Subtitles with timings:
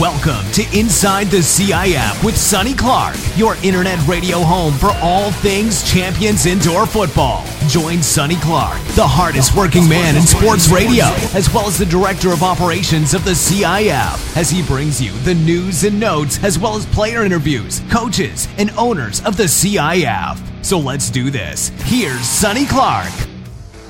[0.00, 5.82] Welcome to Inside the CIF with Sonny Clark, your internet radio home for all things
[5.82, 7.44] Champions Indoor Football.
[7.68, 12.32] Join Sonny Clark, the hardest working man in sports radio, as well as the Director
[12.32, 16.76] of Operations of the CIF, as he brings you the news and notes, as well
[16.76, 20.64] as player interviews, coaches, and owners of the CIF.
[20.64, 21.72] So let's do this.
[21.84, 23.12] Here's Sonny Clark.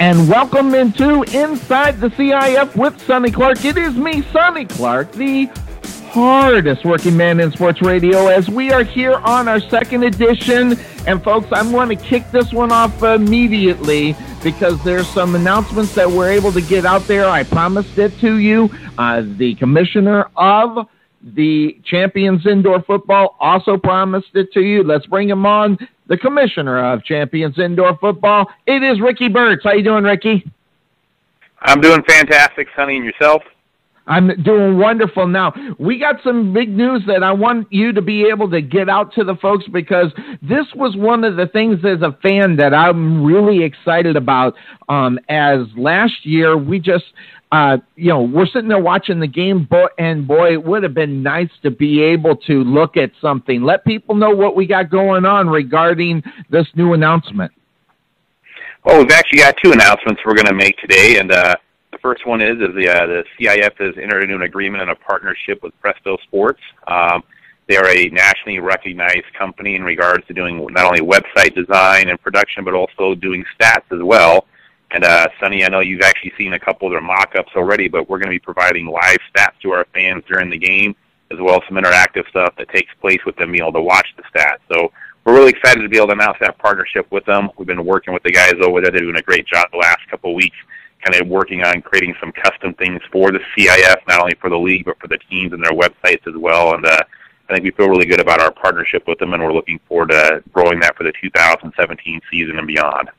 [0.00, 3.64] And welcome into Inside the CIF with Sonny Clark.
[3.64, 5.48] It is me, Sonny Clark, the
[6.10, 10.76] hardest working man in sports radio as we are here on our second edition.
[11.06, 16.10] And folks, I'm going to kick this one off immediately because there's some announcements that
[16.10, 17.28] we're able to get out there.
[17.28, 18.68] I promised it to you.
[18.98, 20.88] Uh, the commissioner of
[21.22, 24.82] the Champions Indoor Football also promised it to you.
[24.82, 25.78] Let's bring him on.
[26.08, 28.50] The commissioner of Champions Indoor Football.
[28.66, 29.62] It is Ricky Burtz.
[29.62, 30.50] How you doing, Ricky?
[31.60, 33.42] I'm doing fantastic, Sonny, and yourself?
[34.10, 35.54] I'm doing wonderful now.
[35.78, 39.14] We got some big news that I want you to be able to get out
[39.14, 43.24] to the folks because this was one of the things as a fan that I'm
[43.24, 44.54] really excited about.
[44.88, 47.04] Um, as last year we just,
[47.52, 50.94] uh, you know, we're sitting there watching the game, boy, and boy, it would have
[50.94, 54.90] been nice to be able to look at something, let people know what we got
[54.90, 57.52] going on regarding this new announcement.
[58.84, 61.54] Well, we've actually got two announcements we're going to make today, and uh,
[61.98, 64.96] first one is is the uh, the CIF has entered into an agreement and a
[64.96, 66.60] partnership with Presto Sports.
[66.86, 67.22] Um,
[67.68, 72.20] they are a nationally recognized company in regards to doing not only website design and
[72.20, 74.46] production, but also doing stats as well.
[74.90, 78.08] And uh, Sonny, I know you've actually seen a couple of their mock-ups already, but
[78.08, 80.96] we're going to be providing live stats to our fans during the game,
[81.30, 84.08] as well as some interactive stuff that takes place with them being able to watch
[84.16, 84.58] the stats.
[84.72, 84.90] So
[85.24, 87.50] we're really excited to be able to announce that partnership with them.
[87.56, 90.00] We've been working with the guys over there; they're doing a great job the last
[90.10, 90.56] couple of weeks
[91.04, 94.58] kind of working on creating some custom things for the CIF, not only for the
[94.58, 96.74] league but for the teams and their websites as well.
[96.74, 97.02] And uh,
[97.48, 100.10] I think we feel really good about our partnership with them, and we're looking forward
[100.10, 103.10] to growing that for the 2017 season and beyond.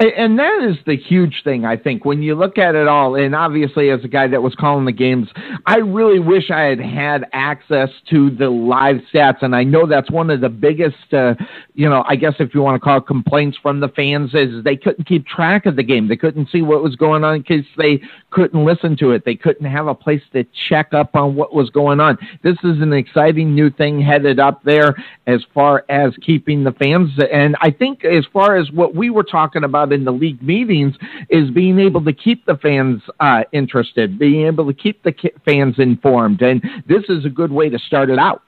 [0.00, 3.16] And that is the huge thing, I think, when you look at it all.
[3.16, 5.28] And obviously, as a guy that was calling the games,
[5.66, 9.42] I really wish I had had access to the live stats.
[9.42, 11.34] And I know that's one of the biggest, uh,
[11.74, 14.62] you know, I guess if you want to call it complaints from the fans, is
[14.62, 16.06] they couldn't keep track of the game.
[16.06, 19.24] They couldn't see what was going on because they couldn't listen to it.
[19.24, 22.18] They couldn't have a place to check up on what was going on.
[22.44, 24.94] This is an exciting new thing headed up there
[25.26, 27.10] as far as keeping the fans.
[27.32, 30.94] And I think as far as what we were talking about in the league meetings
[31.28, 35.78] is being able to keep the fans uh, interested, being able to keep the fans
[35.78, 38.42] informed, and this is a good way to start it out.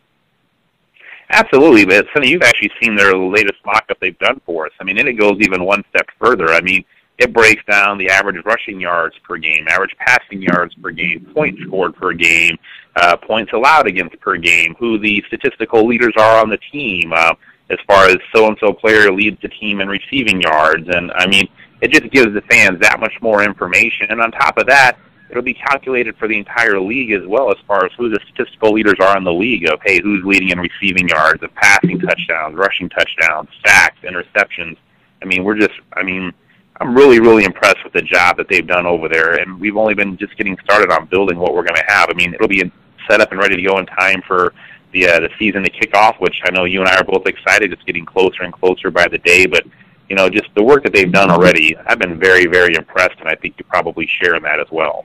[1.33, 4.73] Absolutely, but Sonny, you've actually seen their latest mock-up they've done for us.
[4.81, 6.49] I mean, and it goes even one step further.
[6.49, 6.85] I mean,
[7.19, 11.61] it breaks down the average rushing yards per game, average passing yards per game, points
[11.67, 12.57] scored per game,
[12.97, 17.35] uh, points allowed against per game, who the statistical leaders are on the team, uh,
[17.71, 20.89] as far as so and so player leads the team in receiving yards.
[20.89, 21.49] And I mean,
[21.81, 24.07] it just gives the fans that much more information.
[24.11, 24.99] And on top of that,
[25.31, 28.73] it'll be calculated for the entire league as well as far as who the statistical
[28.73, 32.57] leaders are in the league of hey, who's leading in receiving yards, of passing touchdowns,
[32.57, 34.77] rushing touchdowns, sacks, interceptions.
[35.23, 36.33] I mean, we're just I mean,
[36.81, 39.95] I'm really, really impressed with the job that they've done over there, and we've only
[39.95, 42.09] been just getting started on building what we're going to have.
[42.11, 42.73] I mean, it'll be
[43.09, 44.55] set up and ready to go in time for
[44.93, 47.27] the uh, the season to kick off, which I know you and I are both
[47.27, 47.73] excited.
[47.73, 49.65] It's getting closer and closer by the day, but
[50.09, 53.29] you know, just the work that they've done already, I've been very, very impressed, and
[53.29, 55.05] I think you probably share in that as well.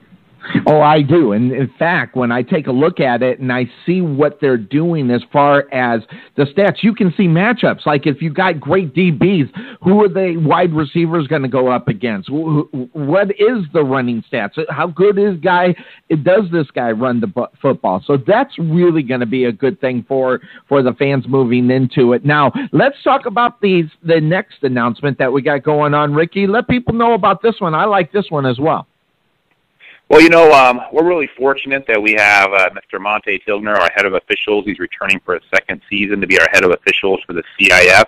[0.66, 1.32] Oh, I do.
[1.32, 4.56] And in fact, when I take a look at it and I see what they're
[4.56, 6.02] doing as far as
[6.36, 7.86] the stats, you can see matchups.
[7.86, 9.50] Like if you got great DBs,
[9.82, 12.28] who are the wide receivers going to go up against?
[12.30, 14.52] What is the running stats?
[14.68, 15.74] How good is guy?
[16.22, 18.02] Does this guy run the football?
[18.06, 22.12] So that's really going to be a good thing for for the fans moving into
[22.12, 22.24] it.
[22.24, 26.46] Now, let's talk about these the next announcement that we got going on, Ricky.
[26.46, 27.74] Let people know about this one.
[27.74, 28.86] I like this one as well.
[30.08, 33.00] Well, you know, um, we're really fortunate that we have uh, Mr.
[33.00, 34.64] Monte Tilgner, our head of officials.
[34.64, 38.04] He's returning for a second season to be our head of officials for the CIF.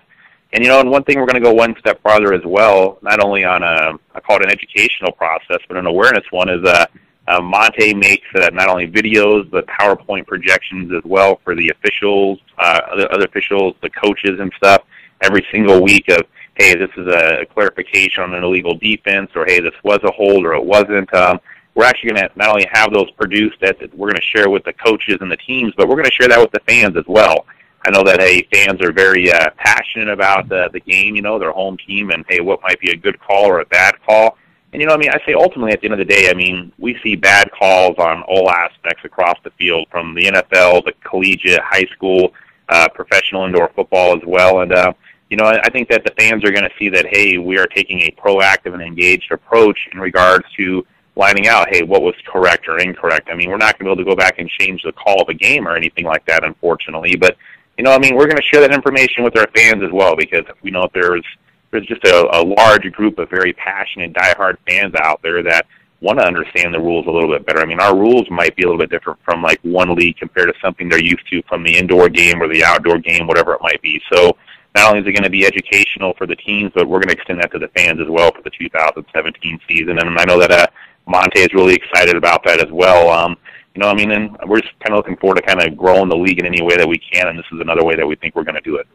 [0.53, 2.99] And you know, and one thing we're going to go one step farther as well,
[3.03, 6.65] not only on a I call it an educational process, but an awareness one is
[6.65, 6.87] uh,
[7.27, 12.39] uh, Monte makes uh, not only videos but PowerPoint projections as well for the officials,
[12.59, 14.83] uh, other, other officials, the coaches and stuff
[15.21, 16.23] every single week of
[16.55, 20.45] hey, this is a clarification on an illegal defense, or hey, this was a hold
[20.47, 21.13] or it wasn't.
[21.13, 21.41] Um,
[21.79, 24.65] we're actually going to not only have those produced that, we're going to share with
[24.65, 27.05] the coaches and the teams, but we're going to share that with the fans as
[27.07, 27.47] well.
[27.87, 31.39] I know that hey, fans are very uh, passionate about the the game, you know,
[31.39, 34.37] their home team, and hey, what might be a good call or a bad call.
[34.73, 36.35] And you know, I mean, I say ultimately at the end of the day, I
[36.35, 40.95] mean, we see bad calls on all aspects across the field, from the NFL, the
[41.05, 42.35] collegiate, high school,
[42.71, 44.63] uh, professional indoor football as well.
[44.63, 44.93] And uh,
[45.31, 47.67] you know, I think that the fans are going to see that hey, we are
[47.67, 50.85] taking a proactive and engaged approach in regards to
[51.19, 53.29] lining out, hey, what was correct or incorrect.
[53.31, 55.21] I mean, we're not going to be able to go back and change the call
[55.21, 57.17] of a game or anything like that, unfortunately.
[57.17, 57.37] But
[57.77, 60.17] you know, I mean, we're going to share that information with our fans as well
[60.17, 61.25] because we know there's
[61.71, 65.67] there's just a, a large group of very passionate, diehard fans out there that
[66.01, 67.61] want to understand the rules a little bit better.
[67.61, 70.49] I mean, our rules might be a little bit different from like one league compared
[70.49, 73.61] to something they're used to from the indoor game or the outdoor game, whatever it
[73.61, 74.01] might be.
[74.13, 74.37] So
[74.75, 77.15] not only is it going to be educational for the teams, but we're going to
[77.15, 79.99] extend that to the fans as well for the 2017 season.
[79.99, 80.67] And I know that uh,
[81.09, 83.11] Monte is really excited about that as well.
[83.11, 83.37] Um,
[83.75, 86.09] you know, I mean, and we're just kind of looking forward to kind of growing
[86.09, 88.17] the league in any way that we can, and this is another way that we
[88.17, 88.87] think we're going to do it.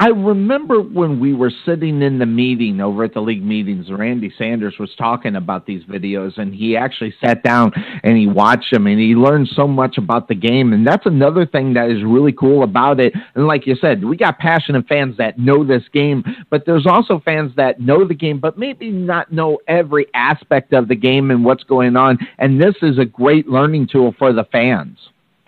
[0.00, 4.32] I remember when we were sitting in the meeting over at the league meetings, Randy
[4.36, 7.72] Sanders was talking about these videos, and he actually sat down
[8.02, 10.72] and he watched them, and he learned so much about the game.
[10.72, 13.14] And that's another thing that is really cool about it.
[13.34, 17.20] And like you said, we got passionate fans that know this game, but there's also
[17.24, 21.44] fans that know the game, but maybe not know every aspect of the game and
[21.44, 22.18] what's going on.
[22.38, 24.98] And this is a great learning tool for the fans.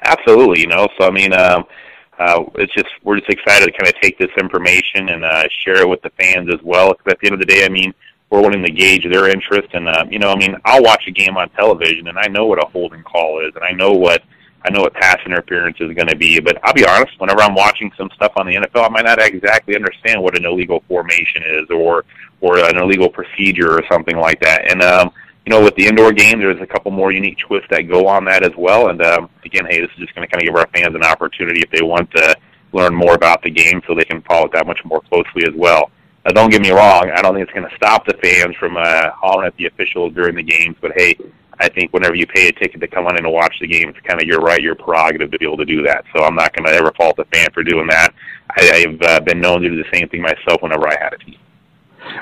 [0.03, 0.89] Absolutely, you know.
[0.99, 1.65] So I mean, um,
[2.21, 5.81] uh, it's just we're just excited to kind of take this information and uh, share
[5.81, 6.93] it with the fans as well.
[6.93, 7.95] Because at the end of the day, I mean,
[8.29, 11.11] we're wanting to gauge their interest, and uh, you know, I mean, I'll watch a
[11.11, 14.23] game on television, and I know what a holding call is, and I know what
[14.67, 16.39] I know what pass interference is going to be.
[16.41, 19.19] But I'll be honest, whenever I'm watching some stuff on the NFL, I might not
[19.19, 22.05] exactly understand what an illegal formation is, or
[22.43, 25.11] or an illegal procedure, or something like that, and um,
[25.47, 28.25] you know, with the indoor game, there's a couple more unique twists that go on
[28.27, 28.89] that as well.
[28.89, 31.05] And um, again, hey, this is just going to kind of give our fans an
[31.05, 32.37] opportunity if they want to
[32.73, 35.55] learn more about the game, so they can follow it that much more closely as
[35.57, 35.91] well.
[36.25, 38.77] Now, don't get me wrong; I don't think it's going to stop the fans from
[38.77, 40.77] uh, hollering at the officials during the games.
[40.81, 41.17] But hey,
[41.59, 43.89] I think whenever you pay a ticket to come on in and watch the game,
[43.89, 46.05] it's kind of your right, your prerogative to be able to do that.
[46.15, 48.15] So I'm not going to ever fault the fan for doing that.
[48.57, 51.19] I, I've uh, been known to do the same thing myself whenever I had a
[51.19, 51.39] team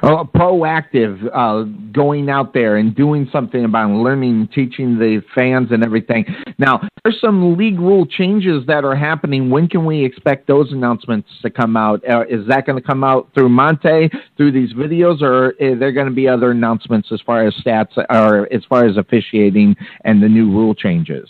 [0.03, 5.85] uh, proactive, uh, going out there and doing something about learning, teaching the fans and
[5.85, 6.25] everything.
[6.59, 9.51] Now, there's some league rule changes that are happening.
[9.51, 12.03] When can we expect those announcements to come out?
[12.09, 15.93] Uh, is that going to come out through Monte, through these videos, or are there
[15.93, 20.23] going to be other announcements as far as stats or as far as officiating and
[20.23, 21.29] the new rule changes?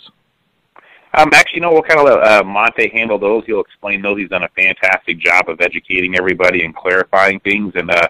[1.17, 3.43] Um, actually, no, we'll kind of let uh, Monte handle those.
[3.45, 4.19] He'll explain those.
[4.19, 7.73] He's done a fantastic job of educating everybody and clarifying things.
[7.75, 8.07] And uh,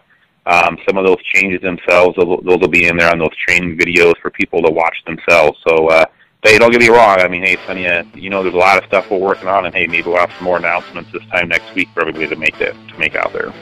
[0.49, 4.15] um, some of those changes themselves, those, will be in there on those training videos
[4.21, 5.57] for people to watch themselves.
[5.67, 6.05] So, uh,
[6.43, 7.19] hey, don't get me wrong.
[7.19, 9.65] I mean, hey, Sonny, uh, you know, there's a lot of stuff we're working on,
[9.65, 12.35] and hey, maybe we'll have some more announcements this time next week for everybody to
[12.35, 13.53] make that to make out there.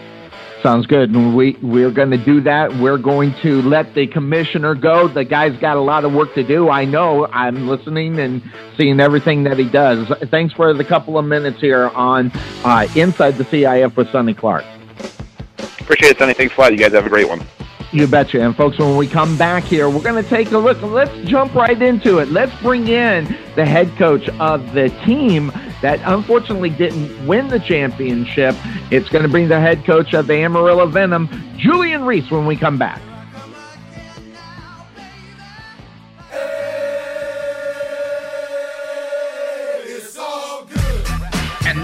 [0.63, 1.16] Sounds good.
[1.16, 2.74] We we're going to do that.
[2.78, 5.07] We're going to let the commissioner go.
[5.07, 6.69] The guy's got a lot of work to do.
[6.69, 7.28] I know.
[7.28, 8.42] I'm listening and
[8.75, 10.07] seeing everything that he does.
[10.31, 12.31] Thanks for the couple of minutes here on
[12.63, 14.66] uh, Inside the CIF with Sonny Clark.
[15.88, 16.34] Appreciate it, Sonny.
[16.34, 16.74] Thanks a lot.
[16.74, 17.42] You guys have a great one.
[17.94, 18.42] You betcha.
[18.42, 20.81] And folks, when we come back here, we're going to take a look.
[20.81, 22.28] Let's jump right into it.
[22.28, 23.24] Let's bring in
[23.56, 25.48] the head coach of the team
[25.81, 28.54] that unfortunately didn't win the championship.
[28.92, 32.57] It's going to bring the head coach of the Amarillo Venom, Julian Reese, when we
[32.57, 33.02] come back.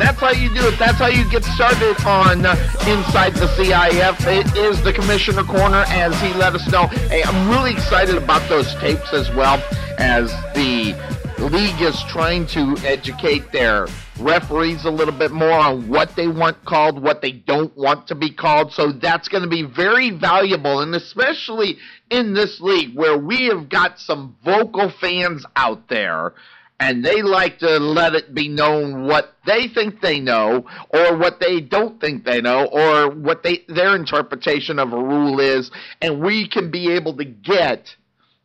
[0.04, 0.78] That's how you do it.
[0.78, 2.56] That's how you get started on uh,
[2.86, 4.28] Inside the CIF.
[4.28, 6.88] It is the Commissioner Corner, as he let us know.
[7.08, 9.64] Hey, I'm really excited about those tapes as well,
[9.98, 10.94] as the
[11.40, 13.88] league is trying to educate their
[14.20, 18.16] referees a little bit more on what they want called, what they don't want to
[18.16, 18.74] be called.
[18.74, 21.78] So that's going to be very valuable, and especially
[22.10, 26.34] in this league where we have got some vocal fans out there
[26.80, 31.40] and they like to let it be known what they think they know or what
[31.40, 36.22] they don't think they know or what they their interpretation of a rule is and
[36.22, 37.96] we can be able to get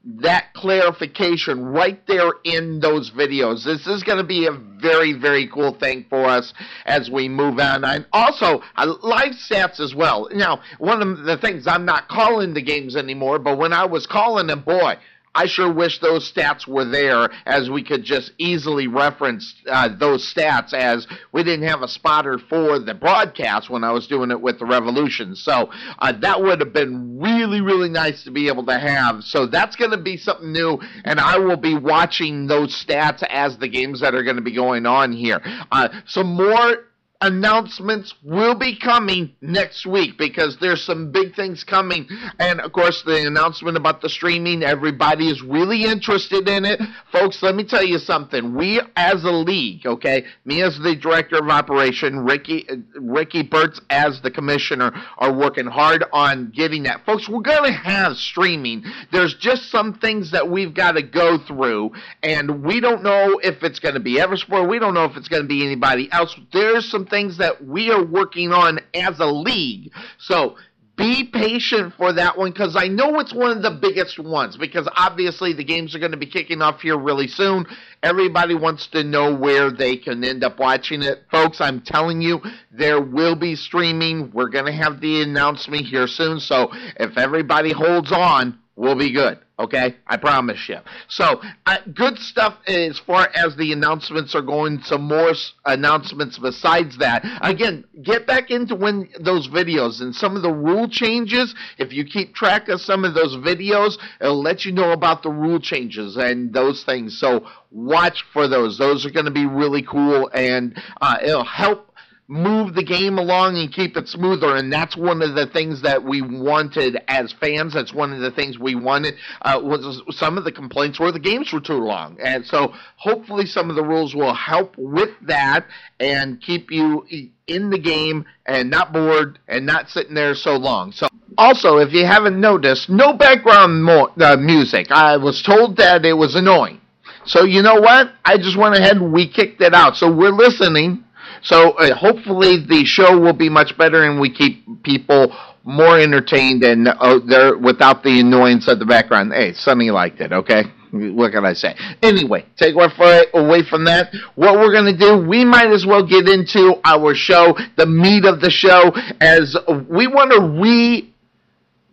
[0.05, 3.65] that clarification right there in those videos.
[3.65, 6.55] This is going to be a very, very cool thing for us
[6.87, 7.85] as we move on.
[7.85, 10.29] And also, uh, live stats as well.
[10.33, 14.07] Now, one of the things, I'm not calling the games anymore, but when I was
[14.07, 14.97] calling them, boy,
[15.39, 20.35] I sure wish those stats were there as we could just easily reference uh, those
[20.35, 24.41] stats as we didn't have a spotter for the broadcast when I was doing it
[24.41, 25.37] with the Revolution.
[25.37, 29.23] So uh, that would have been really, really nice to be able to have.
[29.23, 33.59] So that's going to be something new, and I will be watching those stats as
[33.59, 35.41] the games that are going to be going on here.
[35.71, 36.88] Uh, some more
[37.21, 42.09] announcements will be coming next week because there's some big things coming.
[42.39, 46.81] And of course, the announcement about the streaming, everybody is really interested in it.
[47.11, 48.55] Folks, let me tell you something.
[48.55, 53.81] We as a league, okay, me as the director of operation, Ricky uh, Ricky Burtz
[53.91, 57.05] as the commissioner are working hard on getting that.
[57.05, 58.85] Folks, we're going to have streaming.
[59.11, 63.65] There's just some things that we've got to go through and we don't know if
[63.65, 64.69] it's going to be Eversport.
[64.69, 66.39] We don't know if it's going to be anybody else.
[66.53, 69.93] There's some things that we are working on as a league.
[70.19, 70.57] So
[70.99, 74.89] be patient for that one because I know it's one of the biggest ones because
[74.97, 77.67] obviously the games are going to be kicking off here really soon.
[78.03, 81.23] Everybody wants to know where they can end up watching it.
[81.31, 82.41] Folks, I'm telling you,
[82.73, 84.33] there will be streaming.
[84.33, 86.41] We're going to have the announcement here soon.
[86.41, 89.39] So if everybody holds on, we'll be good.
[89.59, 90.77] Okay, I promise you.
[91.09, 94.83] So, uh, good stuff as far as the announcements are going.
[94.83, 95.33] Some more
[95.65, 97.25] announcements besides that.
[97.43, 101.57] Again, get back into when those videos and some of the rule changes.
[101.77, 105.31] If you keep track of some of those videos, it'll let you know about the
[105.31, 107.19] rule changes and those things.
[107.19, 108.79] So, watch for those.
[108.79, 111.88] Those are going to be really cool and uh, it'll help
[112.29, 114.55] move the game along and keep it smoother.
[114.55, 117.73] And that's one of the things that we wanted as fans.
[117.73, 119.15] That's one of the things we wanted.
[119.41, 123.47] Uh, was some of the complaints were the games were too long, and so hopefully
[123.47, 125.67] some of the rules will help with that
[125.99, 127.07] and keep you
[127.47, 130.93] in the game and not bored and not sitting there so long.
[130.93, 131.09] So.
[131.39, 134.91] Also, if you haven't noticed, no background mo- uh, music.
[134.91, 136.81] I was told that it was annoying.
[137.25, 138.11] So you know what?
[138.25, 139.97] I just went ahead and we kicked it out.
[139.97, 141.05] So we're listening
[141.43, 146.65] so uh, hopefully the show will be much better, and we keep people more entertained
[146.65, 149.33] and uh, there without the annoyance of the background.
[149.33, 150.33] Hey, Sonny liked it.
[150.33, 150.65] Okay.
[150.91, 151.75] What can I say?
[152.03, 154.11] Anyway, take away from that.
[154.37, 158.25] What we're going to do, we might as well get into our show, the meat
[158.25, 159.55] of the show, as
[159.91, 160.41] we want to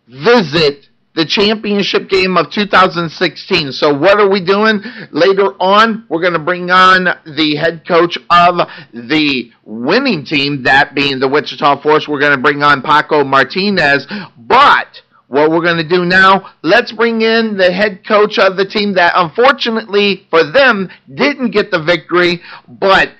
[0.08, 3.72] revisit the championship game of 2016.
[3.72, 4.82] So what are we doing?
[5.10, 10.94] Later on, we're going to bring on the head coach of the winning team, that
[10.94, 12.06] being the Wichita Force.
[12.06, 14.06] We're going to bring on Paco Martinez.
[14.36, 18.66] But what we're going to do now, let's bring in the head coach of the
[18.66, 23.10] team that unfortunately for them didn't get the victory, but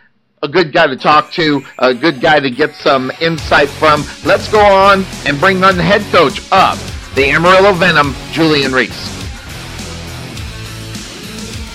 [0.43, 4.05] a good guy to talk to, a good guy to get some insight from.
[4.23, 9.17] Let's go on and bring on the head coach of the Amarillo Venom, Julian Reese.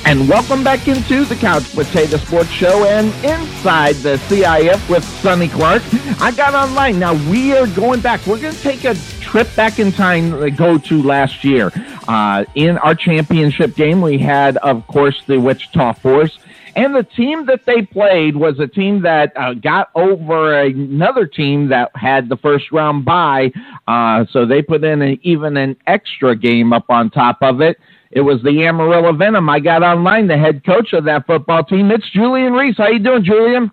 [0.06, 5.48] And welcome back into the Couch Potato Sports Show and inside the CIF with Sonny
[5.48, 5.82] Clark.
[6.22, 7.00] I got online.
[7.00, 8.24] Now we are going back.
[8.28, 11.72] We're going to take a trip back in time to go to last year.
[12.08, 16.38] Uh, in our championship game, we had, of course, the Wichita Force
[16.76, 21.70] and the team that they played was a team that uh, got over another team
[21.70, 23.52] that had the first round bye.
[23.88, 27.78] Uh, so they put in a, even an extra game up on top of it.
[28.12, 29.50] It was the Amarillo Venom.
[29.50, 31.92] I got online the head coach of that football team.
[31.92, 32.78] It's Julian Reese.
[32.78, 33.72] How you doing, Julian?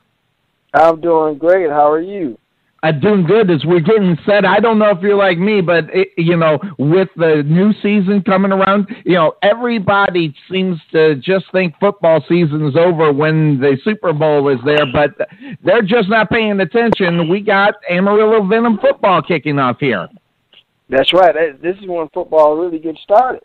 [0.75, 1.71] I'm doing great.
[1.71, 2.39] How are you?
[2.83, 4.45] I'm doing good as we're getting set.
[4.45, 8.23] I don't know if you're like me, but it, you know, with the new season
[8.23, 14.13] coming around, you know, everybody seems to just think football season's over when the Super
[14.13, 15.11] Bowl is there, but
[15.65, 17.29] they're just not paying attention.
[17.29, 20.09] We got Amarillo Venom football kicking off here.
[20.89, 21.61] That's right.
[21.61, 23.43] This is when football really gets started.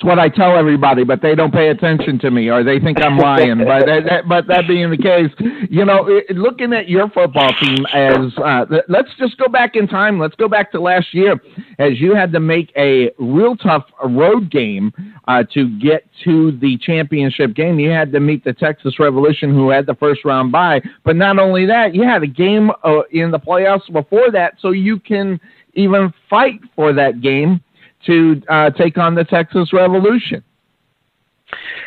[0.00, 3.04] It's what I tell everybody, but they don't pay attention to me, or they think
[3.04, 3.58] I'm lying.
[3.66, 5.28] but that, but that being the case,
[5.68, 10.18] you know, looking at your football team as uh, let's just go back in time.
[10.18, 11.38] Let's go back to last year,
[11.78, 14.90] as you had to make a real tough road game
[15.28, 17.78] uh, to get to the championship game.
[17.78, 20.80] You had to meet the Texas Revolution, who had the first round bye.
[21.04, 24.70] But not only that, you had a game uh, in the playoffs before that, so
[24.70, 25.38] you can
[25.74, 27.60] even fight for that game
[28.06, 30.42] to uh, take on the Texas Revolution.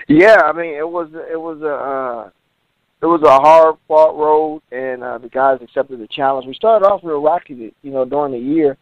[0.08, 2.29] Yeah, I mean it was it was a uh,
[3.01, 6.48] it was a hard fought road, and uh, the guys accepted the challenge.
[6.48, 8.77] We started off real rocky, you know, during the year.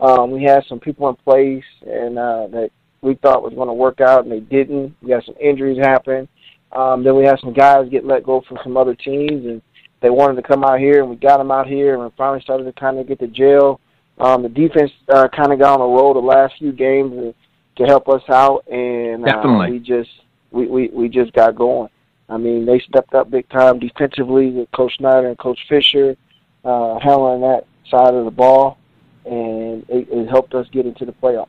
[0.00, 2.70] Um, we had some people in place, and uh, that
[3.02, 4.94] we thought was going to work out, and they didn't.
[5.02, 6.28] We had some injuries happen.
[6.72, 9.60] Um, then we had some guys get let go from some other teams, and
[10.00, 12.40] they wanted to come out here, and we got them out here, and we finally
[12.40, 13.80] started to kind of get the jail
[14.20, 17.34] um, the defense uh, kind of got on a roll the last few games to,
[17.76, 20.10] to help us out, and uh, we just
[20.50, 21.90] we, we we just got going.
[22.28, 26.16] I mean, they stepped up big time defensively with Coach Snyder and Coach Fisher
[26.64, 28.78] uh, handling that side of the ball,
[29.24, 31.48] and it, it helped us get into the playoffs.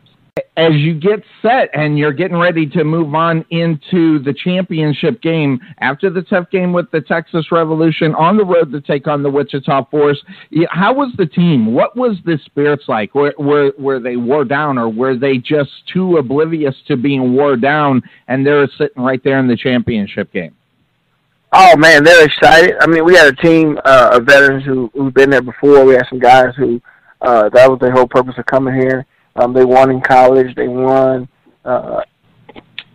[0.56, 5.60] As you get set and you're getting ready to move on into the championship game
[5.80, 9.30] after the tough game with the Texas Revolution on the road to take on the
[9.30, 10.22] Wichita Force,
[10.70, 11.74] how was the team?
[11.74, 13.14] What was the spirits like?
[13.14, 17.58] Were, were, were they wore down or were they just too oblivious to being wore
[17.58, 20.56] down and they're sitting right there in the championship game?
[21.54, 22.76] Oh man, they're excited.
[22.80, 25.84] I mean, we had a team uh, of veterans who who've been there before.
[25.84, 26.82] We had some guys who
[27.20, 29.06] uh, that was their whole purpose of coming here.
[29.36, 30.56] Um, they won in college.
[30.56, 31.28] They won
[31.66, 32.02] uh,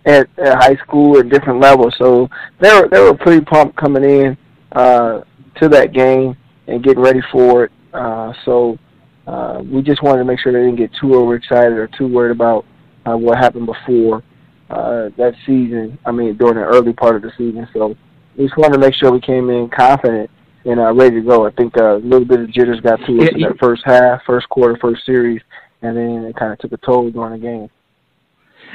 [0.04, 1.94] at, at high school at different levels.
[1.98, 2.28] So
[2.60, 4.38] they were they were pretty pumped coming in
[4.72, 5.22] uh,
[5.60, 7.72] to that game and getting ready for it.
[7.92, 8.78] Uh, so
[9.26, 12.32] uh, we just wanted to make sure they didn't get too overexcited or too worried
[12.32, 12.64] about
[13.06, 14.22] uh, what happened before
[14.70, 15.98] uh, that season.
[16.04, 17.68] I mean, during the early part of the season.
[17.72, 17.96] So
[18.36, 20.30] we just wanted to make sure we came in confident
[20.64, 21.46] and uh, ready to go.
[21.46, 24.22] I think uh, a little bit of jitters got to us in that first half,
[24.26, 25.40] first quarter, first series
[25.86, 27.70] and then it kind of took a toll during the game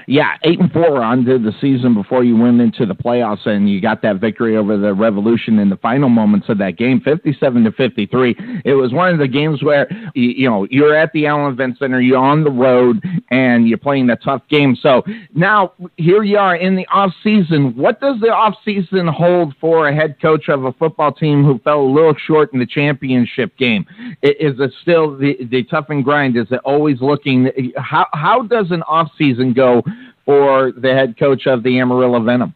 [0.07, 3.81] yeah, eight and four onto the season before you went into the playoffs, and you
[3.81, 7.71] got that victory over the Revolution in the final moments of that game, fifty-seven to
[7.71, 8.35] fifty-three.
[8.65, 11.77] It was one of the games where you, you know you're at the Allen Event
[11.77, 14.75] Center, you're on the road, and you're playing a tough game.
[14.81, 15.03] So
[15.33, 17.75] now here you are in the off season.
[17.75, 21.59] What does the off season hold for a head coach of a football team who
[21.59, 23.85] fell a little short in the championship game?
[24.21, 26.37] Is it still the the tough and grind?
[26.37, 27.49] Is it always looking?
[27.77, 29.83] How how does an off season go?
[30.25, 32.53] For the head coach of the Amarillo Venom?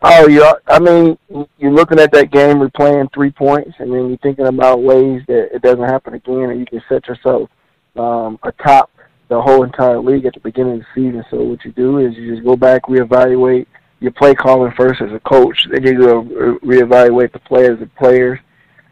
[0.00, 0.52] Oh, yeah.
[0.68, 1.18] I mean,
[1.58, 5.48] you're looking at that game, replaying three points, and then you're thinking about ways that
[5.52, 7.50] it doesn't happen again, and you can set yourself
[7.96, 8.90] um, atop
[9.28, 11.24] the whole entire league at the beginning of the season.
[11.30, 13.66] So what you do is you just go back, reevaluate
[14.00, 15.66] your play calling first as a coach.
[15.70, 16.22] Then you go
[16.62, 18.38] reevaluate the players as players,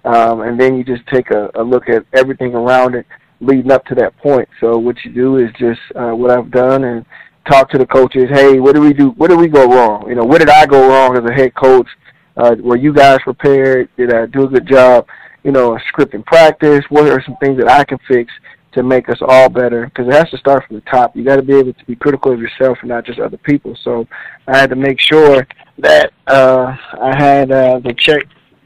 [0.05, 3.07] um, and then you just take a, a look at everything around it
[3.41, 4.49] leading up to that point.
[4.61, 7.07] So what you do is just uh, what I've done and
[7.47, 8.29] talk to the coaches.
[8.31, 9.11] Hey, what do we do?
[9.11, 10.09] What did we go wrong?
[10.09, 11.89] You know, where did I go wrong as a head coach?
[12.37, 13.89] Uh, were you guys prepared?
[13.97, 15.07] Did I do a good job?
[15.43, 16.85] You know, scripting practice.
[16.89, 18.33] What are some things that I can fix
[18.73, 19.87] to make us all better?
[19.87, 21.17] Because it has to start from the top.
[21.17, 23.77] You got to be able to be critical of yourself and not just other people.
[23.83, 24.07] So
[24.47, 25.47] I had to make sure
[25.79, 28.23] that uh, I had uh, the check.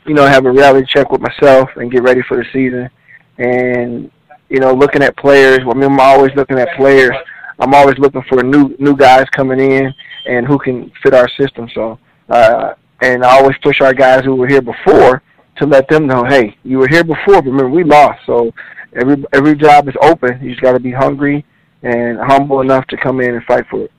[0.07, 2.91] You know, have a reality check with myself and get ready for the season.
[3.39, 4.11] And
[4.49, 5.61] you know, looking at players.
[5.61, 7.15] I mean, I'm always looking at players
[7.61, 9.95] I'm always looking for new new guys coming in
[10.27, 11.69] and who can fit our system.
[11.75, 15.23] So, uh, and I always push our guys who were here before
[15.59, 18.21] to let them know, hey, you were here before, but remember we lost.
[18.27, 18.51] So
[18.99, 20.41] every every job is open.
[20.43, 21.45] You just got to be hungry
[21.83, 23.93] and humble enough to come in and fight for it.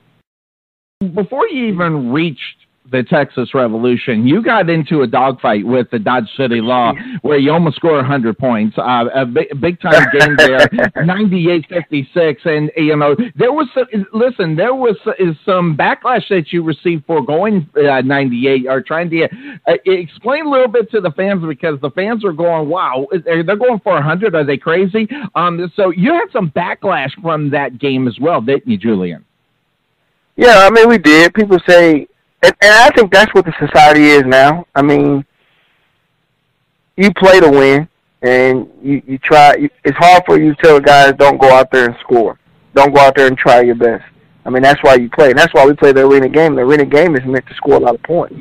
[1.14, 6.28] Before you even reached the Texas Revolution, you got into a dogfight with the Dodge
[6.36, 6.92] City Law
[7.22, 8.76] where you almost scored 100 points.
[8.76, 10.58] Uh, a big, big time game there,
[10.96, 12.46] 98-56.
[12.46, 14.96] And, you know, there was, some, listen, there was
[15.44, 20.50] some backlash that you received for going uh, 98 or trying to uh, explain a
[20.50, 24.34] little bit to the fans because the fans are going, wow, they're going for 100.
[24.34, 25.08] Are they crazy?
[25.34, 29.24] Um, so you had some backlash from that game as well, didn't you, Julian?
[30.36, 31.34] Yeah, I mean, we did.
[31.34, 32.08] People say
[32.42, 34.66] and, and I think that's what the society is now.
[34.74, 35.24] I mean,
[36.96, 37.88] you play to win,
[38.22, 39.56] and you you try.
[39.56, 42.38] You, it's hard for you to tell guys don't go out there and score.
[42.74, 44.04] Don't go out there and try your best.
[44.44, 46.56] I mean, that's why you play, and that's why we play the arena game.
[46.56, 48.40] The arena game is meant to score a lot of points.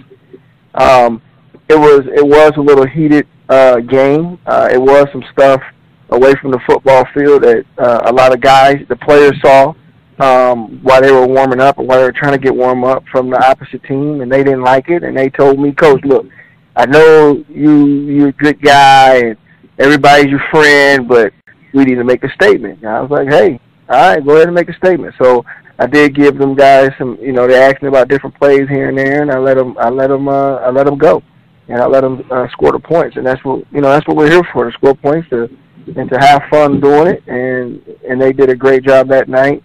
[0.73, 1.21] Um,
[1.69, 4.39] it was it was a little heated uh, game.
[4.45, 5.61] Uh, it was some stuff
[6.09, 9.73] away from the football field that uh, a lot of guys, the players saw
[10.21, 13.29] um, while they were warming up while they were trying to get warm up from
[13.29, 15.03] the opposite team, and they didn't like it.
[15.03, 16.27] And they told me, Coach, look,
[16.75, 19.37] I know you you're a good guy and
[19.79, 21.33] everybody's your friend, but
[21.73, 22.79] we need to make a statement.
[22.81, 25.15] And I was like, hey, all right, go ahead and make a statement.
[25.17, 25.43] So
[25.79, 28.89] I did give them guys some, you know, they asked me about different plays here
[28.89, 31.23] and there, and I let them, I let them, uh, I let them go,
[31.67, 34.17] and I let them uh, score the points, and that's what, you know, that's what
[34.17, 35.49] we're here for, to score points, to
[35.95, 39.63] and to have fun doing it, and and they did a great job that night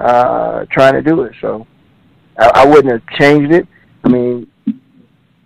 [0.00, 1.32] uh, trying to do it.
[1.40, 1.66] So
[2.38, 3.66] I, I wouldn't have changed it.
[4.04, 4.50] I mean,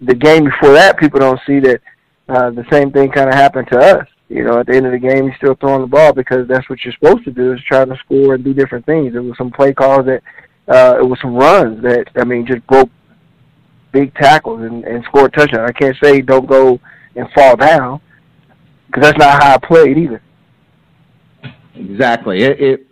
[0.01, 1.81] the game before that, people don't see that
[2.29, 4.07] uh, the same thing kind of happened to us.
[4.29, 6.69] You know, at the end of the game, you're still throwing the ball because that's
[6.71, 9.13] what you're supposed to do is try to score and do different things.
[9.13, 10.23] There was some play calls that,
[10.69, 12.89] uh, it was some runs that, I mean, just broke
[13.93, 15.69] big tackles and, and scored touchdown.
[15.69, 16.81] I can't say don't go
[17.15, 18.01] and fall down
[18.87, 20.23] because that's not how I played either.
[21.75, 22.43] Exactly.
[22.43, 22.87] It, it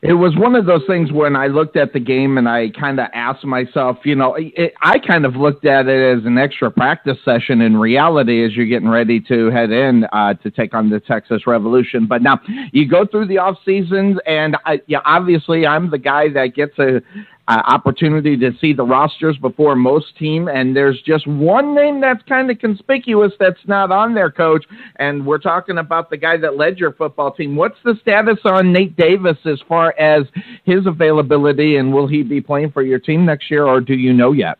[0.00, 3.00] it was one of those things when I looked at the game and I kind
[3.00, 6.70] of asked myself, you know, it, I kind of looked at it as an extra
[6.70, 10.88] practice session in reality as you're getting ready to head in uh, to take on
[10.88, 12.06] the Texas Revolution.
[12.06, 12.40] But now
[12.72, 16.78] you go through the off seasons, and I, yeah, obviously I'm the guy that gets
[16.78, 17.02] a
[17.48, 22.22] uh, opportunity to see the rosters before most team, and there's just one name that's
[22.24, 24.66] kind of conspicuous that's not on there, coach.
[24.96, 27.56] And we're talking about the guy that led your football team.
[27.56, 30.24] What's the status on Nate Davis as far as
[30.64, 34.12] his availability, and will he be playing for your team next year, or do you
[34.12, 34.58] know yet?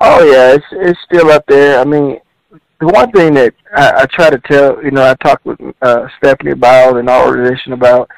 [0.00, 1.80] Oh yeah, it's it's still up there.
[1.80, 2.20] I mean,
[2.78, 6.06] the one thing that I, I try to tell, you know, I talked with uh,
[6.18, 8.08] Stephanie about and our organization about.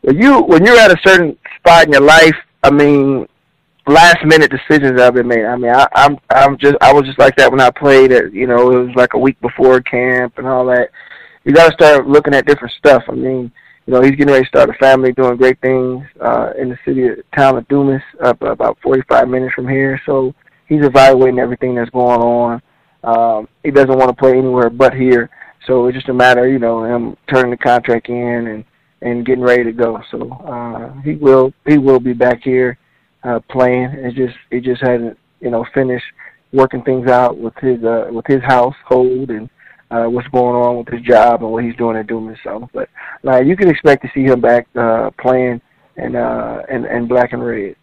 [0.00, 3.28] When you when you're at a certain spot in your life I mean,
[3.86, 5.44] last minute decisions have been made.
[5.44, 8.10] I mean, I, I'm I'm just I was just like that when I played.
[8.10, 10.88] At, you know, it was like a week before camp and all that.
[11.44, 13.02] You got to start looking at different stuff.
[13.06, 13.52] I mean,
[13.86, 16.78] you know, he's getting ready to start a family, doing great things uh, in the
[16.86, 20.00] city town of Dumas, up about 45 minutes from here.
[20.06, 20.34] So
[20.66, 22.62] he's evaluating everything that's going on.
[23.02, 25.28] Um, he doesn't want to play anywhere but here.
[25.66, 28.64] So it's just a matter, you know, him turning the contract in and
[29.04, 30.00] and getting ready to go.
[30.10, 32.78] So uh, he will he will be back here
[33.22, 33.90] uh, playing.
[33.92, 36.06] It just he just hasn't you know finished
[36.52, 39.48] working things out with his uh, with his household and
[39.90, 42.38] uh, what's going on with his job and what he's doing at Dumas.
[42.42, 42.88] So, but
[43.22, 45.60] now you can expect to see him back uh, playing
[45.96, 47.76] and uh, and and black and red.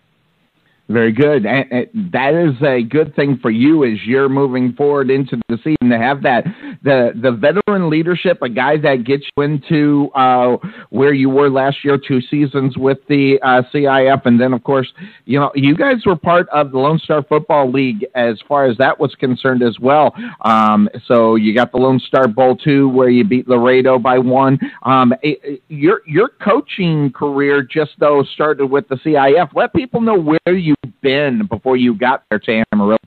[0.89, 1.45] Very good.
[1.45, 5.57] And, and that is a good thing for you as you're moving forward into the
[5.57, 6.43] season to have that
[6.83, 10.57] the the veteran leadership, a guy that gets you into uh,
[10.89, 14.91] where you were last year, two seasons with the uh, CIF, and then of course,
[15.25, 18.77] you know, you guys were part of the Lone Star Football League as far as
[18.77, 20.13] that was concerned as well.
[20.41, 24.59] Um, so you got the Lone Star Bowl two where you beat Laredo by one.
[24.83, 29.49] Um, it, your your coaching career just though started with the CIF.
[29.53, 32.97] Let people know where you've been before you got there to Amarillo?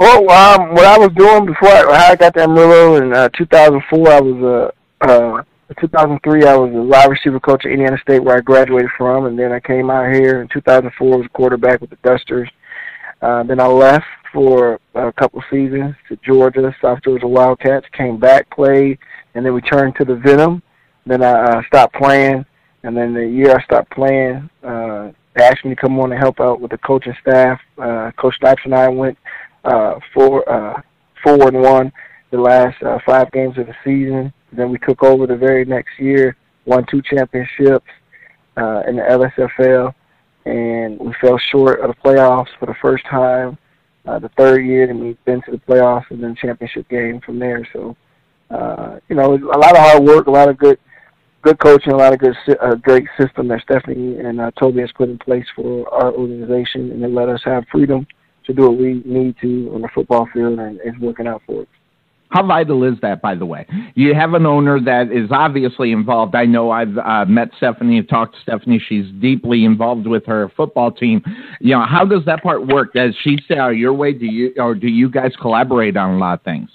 [0.00, 4.10] Well, um, what I was doing before I, I got to Amarillo in uh, 2004,
[4.10, 5.42] I was uh, uh,
[5.78, 9.38] 2003, I was a wide receiver coach at Indiana State, where I graduated from, and
[9.38, 12.48] then I came out here in 2004 as a quarterback with the Dusters.
[13.20, 17.84] Uh, then I left for a couple seasons to Georgia, South Georgia Wildcats.
[17.92, 18.98] Came back, played,
[19.34, 20.62] and then returned to the Venom.
[21.04, 22.46] Then I uh, stopped playing,
[22.84, 26.20] and then the year I stopped playing, uh, they asked me to come on and
[26.20, 27.60] help out with the coaching staff.
[27.76, 29.18] Uh, Coach Snipes and I went
[29.64, 30.80] uh, four uh,
[31.22, 31.92] four and one
[32.30, 34.32] the last uh, five games of the season.
[34.52, 37.86] Then we took over the very next year, won two championships
[38.56, 39.94] uh, in the LSFL,
[40.44, 43.58] and we fell short of the playoffs for the first time.
[44.06, 47.38] Uh, the third year, and we've been to the playoffs and then championship game from
[47.38, 47.68] there.
[47.72, 47.94] So,
[48.50, 50.78] uh, you know, a lot of hard work, a lot of good
[51.42, 54.92] good coaching, a lot of good, uh, great system that Stephanie and uh, Toby has
[54.92, 58.06] put in place for our organization, and they let us have freedom
[58.50, 61.62] to do what we need to on the football field, and it's working out for
[61.62, 61.68] us.
[62.30, 63.66] How vital is that, by the way?
[63.96, 66.36] You have an owner that is obviously involved.
[66.36, 68.80] I know I've uh, met Stephanie and talked to Stephanie.
[68.88, 71.22] She's deeply involved with her football team.
[71.60, 72.92] You know, how does that part work?
[72.92, 74.12] Does she say, "Oh, your way"?
[74.12, 76.70] Do you or do you guys collaborate on a lot of things?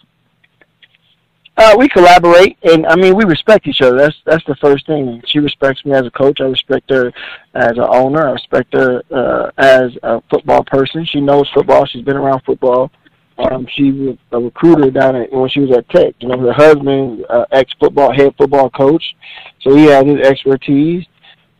[1.58, 3.98] Uh, we collaborate, and I mean we respect each other.
[3.98, 5.22] That's that's the first thing.
[5.26, 6.42] She respects me as a coach.
[6.42, 7.14] I respect her
[7.54, 8.28] as an owner.
[8.28, 11.06] I respect her uh, as a football person.
[11.06, 11.86] She knows football.
[11.86, 12.92] She's been around football.
[13.38, 16.16] Um, she was a recruiter down at when she was at Tech.
[16.20, 19.16] You know, her husband, uh, ex football head football coach,
[19.62, 21.06] so he has his expertise.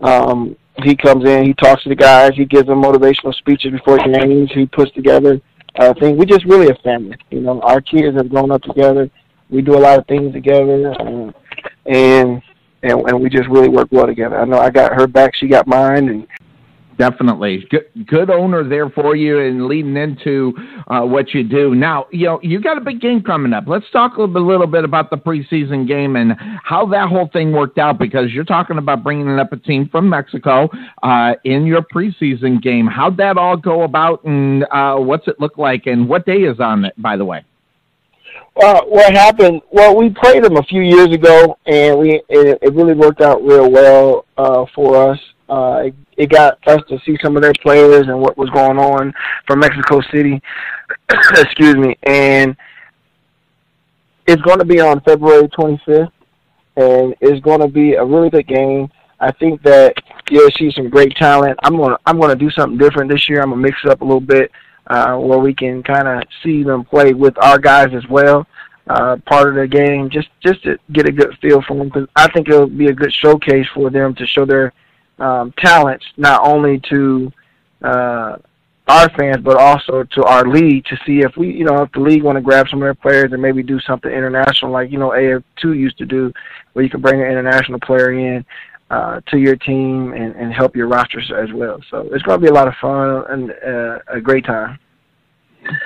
[0.02, 3.98] Um, he comes in, he talks to the guys, he gives them motivational speeches before
[3.98, 4.52] games.
[4.54, 5.40] He puts together
[5.80, 6.18] uh, things.
[6.18, 7.16] We just really a family.
[7.30, 9.10] You know, our kids have grown up together
[9.50, 11.34] we do a lot of things together, and
[11.86, 12.42] and
[12.84, 14.40] and, and we just really work well together.
[14.40, 16.28] I know I got her back, she got mine, and
[16.98, 17.66] Definitely.
[17.70, 20.54] Good, good owner there for you and leading into
[20.88, 21.76] uh, what you do.
[21.76, 23.66] Now, you know, you got a big game coming up.
[23.68, 27.30] Let's talk a little bit, little bit about the preseason game and how that whole
[27.34, 30.70] thing worked out because you're talking about bringing up a team from Mexico
[31.04, 32.88] uh, in your preseason game.
[32.88, 36.60] How'd that all go about and uh, what's it look like and what day is
[36.60, 37.44] on it, by the way?
[38.62, 39.62] Uh, what happened?
[39.72, 43.44] Well, we played them a few years ago, and we it, it really worked out
[43.44, 45.20] real well uh, for us.
[45.50, 48.78] Uh, it, it got us to see some of their players and what was going
[48.78, 49.14] on
[49.46, 50.42] from Mexico City.
[51.10, 52.56] Excuse me, and
[54.28, 56.12] it's going to be on February 25th,
[56.78, 58.90] and it's going to be a really good game.
[59.20, 59.94] I think that
[60.30, 61.58] you'll see some great talent.
[61.64, 63.42] I'm gonna I'm gonna do something different this year.
[63.42, 64.52] I'm gonna mix it up a little bit
[64.88, 68.46] uh, where we can kind of see them play with our guys as well.
[68.88, 71.88] uh, part of the game, just just to get a good feel for them.
[71.88, 74.74] Because I think it'll be a good showcase for them to show their
[75.20, 77.32] um, talents, not only to
[77.82, 78.38] uh,
[78.88, 82.00] our fans, but also to our league to see if we, you know, if the
[82.00, 85.00] league want to grab some of their players and maybe do something international, like you
[85.00, 86.32] know AF2 used to do,
[86.74, 88.46] where you can bring an international player in
[88.90, 91.80] uh, to your team and, and help your rosters as well.
[91.90, 94.80] So it's going to be a lot of fun and uh, a great time.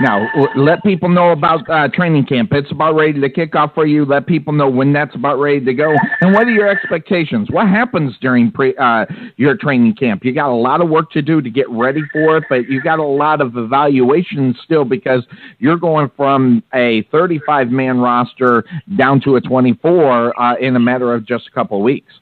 [0.01, 2.51] Now, let people know about uh, training camp.
[2.51, 4.05] It's about ready to kick off for you.
[4.05, 5.95] Let people know when that's about ready to go.
[6.21, 7.49] And what are your expectations?
[7.49, 9.05] What happens during pre, uh,
[9.38, 10.25] your training camp?
[10.25, 12.81] You got a lot of work to do to get ready for it, but you
[12.81, 15.25] got a lot of evaluation still because
[15.59, 18.65] you're going from a 35 man roster
[18.97, 22.13] down to a 24 uh, in a matter of just a couple of weeks.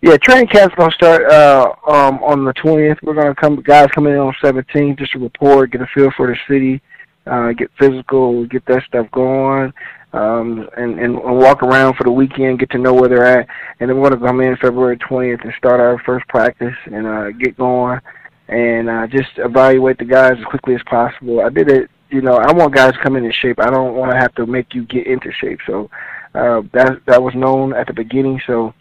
[0.00, 2.98] Yeah, training camp's gonna start uh, um, on the twentieth.
[3.02, 6.28] We're gonna come guys coming in on seventeenth just to report, get a feel for
[6.28, 6.80] the city,
[7.26, 9.72] uh, get physical, get that stuff going,
[10.12, 13.48] um, and, and and walk around for the weekend, get to know where they're at,
[13.80, 17.30] and then we're gonna come in February twentieth and start our first practice and uh,
[17.32, 17.98] get going,
[18.46, 21.40] and uh, just evaluate the guys as quickly as possible.
[21.40, 22.36] I did it, you know.
[22.36, 23.58] I want guys to come in in shape.
[23.58, 25.58] I don't want to have to make you get into shape.
[25.66, 25.90] So
[26.36, 28.40] uh, that that was known at the beginning.
[28.46, 28.74] So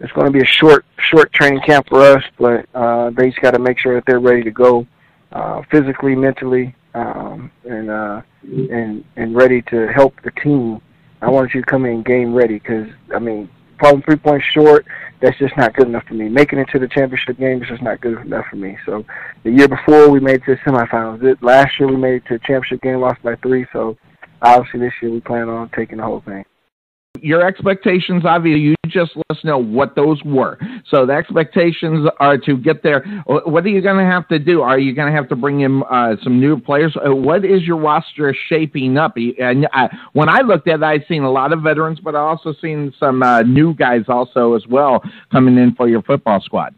[0.00, 3.40] it's going to be a short short training camp for us, but uh, they just
[3.40, 4.86] got to make sure that they're ready to go
[5.32, 10.80] uh, physically, mentally, um, and uh, and and ready to help the team.
[11.22, 13.48] I want you to come in game ready because I mean,
[13.80, 14.84] falling three points short,
[15.20, 16.28] that's just not good enough for me.
[16.28, 18.76] Making it to the championship game is just not good enough for me.
[18.84, 19.04] So
[19.44, 21.40] the year before we made it to the semifinals.
[21.40, 23.64] Last year we made it to the championship game, lost by three.
[23.72, 23.96] So
[24.42, 26.44] obviously this year we plan on taking the whole thing
[27.20, 30.58] your expectations, obviously, you just let us know what those were.
[30.90, 33.04] So the expectations are to get there.
[33.26, 34.62] What are you going to have to do?
[34.62, 36.94] Are you going to have to bring in uh, some new players?
[36.96, 39.16] Uh, what is your roster shaping up?
[39.16, 42.20] And I, when I looked at it, I'd seen a lot of veterans, but I
[42.20, 46.74] also seen some uh, new guys also as well coming in for your football squad.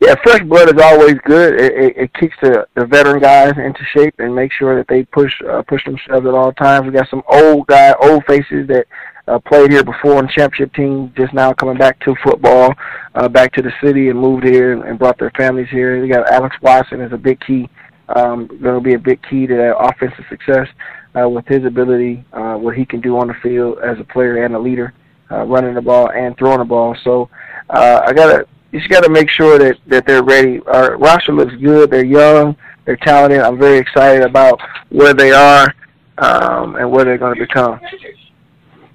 [0.00, 1.60] Yeah, fresh blood is always good.
[1.60, 5.04] It, it, it keeps the, the veteran guys into shape and make sure that they
[5.04, 6.86] push uh, push themselves at all times.
[6.86, 8.86] We got some old guy, old faces that
[9.30, 12.74] uh, played here before on the championship team, just now coming back to football,
[13.14, 16.00] uh, back to the city and moved here and, and brought their families here.
[16.00, 17.68] We got Alex Watson as a big key,
[18.16, 20.66] um, going to be a big key to that offensive success
[21.18, 24.44] uh, with his ability, uh, what he can do on the field as a player
[24.44, 24.92] and a leader,
[25.30, 26.96] uh, running the ball and throwing the ball.
[27.04, 27.30] So
[27.68, 30.60] uh, I got to you just got to make sure that that they're ready.
[30.66, 31.90] Our roster looks good.
[31.90, 32.56] They're young.
[32.84, 33.40] They're talented.
[33.40, 35.74] I'm very excited about where they are
[36.18, 37.80] um, and where they're going to become.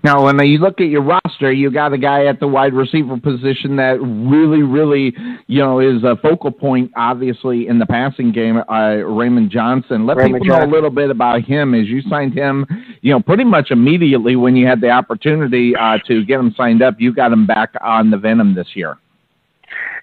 [0.05, 3.17] Now, when you look at your roster, you got a guy at the wide receiver
[3.17, 5.15] position that really, really,
[5.47, 8.61] you know, is a focal point, obviously, in the passing game.
[8.69, 10.05] Uh, Raymond Johnson.
[10.05, 10.69] Let Raymond people Johnson.
[10.69, 11.73] know a little bit about him.
[11.73, 12.67] As you signed him,
[13.01, 16.83] you know, pretty much immediately when you had the opportunity uh, to get him signed
[16.83, 18.99] up, you got him back on the Venom this year.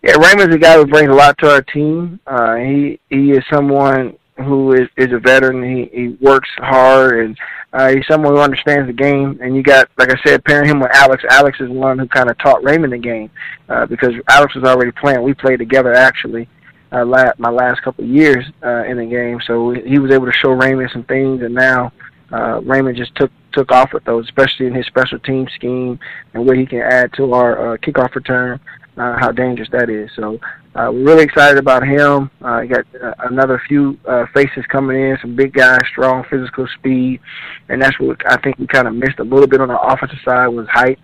[0.02, 2.18] Yeah, Raymond's a guy who brings a lot to our team.
[2.26, 5.62] Uh, he he is someone who is is a veteran.
[5.62, 7.38] He he works hard and
[7.72, 10.78] uh, he's someone who understands the game, and you got, like I said, pairing him
[10.78, 11.24] with Alex.
[11.30, 13.30] Alex is one who kind of taught Raymond the game
[13.70, 15.22] uh, because Alex was already playing.
[15.22, 16.48] We played together actually
[16.92, 20.26] uh, la- my last couple of years uh, in the game, so he was able
[20.26, 21.92] to show Raymond some things, and now
[22.30, 25.98] uh, Raymond just took took off with those, especially in his special team scheme
[26.32, 28.60] and what he can add to our uh, kickoff return.
[28.96, 30.10] Uh, how dangerous that is.
[30.14, 30.38] So
[30.74, 32.30] uh, we're really excited about him.
[32.40, 37.20] Uh, got uh, another few uh, faces coming in, some big guys, strong physical speed,
[37.68, 40.18] and that's what I think we kind of missed a little bit on the offensive
[40.24, 40.98] side was height.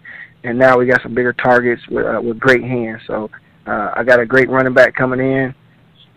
[0.45, 3.03] And now we got some bigger targets with uh, with great hands.
[3.07, 3.31] So
[3.67, 5.55] uh, I got a great running back coming in,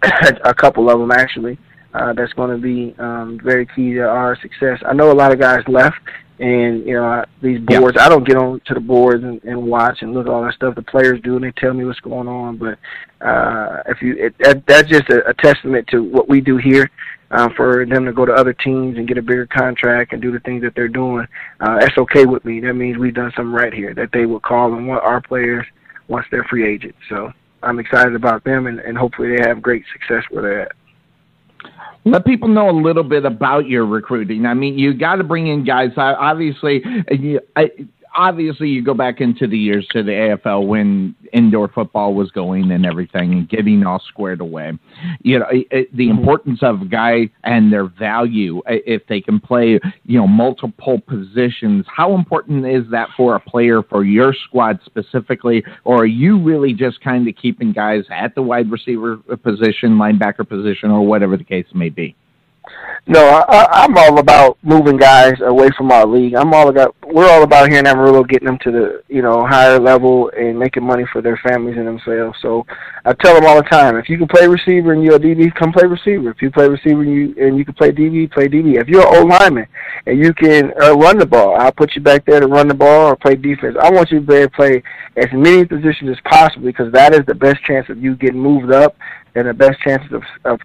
[0.46, 1.58] a couple of them actually.
[1.94, 4.80] Uh, that's going to be um, very key to our success.
[4.86, 5.98] I know a lot of guys left,
[6.42, 7.98] and you know these boards.
[8.00, 10.56] I don't get on to the boards and, and watch and look at all that
[10.56, 12.58] stuff the players do, and they tell me what's going on.
[12.58, 12.80] But
[13.26, 16.90] uh, if you, it, that, that's just a, a testament to what we do here.
[17.34, 20.34] Uh, for them to go to other teams and get a bigger contract and do
[20.34, 21.26] the things that they're doing,
[21.62, 22.60] uh, that's okay with me.
[22.60, 23.94] That means we've done something right here.
[23.94, 25.66] That they will call and want our players
[26.10, 26.98] once they're free agents.
[27.08, 27.32] So
[27.64, 30.72] I'm excited about them, and, and hopefully they have great success where they're at.
[32.04, 34.46] Let people know a little bit about your recruiting.
[34.46, 35.92] I mean, you got to bring in guys.
[35.98, 36.82] Obviously,
[37.56, 37.70] I,
[38.16, 42.72] obviously you go back into the years to the AFL when indoor football was going
[42.72, 44.78] and everything and getting all squared away.
[45.22, 46.20] You know, it, the mm-hmm.
[46.20, 51.86] importance of a guy and their value if they can play, you know, multiple positions.
[51.88, 56.74] How important is that for a player for your squad specifically, or are you really
[56.74, 61.44] just kind of keeping guys at the wide receiver position, linebacker position, or whatever the
[61.44, 62.16] case may be?
[63.08, 66.36] No, I, I'm all about moving guys away from our league.
[66.36, 69.44] I'm all about we're all about here in Amarillo getting them to the you know
[69.46, 72.38] higher level and making money for their families and themselves.
[72.44, 72.64] So
[73.04, 75.54] I tell them all the time, if you can play receiver and you're a DB,
[75.56, 76.30] come play receiver.
[76.30, 78.80] If you play receiver and you and you can play DB, play DB.
[78.80, 79.66] If you're an O lineman
[80.06, 82.76] and you can uh, run the ball, I'll put you back there to run the
[82.76, 83.78] ball or play defense.
[83.82, 84.84] I want you to be able to play
[85.18, 88.72] as many positions as possible because that is the best chance of you getting moved
[88.72, 88.96] up
[89.34, 90.60] and the best chances of, of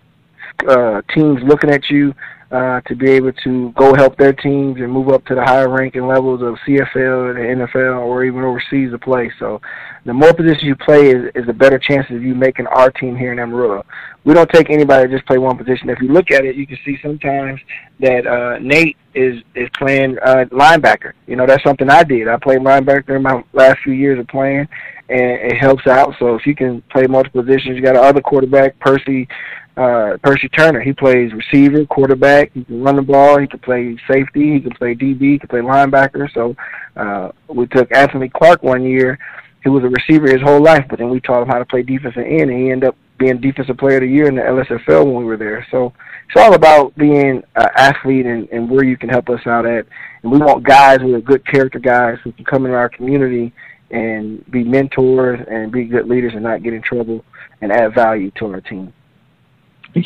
[0.68, 2.14] uh, teams looking at you
[2.50, 5.68] uh, to be able to go help their teams and move up to the higher
[5.68, 9.32] ranking levels of CFL and the NFL or even overseas to play.
[9.38, 9.60] So
[10.04, 13.16] the more positions you play is, is the better chances of you making our team
[13.16, 13.84] here in Amarillo.
[14.24, 15.88] We don't take anybody to just play one position.
[15.88, 17.60] If you look at it, you can see sometimes
[17.98, 21.12] that uh, Nate is is playing uh, linebacker.
[21.26, 22.28] You know, that's something I did.
[22.28, 24.68] I played linebacker in my last few years of playing,
[25.08, 26.14] and it helps out.
[26.18, 29.28] So if you can play multiple positions, you got another quarterback, Percy
[29.76, 30.80] uh, Percy Turner.
[30.80, 32.52] He plays receiver, quarterback.
[32.52, 33.38] He can run the ball.
[33.38, 34.54] He can play safety.
[34.54, 35.20] He can play DB.
[35.20, 36.32] He can play linebacker.
[36.32, 36.56] So
[36.96, 39.18] uh, we took Anthony Clark one year.
[39.62, 41.82] He was a receiver his whole life, but then we taught him how to play
[41.82, 45.04] defensive end, and he ended up being defensive player of the year in the LSFL
[45.04, 45.66] when we were there.
[45.70, 45.92] So
[46.28, 49.86] it's all about being an athlete and, and where you can help us out at.
[50.22, 53.52] And we want guys who are good character guys who can come into our community
[53.90, 57.24] and be mentors and be good leaders and not get in trouble
[57.60, 58.92] and add value to our team.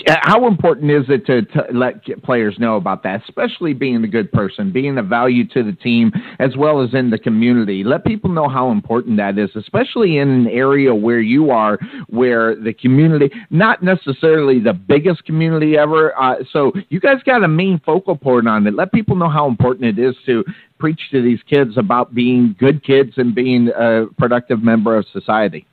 [0.07, 4.31] How important is it to, to, let players know about that, especially being a good
[4.31, 7.83] person, being a value to the team as well as in the community?
[7.83, 12.55] Let people know how important that is, especially in an area where you are, where
[12.55, 16.17] the community, not necessarily the biggest community ever.
[16.17, 18.75] Uh, so you guys got a main focal point on it.
[18.75, 20.45] Let people know how important it is to
[20.79, 25.67] preach to these kids about being good kids and being a productive member of society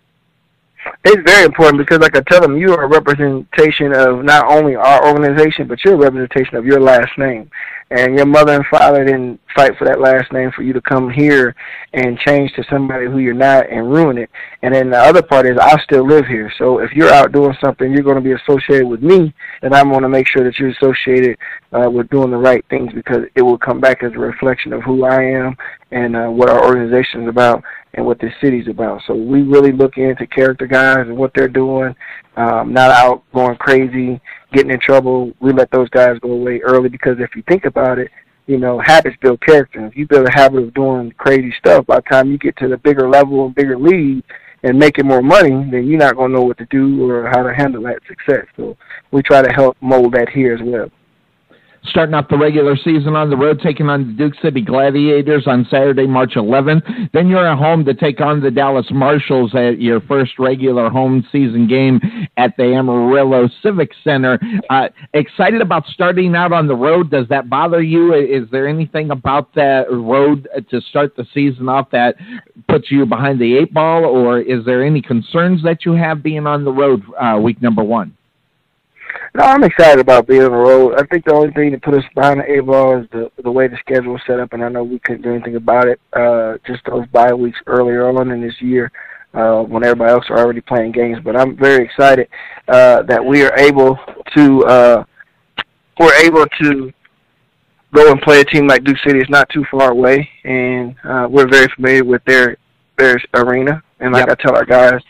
[1.03, 4.75] it's very important because, like I tell them, you are a representation of not only
[4.75, 7.49] our organization, but you're a representation of your last name.
[7.89, 11.09] And your mother and father didn't fight for that last name for you to come
[11.09, 11.55] here
[11.93, 14.29] and change to somebody who you're not and ruin it.
[14.61, 16.51] And then the other part is I still live here.
[16.57, 19.89] So if you're out doing something, you're going to be associated with me, and I'm
[19.89, 21.37] going to make sure that you're associated
[21.71, 24.83] uh, with doing the right things because it will come back as a reflection of
[24.83, 25.55] who I am
[25.91, 29.01] and uh, what our organization is about and what this city's about.
[29.07, 31.95] So we really look into character guys and what they're doing,
[32.35, 34.21] um, not out going crazy,
[34.53, 35.33] getting in trouble.
[35.39, 38.11] We let those guys go away early because if you think about it,
[38.45, 39.85] you know, habits build character.
[39.85, 42.69] If you build a habit of doing crazy stuff, by the time you get to
[42.69, 44.23] the bigger level and bigger league
[44.63, 47.43] and making more money, then you're not going to know what to do or how
[47.43, 48.45] to handle that success.
[48.55, 48.77] So
[49.11, 50.89] we try to help mold that here as well
[51.85, 55.65] starting off the regular season on the road, taking on the Duke City Gladiators on
[55.69, 57.11] Saturday, March 11th.
[57.13, 61.25] Then you're at home to take on the Dallas Marshals at your first regular home
[61.31, 61.99] season game
[62.37, 64.39] at the Amarillo Civic Center.
[64.69, 67.09] Uh, excited about starting out on the road.
[67.11, 68.13] Does that bother you?
[68.13, 72.15] Is there anything about that road to start the season off that
[72.67, 76.47] puts you behind the eight ball, or is there any concerns that you have being
[76.47, 78.16] on the road uh, week number one?
[79.35, 80.95] No, I'm excited about being on the road.
[80.97, 83.51] I think the only thing that put us behind the eight ball is the the
[83.51, 85.99] way the schedule was set up, and I know we couldn't do anything about it.
[86.13, 88.91] Uh, just those bye weeks earlier on in this year,
[89.33, 91.19] uh, when everybody else are already playing games.
[91.23, 92.27] But I'm very excited
[92.67, 93.99] uh, that we are able
[94.35, 95.03] to uh,
[95.99, 96.91] we're able to
[97.93, 99.19] go and play a team like Duke City.
[99.19, 102.57] It's not too far away, and uh, we're very familiar with their
[102.97, 103.83] their arena.
[103.99, 104.39] And like yep.
[104.39, 105.01] I tell our guys,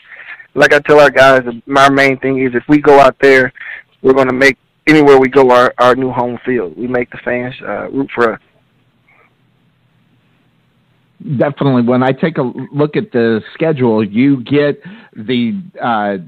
[0.54, 3.52] like I tell our guys, my main thing is if we go out there
[4.02, 4.56] we're going to make
[4.86, 6.76] anywhere we go our, our new home field.
[6.76, 8.40] We make the fans uh, root for us.
[11.36, 11.82] Definitely.
[11.82, 14.80] When I take a look at the schedule, you get
[15.14, 16.18] the uh,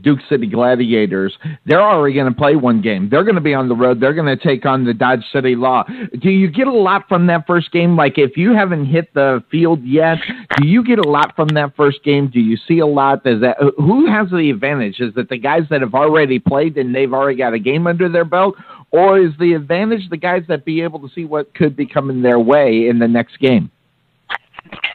[0.00, 3.08] Duke City Gladiators, they're already going to play one game.
[3.08, 4.00] They're going to be on the road.
[4.00, 5.84] They're going to take on the Dodge City Law.
[6.20, 7.96] Do you get a lot from that first game?
[7.96, 10.18] Like, if you haven't hit the field yet,
[10.58, 12.28] do you get a lot from that first game?
[12.28, 13.22] Do you see a lot?
[13.22, 14.98] Does that who has the advantage?
[14.98, 18.08] Is it the guys that have already played and they've already got a game under
[18.08, 18.56] their belt,
[18.90, 22.22] or is the advantage the guys that be able to see what could be coming
[22.22, 23.70] their way in the next game?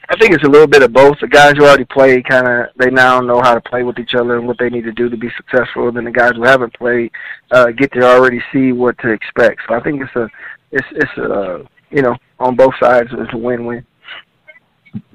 [0.10, 1.20] I think it's a little bit of both.
[1.20, 4.16] The guys who already played kind of they now know how to play with each
[4.16, 5.90] other and what they need to do to be successful.
[5.90, 7.12] And then the guys who haven't played
[7.52, 9.62] uh, get to already see what to expect.
[9.68, 10.30] So I think it's a
[10.72, 13.86] it's it's a you know on both sides it's a win-win.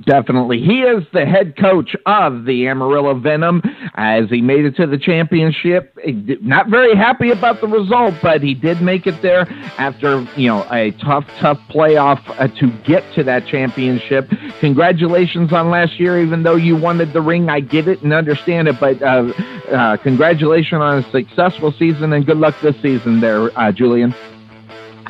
[0.05, 0.61] Definitely.
[0.61, 3.63] He is the head coach of the Amarillo Venom.
[3.95, 5.97] As he made it to the championship.
[6.41, 9.43] Not very happy about the result, but he did make it there
[9.79, 14.31] after you know a tough, tough playoff uh, to get to that championship.
[14.61, 17.49] Congratulations on last year, even though you wanted the ring.
[17.49, 19.33] I get it and understand it, but uh,
[19.71, 24.15] uh, congratulations on a successful season and good luck this season, there, uh, Julian.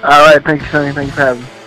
[0.03, 0.93] All right, thank you, Sonny.
[0.93, 1.62] Thanks for having me.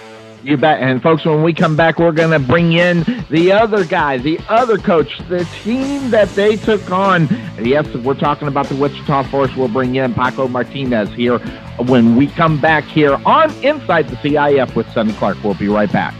[0.45, 0.79] You bet.
[0.79, 4.39] And folks, when we come back, we're going to bring in the other guy, the
[4.47, 7.27] other coach, the team that they took on.
[7.59, 9.49] Yes, we're talking about the Wichita Force.
[9.55, 11.39] We'll bring in Paco Martinez here
[11.87, 15.43] when we come back here on Inside the CIF with Sonny Clark.
[15.43, 16.13] We'll be right back.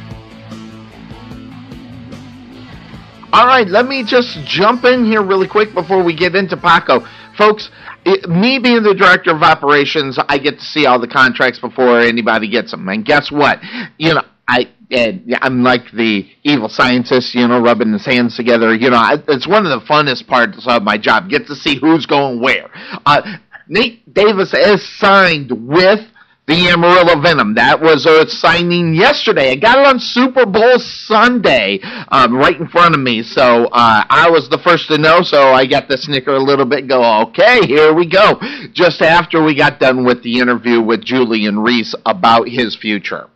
[3.32, 7.06] All right, let me just jump in here really quick before we get into Paco.
[7.38, 7.70] Folks,
[8.06, 12.00] it, me being the director of operations, I get to see all the contracts before
[12.00, 12.88] anybody gets them.
[12.88, 13.60] And guess what?
[13.98, 18.76] You know, I and I'm like the evil scientist, you know, rubbing his hands together.
[18.76, 21.30] You know, I, it's one of the funnest parts of my job.
[21.30, 22.70] Get to see who's going where.
[23.06, 23.38] Uh,
[23.68, 26.02] Nate Davis is signed with
[26.48, 27.56] the Amarillo Venom.
[27.56, 29.52] That was a signing yesterday.
[29.52, 31.80] I got it on Super Bowl Sunday,
[32.10, 33.24] um, right in front of me.
[33.24, 35.22] So uh, I was the first to know.
[35.22, 36.88] So I got the snicker a little bit.
[36.88, 38.40] Go, okay, here we go.
[38.74, 43.30] Just after we got done with the interview with Julian Reese about his future.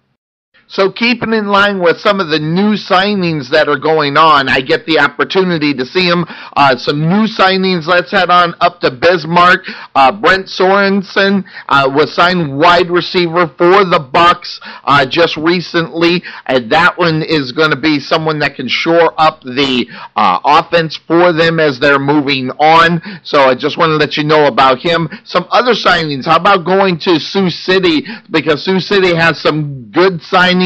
[0.71, 4.61] So keeping in line with some of the new signings that are going on, I
[4.61, 6.25] get the opportunity to see them.
[6.55, 7.87] Uh, some new signings.
[7.87, 9.65] Let's head on up to Bismarck.
[9.95, 16.71] Uh, Brent Sorensen uh, was signed wide receiver for the Bucks uh, just recently, and
[16.71, 21.33] that one is going to be someone that can shore up the uh, offense for
[21.33, 23.01] them as they're moving on.
[23.23, 25.09] So I just want to let you know about him.
[25.23, 26.25] Some other signings.
[26.25, 30.58] How about going to Sioux City because Sioux City has some good signings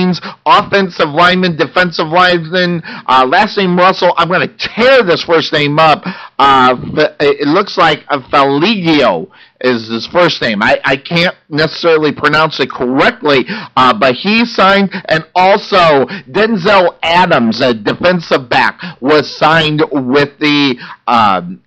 [0.46, 4.14] offensive lineman, defensive lineman, uh, last name Russell.
[4.18, 6.04] I'm going to tear this first name up.
[6.40, 6.76] Uh,
[7.20, 9.30] it looks like Faligio
[9.62, 10.62] is his first name.
[10.62, 17.62] I, I can't necessarily pronounce it correctly, uh, but he signed, and also Denzel Adams,
[17.62, 20.78] a defensive back, was signed with the.
[21.08, 21.62] Um,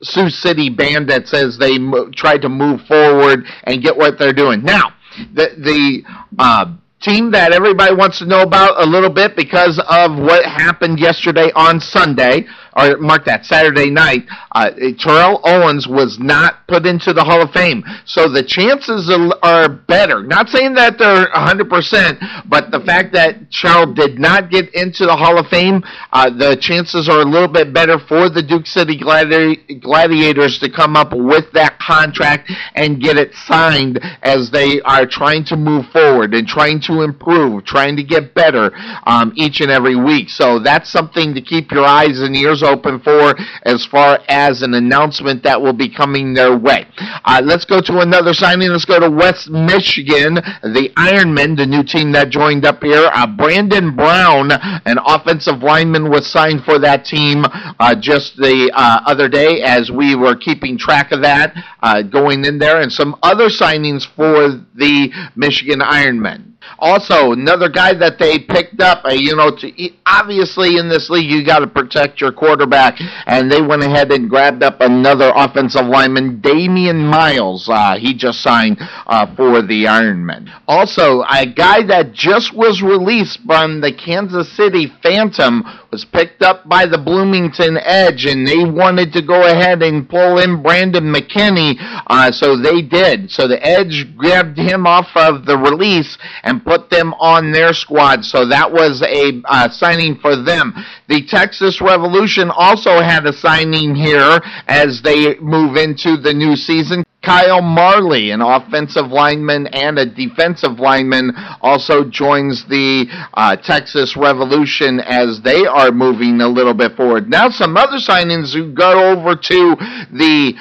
[0.00, 4.62] Sioux City Bandits as they mo- tried to move forward and get what they're doing.
[4.62, 4.94] Now,
[5.34, 6.02] the the
[6.38, 6.66] uh,
[7.00, 11.50] team that everybody wants to know about a little bit because of what happened yesterday
[11.54, 12.46] on Sunday
[12.78, 17.50] or mark that Saturday night, uh, Terrell Owens was not put into the Hall of
[17.50, 17.82] Fame.
[18.04, 19.10] So the chances
[19.42, 20.22] are better.
[20.22, 25.16] Not saying that they're 100%, but the fact that Terrell did not get into the
[25.16, 25.82] Hall of Fame,
[26.12, 30.70] uh, the chances are a little bit better for the Duke City Gladi- Gladiators to
[30.70, 35.86] come up with that contract and get it signed as they are trying to move
[35.92, 38.70] forward and trying to improve, trying to get better
[39.06, 40.28] um, each and every week.
[40.30, 43.34] So that's something to keep your eyes and ears open for
[43.64, 46.86] as far as an announcement that will be coming their way.
[47.24, 48.70] Uh, let's go to another signing.
[48.70, 53.10] Let's go to West Michigan, the Ironmen, the new team that joined up here.
[53.12, 59.00] Uh, Brandon Brown, an offensive lineman, was signed for that team uh, just the uh,
[59.06, 63.16] other day as we were keeping track of that uh, going in there, and some
[63.22, 66.54] other signings for the Michigan Ironmen.
[66.78, 71.30] Also, another guy that they picked up, uh, you know, to, obviously in this league
[71.30, 75.86] you got to protect your quarterback, and they went ahead and grabbed up another offensive
[75.86, 77.68] lineman, Damian Miles.
[77.68, 80.50] Uh, he just signed uh, for the Ironmen.
[80.66, 86.68] Also, a guy that just was released from the Kansas City Phantom was picked up
[86.68, 91.76] by the Bloomington Edge, and they wanted to go ahead and pull in Brandon McKinney,
[92.06, 93.30] uh, so they did.
[93.30, 98.24] So the Edge grabbed him off of the release and put them on their squad.
[98.24, 100.74] So that was a uh, signing for them.
[101.08, 107.04] The Texas Revolution also had a signing here as they move into the new season.
[107.22, 115.00] Kyle Marley, an offensive lineman and a defensive lineman, also joins the uh, Texas Revolution
[115.00, 117.28] as they are moving a little bit forward.
[117.28, 119.76] Now, some other signings who go over to
[120.12, 120.54] the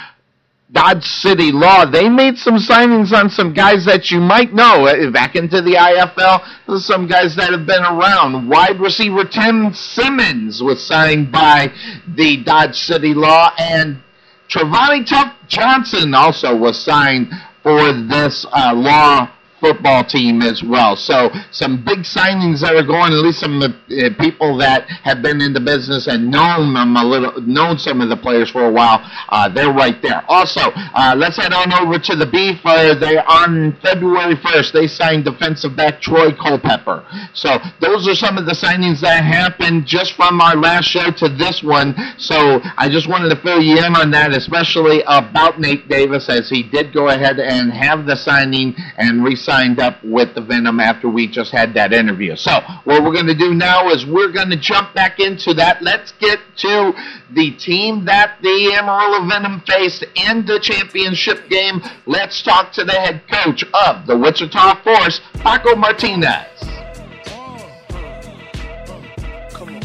[0.69, 4.85] Dodge City Law, they made some signings on some guys that you might know.
[4.85, 8.49] Uh, back into the IFL, some guys that have been around.
[8.49, 11.71] Wide receiver Tim Simmons was signed by
[12.07, 14.03] the Dodge City Law, and
[14.49, 15.05] Travani
[15.47, 17.31] Johnson also was signed
[17.63, 19.29] for this uh, law
[19.59, 20.95] football team as well.
[20.95, 23.13] So some big signings that are going.
[23.13, 26.73] At least some of the uh, people that have been in the business and known
[26.73, 28.99] them a little, known some of the players for a while.
[29.29, 30.23] Uh, they're right there.
[30.27, 32.59] Also, uh, let's head on over to the beef.
[32.63, 37.05] Uh, they on February 1st they signed defensive back Troy Culpepper.
[37.33, 41.29] So those are some of the signings that happened just from our last show to
[41.29, 41.95] this one.
[42.17, 46.49] So I just wanted to fill you in on that, especially about Nate Davis as
[46.49, 50.81] he did go ahead and have the signing and re signed up with the Venom
[50.81, 52.35] after we just had that interview.
[52.35, 55.81] So, what we're going to do now is we're going to jump back into that.
[55.81, 56.91] Let's get to
[57.31, 61.81] the team that the Amarillo Venom faced in the championship game.
[62.05, 66.45] Let's talk to the head coach of the Wichita Force, Paco Martinez.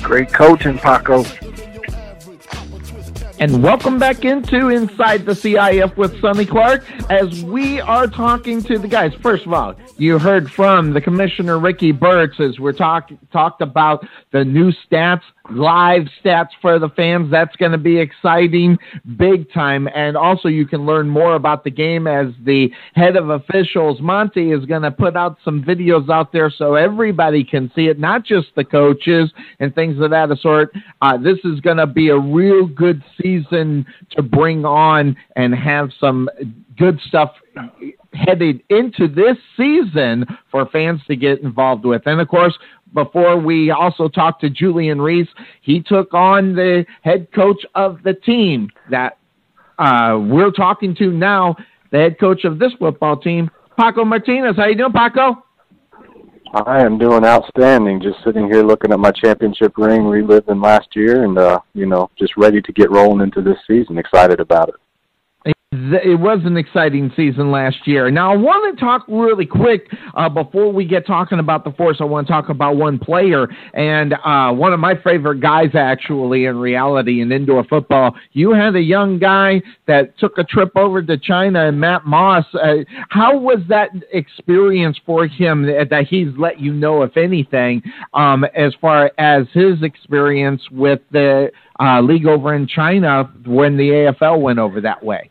[0.02, 1.22] Great coaching, Paco.
[3.43, 8.78] And welcome back into Inside the CIF with Sonny Clark as we are talking to
[8.78, 9.12] the guys.
[9.14, 14.07] First of all, you heard from the Commissioner Ricky Burtz as we're talk, talked about
[14.30, 17.30] the new stats live stats for the fans.
[17.30, 18.78] That's going to be exciting
[19.16, 19.88] big time.
[19.95, 24.53] And also you can learn more about the game as the head of officials, Monty,
[24.53, 28.24] is going to put out some videos out there so everybody can see it, not
[28.24, 30.72] just the coaches and things of that sort.
[31.01, 35.90] Uh, this is going to be a real good season to bring on and have
[35.99, 36.28] some
[36.76, 37.32] good stuff
[38.14, 42.02] headed into this season for fans to get involved with.
[42.06, 42.56] And of course,
[42.94, 45.28] before we also talked to Julian Reese.
[45.62, 49.18] He took on the head coach of the team that
[49.78, 51.56] uh, we're talking to now,
[51.90, 54.56] the head coach of this football team, Paco Martinez.
[54.56, 55.44] How you doing, Paco?
[56.54, 58.02] I am doing outstanding.
[58.02, 62.10] Just sitting here looking at my championship ring, reliving last year, and uh, you know,
[62.18, 63.96] just ready to get rolling into this season.
[63.96, 64.74] Excited about it
[65.73, 68.11] it was an exciting season last year.
[68.11, 71.97] Now, I want to talk really quick uh, before we get talking about the force.
[72.01, 76.45] I want to talk about one player and uh, one of my favorite guys, actually,
[76.45, 78.14] in reality in indoor football.
[78.33, 82.45] You had a young guy that took a trip over to China, and Matt Moss.
[82.53, 88.45] Uh, how was that experience for him that he's let you know, if anything, um,
[88.55, 91.51] as far as his experience with the
[91.81, 93.89] uh, league over in China when the
[94.20, 95.31] AFL went over that way?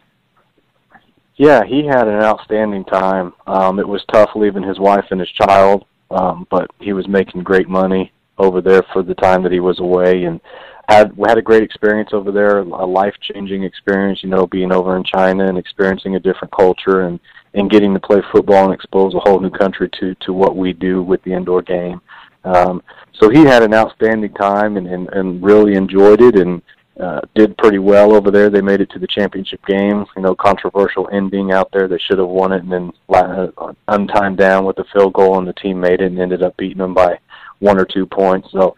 [1.41, 3.33] Yeah, he had an outstanding time.
[3.47, 7.41] Um, it was tough leaving his wife and his child, um, but he was making
[7.41, 10.39] great money over there for the time that he was away, and
[10.87, 14.21] had we had a great experience over there, a life changing experience.
[14.21, 17.19] You know, being over in China and experiencing a different culture, and
[17.55, 20.73] and getting to play football and expose a whole new country to to what we
[20.73, 22.01] do with the indoor game.
[22.43, 22.83] Um,
[23.13, 26.61] so he had an outstanding time and, and and really enjoyed it and
[27.01, 28.49] uh, did pretty well over there.
[28.49, 30.05] They made it to the championship game.
[30.15, 31.87] You know, controversial ending out there.
[31.87, 33.47] They should have won it, and then uh,
[33.87, 36.77] untimed down with the field goal, and the team made it and ended up beating
[36.77, 37.17] them by
[37.59, 38.49] one or two points.
[38.51, 38.75] So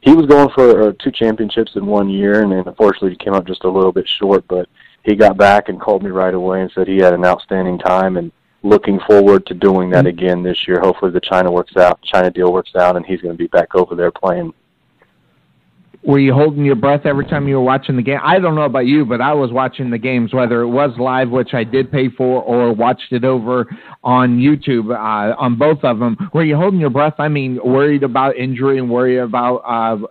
[0.00, 3.34] he was going for uh, two championships in one year, and then unfortunately he came
[3.34, 4.46] up just a little bit short.
[4.48, 4.68] But
[5.02, 8.16] he got back and called me right away and said he had an outstanding time
[8.16, 10.18] and looking forward to doing that mm-hmm.
[10.18, 10.80] again this year.
[10.80, 13.74] Hopefully the China works out, China deal works out, and he's going to be back
[13.74, 14.52] over there playing
[16.06, 18.20] were you holding your breath every time you were watching the game?
[18.22, 21.30] I don't know about you, but I was watching the games, whether it was live,
[21.30, 23.66] which I did pay for, or watched it over
[24.04, 26.16] on YouTube uh, on both of them.
[26.32, 27.14] Were you holding your breath?
[27.18, 30.06] I mean, worried about injury and worried about uh,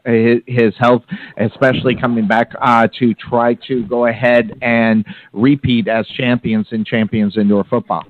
[0.45, 1.03] his health,
[1.37, 7.37] especially coming back uh, to try to go ahead and repeat as champions in Champions
[7.37, 8.03] Indoor Football.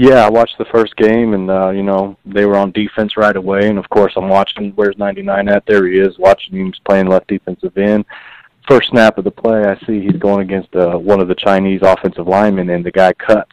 [0.00, 3.34] Yeah, I watched the first game, and uh, you know they were on defense right
[3.34, 3.68] away.
[3.68, 4.70] And of course, I'm watching.
[4.76, 5.66] Where's 99 at?
[5.66, 6.16] There he is.
[6.20, 8.04] Watching him playing left defensive end.
[8.68, 11.80] First snap of the play, I see he's going against uh, one of the Chinese
[11.82, 13.50] offensive linemen, and the guy cuts.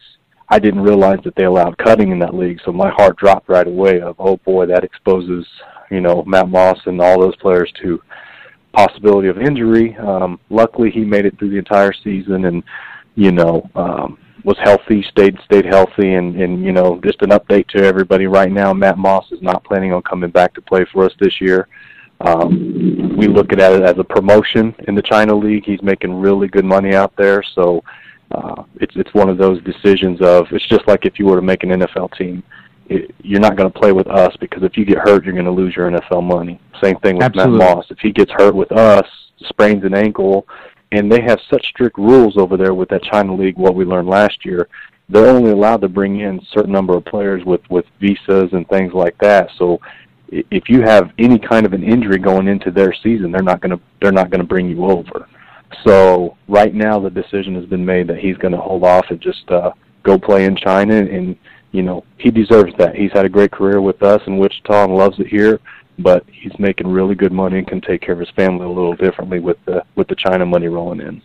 [0.48, 3.66] I didn't realize that they allowed cutting in that league, so my heart dropped right
[3.66, 4.00] away.
[4.00, 5.44] Of oh boy, that exposes
[5.90, 8.00] you know Matt Moss and all those players to
[8.72, 9.96] possibility of injury.
[9.96, 12.62] Um, luckily, he made it through the entire season, and
[13.16, 13.68] you know.
[13.74, 18.28] Um, was healthy, stayed stayed healthy, and and you know just an update to everybody
[18.28, 18.72] right now.
[18.72, 21.66] Matt Moss is not planning on coming back to play for us this year.
[22.20, 25.64] Um, we look at it as a promotion in the China League.
[25.66, 27.82] He's making really good money out there, so
[28.30, 31.42] uh, it's it's one of those decisions of it's just like if you were to
[31.42, 32.42] make an NFL team.
[32.88, 35.44] It, you're not going to play with us because if you get hurt, you're going
[35.44, 36.60] to lose your NFL money.
[36.80, 37.58] Same thing with Absolutely.
[37.58, 37.86] Matt Moss.
[37.90, 39.04] If he gets hurt with us,
[39.48, 40.46] sprains an ankle,
[40.92, 43.56] and they have such strict rules over there with that China League.
[43.56, 44.68] What we learned last year,
[45.08, 48.68] they're only allowed to bring in a certain number of players with with visas and
[48.68, 49.50] things like that.
[49.58, 49.80] So
[50.28, 53.76] if you have any kind of an injury going into their season, they're not going
[53.76, 55.28] to they're not going to bring you over.
[55.84, 59.20] So right now the decision has been made that he's going to hold off and
[59.20, 59.72] just uh,
[60.02, 61.36] go play in China and
[61.76, 62.94] you know, he deserves that.
[62.94, 65.60] He's had a great career with us in Wichita and loves it here,
[65.98, 68.96] but he's making really good money and can take care of his family a little
[68.96, 71.22] differently with the with the China money rolling in.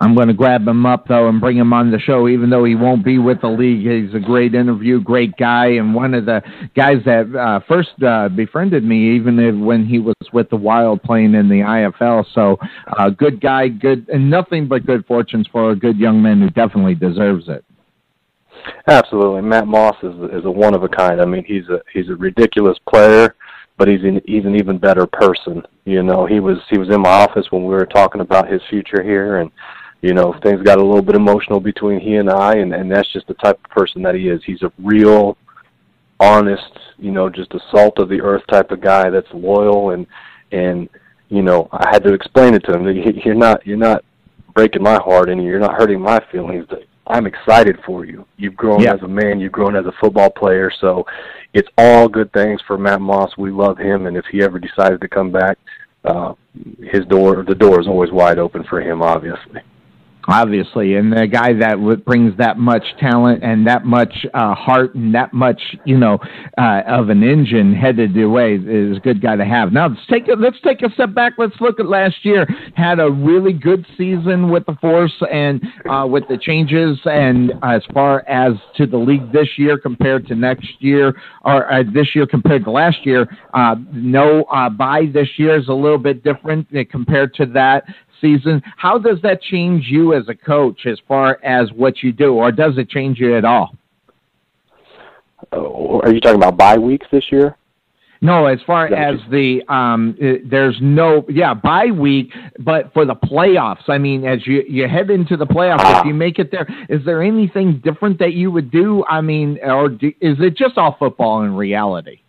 [0.00, 2.64] I'm going to grab him up though and bring him on the show, even though
[2.64, 3.80] he won't be with the league.
[3.80, 6.40] He's a great interview, great guy, and one of the
[6.76, 11.02] guys that uh, first uh, befriended me, even if, when he was with the Wild
[11.02, 12.24] playing in the IFL.
[12.32, 12.58] So,
[12.96, 16.50] uh, good guy, good, and nothing but good fortunes for a good young man who
[16.50, 17.64] definitely deserves it.
[18.86, 21.20] Absolutely, Matt Moss is is a one of a kind.
[21.20, 23.34] I mean, he's a he's a ridiculous player,
[23.78, 25.62] but he's an he's an even better person.
[25.84, 28.60] You know, he was he was in my office when we were talking about his
[28.68, 29.50] future here, and
[30.02, 33.10] you know things got a little bit emotional between he and I, and and that's
[33.12, 34.42] just the type of person that he is.
[34.44, 35.38] He's a real,
[36.18, 40.06] honest, you know, just a salt of the earth type of guy that's loyal and
[40.50, 40.88] and
[41.28, 42.84] you know I had to explain it to him.
[43.24, 44.04] You're not you're not
[44.54, 46.66] breaking my heart and you're not hurting my feelings.
[47.08, 48.26] I'm excited for you.
[48.36, 48.94] You've grown yeah.
[48.94, 49.40] as a man.
[49.40, 50.70] You've grown as a football player.
[50.80, 51.06] So
[51.54, 53.36] it's all good things for Matt Moss.
[53.38, 55.58] We love him, and if he ever decides to come back,
[56.04, 56.34] uh,
[56.80, 59.02] his door the door is always wide open for him.
[59.02, 59.60] Obviously
[60.28, 65.14] obviously, and the guy that brings that much talent and that much uh, heart and
[65.14, 66.18] that much, you know,
[66.58, 69.72] uh, of an engine headed your way is a good guy to have.
[69.72, 71.32] Now let's take a, let's take a step back.
[71.38, 72.46] Let's look at last year.
[72.74, 77.82] Had a really good season with the Force and uh, with the changes, and as
[77.94, 81.14] far as to the league this year compared to next year,
[81.44, 85.68] or uh, this year compared to last year, uh, no uh, bye this year is
[85.68, 87.84] a little bit different compared to that
[88.20, 88.62] season.
[88.76, 92.52] How does that change you as a coach as far as what you do, or
[92.52, 93.74] does it change you at all?
[95.52, 97.56] Uh, are you talking about bye weeks this year?
[98.20, 103.14] No, as far as the um, uh, there's no yeah bye week, but for the
[103.14, 106.00] playoffs, I mean, as you you head into the playoffs, ah.
[106.00, 109.04] if you make it there, is there anything different that you would do?
[109.08, 112.20] I mean, or do, is it just all football in reality?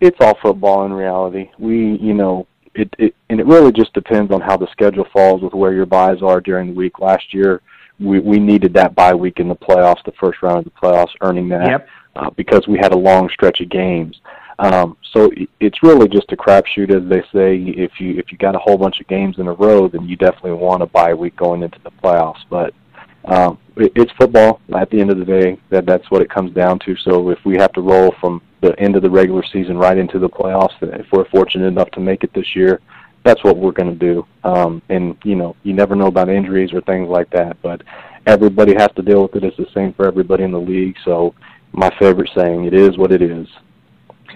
[0.00, 1.50] It's all football in reality.
[1.58, 5.42] We, you know, it, it and it really just depends on how the schedule falls
[5.42, 6.98] with where your byes are during the week.
[6.98, 7.60] Last year,
[8.00, 11.14] we we needed that bye week in the playoffs, the first round of the playoffs,
[11.20, 11.88] earning that yep.
[12.16, 14.20] uh, because we had a long stretch of games.
[14.58, 17.56] Um, so it's really just a crapshoot, as they say.
[17.56, 20.16] If you if you got a whole bunch of games in a row, then you
[20.16, 22.44] definitely want a bye week going into the playoffs.
[22.48, 22.74] But
[23.28, 24.60] it, it's football.
[24.74, 26.96] At the end of the day, that that's what it comes down to.
[26.96, 30.18] So if we have to roll from the end of the regular season right into
[30.18, 30.72] the playoffs.
[30.80, 32.80] If we're fortunate enough to make it this year,
[33.22, 34.26] that's what we're going to do.
[34.42, 37.82] Um, and you know, you never know about injuries or things like that, but
[38.26, 39.44] everybody has to deal with it.
[39.44, 40.96] It's the same for everybody in the league.
[41.04, 41.34] So,
[41.72, 43.46] my favorite saying: "It is what it is."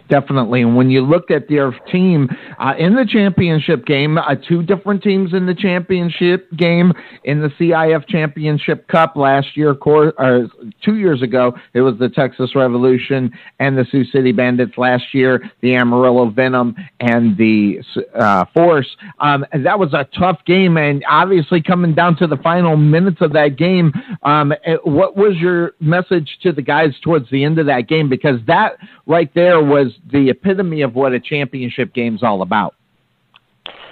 [0.09, 0.63] Definitely.
[0.63, 2.29] And when you look at their team
[2.59, 6.93] uh, in the championship game, uh, two different teams in the championship game
[7.25, 10.49] in the CIF Championship Cup last year, or
[10.85, 14.77] two years ago, it was the Texas Revolution and the Sioux City Bandits.
[14.77, 17.81] Last year, the Amarillo Venom and the
[18.15, 18.89] uh, Force.
[19.21, 23.19] Um, and that was a tough game, and obviously coming down to the final minutes
[23.21, 23.93] of that game,
[24.23, 28.09] um, eh, what was your message to the guys towards the end of that game?
[28.09, 32.75] Because that right there was the epitome of what a championship game's all about.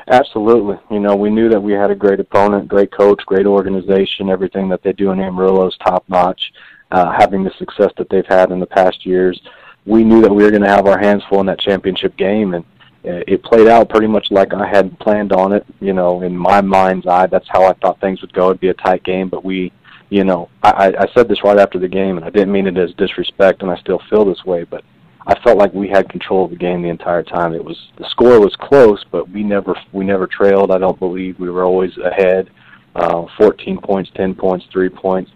[0.08, 0.78] Absolutely.
[0.90, 4.30] You know, we knew that we had a great opponent, great coach, great organization.
[4.30, 6.52] Everything that they do in Amarillo is top notch.
[6.92, 9.40] Uh, having the success that they've had in the past years,
[9.84, 12.54] we knew that we were going to have our hands full in that championship game,
[12.54, 12.64] and
[13.02, 15.66] it played out pretty much like I had planned on it.
[15.80, 18.50] You know, in my mind's eye, that's how I thought things would go.
[18.50, 19.72] It'd be a tight game, but we,
[20.10, 22.76] you know, I, I said this right after the game, and I didn't mean it
[22.76, 24.84] as disrespect, and I still feel this way, but
[25.26, 27.52] I felt like we had control of the game the entire time.
[27.52, 30.70] It was the score was close, but we never we never trailed.
[30.70, 32.48] I don't believe we were always ahead.
[32.94, 35.30] Uh, 14 points, 10 points, three points.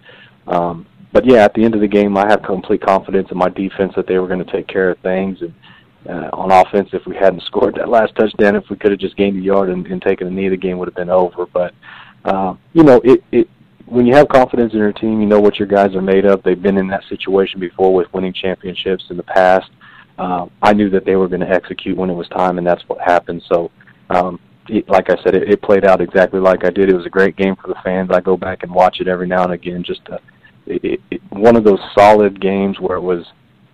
[0.47, 3.49] Um, but yeah, at the end of the game, I have complete confidence in my
[3.51, 5.43] defense that they were going to take care of things.
[5.43, 5.53] And
[6.09, 9.17] uh, on offense, if we hadn't scored that last touchdown, if we could have just
[9.17, 11.47] gained a yard and, and taken a knee, the game would have been over.
[11.47, 11.75] But
[12.25, 13.49] uh, you know, it, it
[13.87, 16.45] when you have confidence in your team, you know what your guys are made of.
[16.45, 19.69] They've been in that situation before with winning championships in the past
[20.21, 22.87] uh, I knew that they were going to execute when it was time, and that's
[22.89, 23.43] what happened.
[23.51, 23.71] So,
[24.11, 26.91] um, it, like I said, it, it played out exactly like I did.
[26.91, 28.11] It was a great game for the fans.
[28.13, 29.83] I go back and watch it every now and again.
[29.83, 30.21] Just to,
[30.67, 33.25] it, it, one of those solid games where it was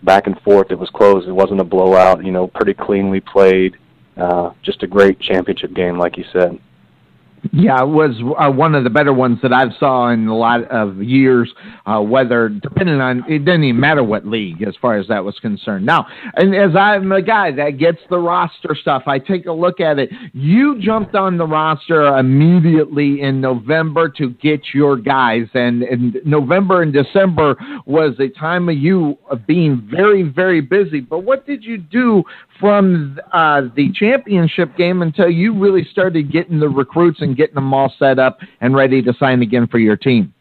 [0.04, 0.70] back and forth.
[0.70, 1.26] It was close.
[1.26, 2.24] It wasn't a blowout.
[2.24, 3.76] You know, pretty cleanly played.
[4.16, 6.60] Uh, just a great championship game, like you said.
[7.56, 10.64] Yeah, it was uh, one of the better ones that I've saw in a lot
[10.64, 11.50] of years.
[11.86, 15.38] Uh, whether depending on it doesn't even matter what league as far as that was
[15.38, 15.86] concerned.
[15.86, 19.80] Now, and as I'm a guy that gets the roster stuff, I take a look
[19.80, 20.10] at it.
[20.34, 26.82] You jumped on the roster immediately in November to get your guys, and, and November
[26.82, 31.00] and December was a time of you being very very busy.
[31.00, 32.22] But what did you do
[32.60, 37.72] from uh, the championship game until you really started getting the recruits and getting them
[37.72, 40.32] all set up and ready to sign again for your team?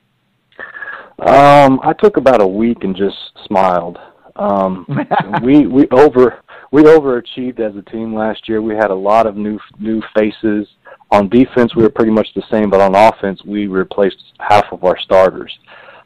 [1.19, 3.97] Um, I took about a week and just smiled.
[4.35, 4.85] Um,
[5.43, 6.41] we we over
[6.71, 8.61] we overachieved as a team last year.
[8.61, 10.67] We had a lot of new new faces.
[11.11, 14.83] On defense, we were pretty much the same, but on offense, we replaced half of
[14.83, 15.57] our starters.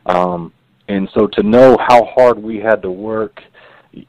[0.06, 0.54] Um,
[0.90, 3.42] and so to know how hard we had to work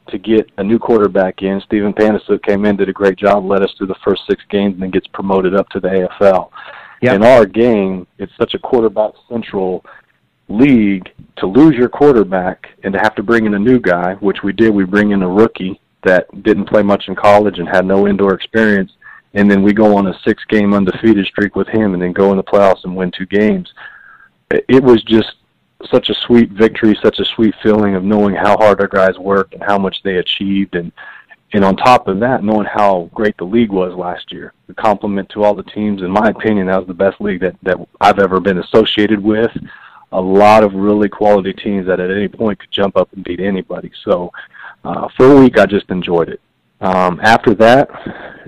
[0.07, 1.61] to get a new quarterback in.
[1.65, 4.73] Stephen Panasiuk came in, did a great job, led us through the first six games,
[4.73, 6.49] and then gets promoted up to the AFL.
[7.01, 7.15] Yep.
[7.15, 9.83] In our game, it's such a quarterback central
[10.49, 14.43] league to lose your quarterback and to have to bring in a new guy, which
[14.43, 14.69] we did.
[14.71, 18.33] We bring in a rookie that didn't play much in college and had no indoor
[18.33, 18.91] experience,
[19.33, 22.37] and then we go on a six-game undefeated streak with him, and then go in
[22.37, 23.71] the playoffs and win two games.
[24.51, 25.33] It was just
[25.89, 29.53] such a sweet victory, such a sweet feeling of knowing how hard our guys worked
[29.53, 30.91] and how much they achieved, and
[31.53, 34.53] and on top of that, knowing how great the league was last year.
[34.67, 37.55] The compliment to all the teams, in my opinion, that was the best league that
[37.63, 39.51] that I've ever been associated with.
[40.13, 43.39] A lot of really quality teams that at any point could jump up and beat
[43.39, 43.91] anybody.
[44.03, 44.31] So
[44.83, 46.41] uh, for a week, I just enjoyed it.
[46.81, 47.89] Um, after that,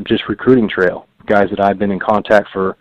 [0.05, 2.77] just recruiting trail guys that I've been in contact for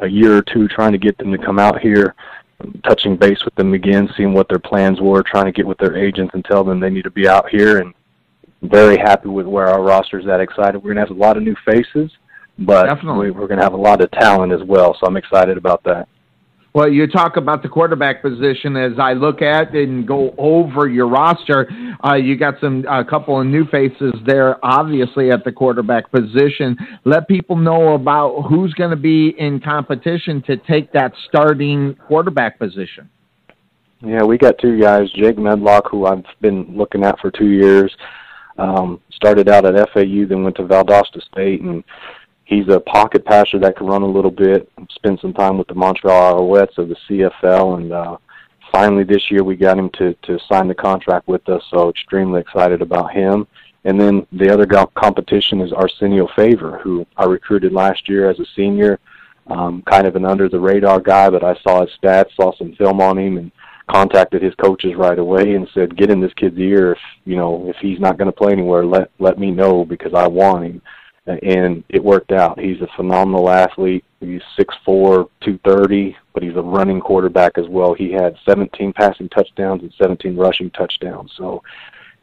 [0.00, 2.14] a year or two, trying to get them to come out here
[2.84, 5.96] touching base with them again, seeing what their plans were, trying to get with their
[5.96, 7.78] agents and tell them they need to be out here.
[7.78, 7.94] And
[8.62, 10.40] very happy with where our roster's at.
[10.40, 10.82] Excited.
[10.82, 12.10] We're gonna have a lot of new faces,
[12.58, 13.30] but Definitely.
[13.30, 14.96] we're gonna have a lot of talent as well.
[14.98, 16.08] So I'm excited about that.
[16.74, 21.06] Well, you talk about the quarterback position as I look at and go over your
[21.06, 21.70] roster.
[22.04, 26.76] Uh, you got some a couple of new faces there, obviously at the quarterback position.
[27.04, 32.58] Let people know about who's going to be in competition to take that starting quarterback
[32.58, 33.08] position.
[34.00, 37.94] Yeah, we got two guys, Jake Medlock, who I've been looking at for two years.
[38.58, 41.84] Um, started out at FAU, then went to Valdosta State, and
[42.44, 44.70] he's a pocket passer that can run a little bit.
[44.90, 48.16] Spend some time with the Montreal Alouettes of the CFL, and uh,
[48.72, 51.62] finally this year we got him to to sign the contract with us.
[51.70, 53.46] So extremely excited about him.
[53.86, 58.40] And then the other go- competition is Arsenio Favor, who I recruited last year as
[58.40, 58.98] a senior.
[59.46, 62.74] Um, kind of an under the radar guy, but I saw his stats, saw some
[62.76, 63.52] film on him, and
[63.90, 66.92] contacted his coaches right away and said, "Get in this kid's ear.
[66.92, 70.14] If you know if he's not going to play anywhere, let let me know because
[70.14, 70.82] I want him."
[71.26, 72.58] And it worked out.
[72.58, 74.04] He's a phenomenal athlete.
[74.20, 77.94] He's six four, two thirty, but he's a running quarterback as well.
[77.94, 81.32] He had 17 passing touchdowns and 17 rushing touchdowns.
[81.36, 81.62] So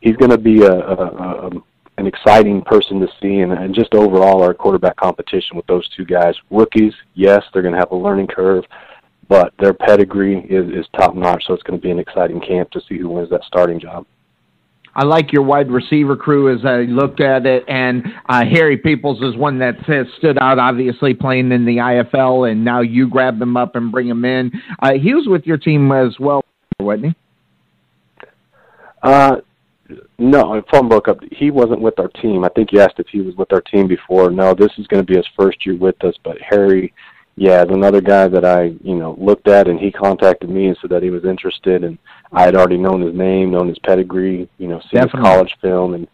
[0.02, 1.52] he's going to be a, a, a
[1.98, 6.06] an exciting person to see, and, and just overall our quarterback competition with those two
[6.06, 6.36] guys.
[6.50, 8.64] Rookies, yes, they're going to have a learning curve,
[9.28, 11.44] but their pedigree is, is top notch.
[11.46, 14.06] So it's going to be an exciting camp to see who wins that starting job.
[14.94, 19.22] I like your wide receiver crew as I looked at it, and uh, Harry Peoples
[19.22, 23.40] is one that has stood out, obviously playing in the IFL, and now you grab
[23.40, 24.52] them up and bring them in.
[24.82, 26.44] Uh, he was with your team as well,
[26.80, 27.16] wasn't he?
[29.04, 29.38] Uh,
[30.20, 31.20] no, phone broke up.
[31.32, 32.44] He wasn't with our team.
[32.44, 34.30] I think you asked if he was with our team before.
[34.30, 36.94] No, this is going to be his first year with us, but Harry
[37.42, 40.92] yeah, another guy that I, you know, looked at and he contacted me and said
[40.92, 41.98] that he was interested and
[42.32, 45.22] I had already known his name, known his pedigree, you know, seen Definitely.
[45.22, 46.08] his college film and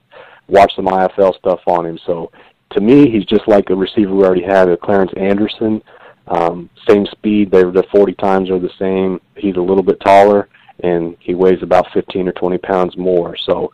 [0.47, 1.99] watched some IFL stuff on him.
[2.05, 2.31] So
[2.69, 5.83] to me, he's just like a receiver we already had, a Clarence Anderson.
[6.29, 9.19] Um, same speed, they're the 40 times are the same.
[9.35, 10.47] He's a little bit taller
[10.79, 13.35] and he weighs about 15 or 20 pounds more.
[13.35, 13.73] So,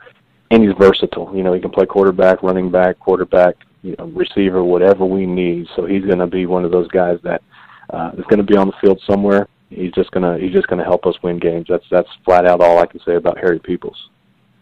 [0.49, 1.31] and he's versatile.
[1.35, 5.67] You know, he can play quarterback, running back, quarterback, you know, receiver, whatever we need.
[5.75, 7.43] So he's going to be one of those guys that
[7.91, 9.47] uh, is going to be on the field somewhere.
[9.69, 11.65] He's just gonna he's just gonna help us win games.
[11.69, 13.97] That's that's flat out all I can say about Harry Peoples.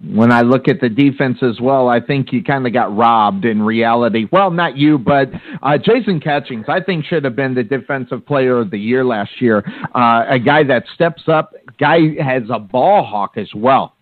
[0.03, 3.45] When I look at the defense as well, I think you kind of got robbed
[3.45, 4.25] in reality.
[4.31, 5.29] Well, not you, but
[5.61, 9.39] uh, Jason Catchings, I think should have been the defensive player of the year last
[9.39, 9.63] year.
[9.93, 13.95] Uh, a guy that steps up, guy has a ball hawk as well.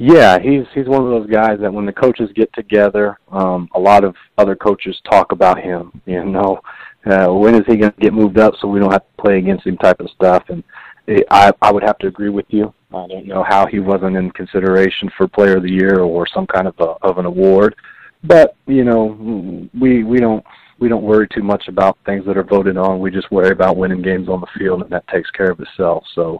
[0.00, 3.80] Yeah, he's he's one of those guys that when the coaches get together, um, a
[3.80, 6.00] lot of other coaches talk about him.
[6.06, 6.60] You know,
[7.04, 9.38] uh, when is he going to get moved up so we don't have to play
[9.38, 10.44] against him type of stuff.
[10.50, 10.62] And
[11.08, 12.72] it, I I would have to agree with you.
[12.94, 16.46] I don't know how he wasn't in consideration for Player of the Year or some
[16.46, 17.74] kind of a, of an award,
[18.22, 20.44] but you know we we don't
[20.78, 23.00] we don't worry too much about things that are voted on.
[23.00, 26.04] We just worry about winning games on the field, and that takes care of itself.
[26.14, 26.38] So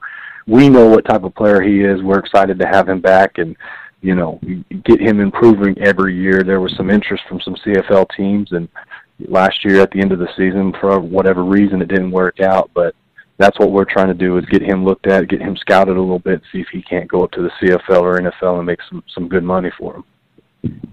[0.49, 2.03] we know what type of player he is.
[2.03, 3.55] We're excited to have him back, and
[4.01, 4.41] you know,
[4.85, 6.43] get him improving every year.
[6.43, 8.69] There was some interest from some CFL teams, and
[9.29, 12.71] last year at the end of the season, for whatever reason, it didn't work out.
[12.75, 12.95] But
[13.37, 16.01] that's what we're trying to do is get him looked at, get him scouted a
[16.01, 18.81] little bit, see if he can't go up to the CFL or NFL and make
[18.89, 20.05] some some good money for him.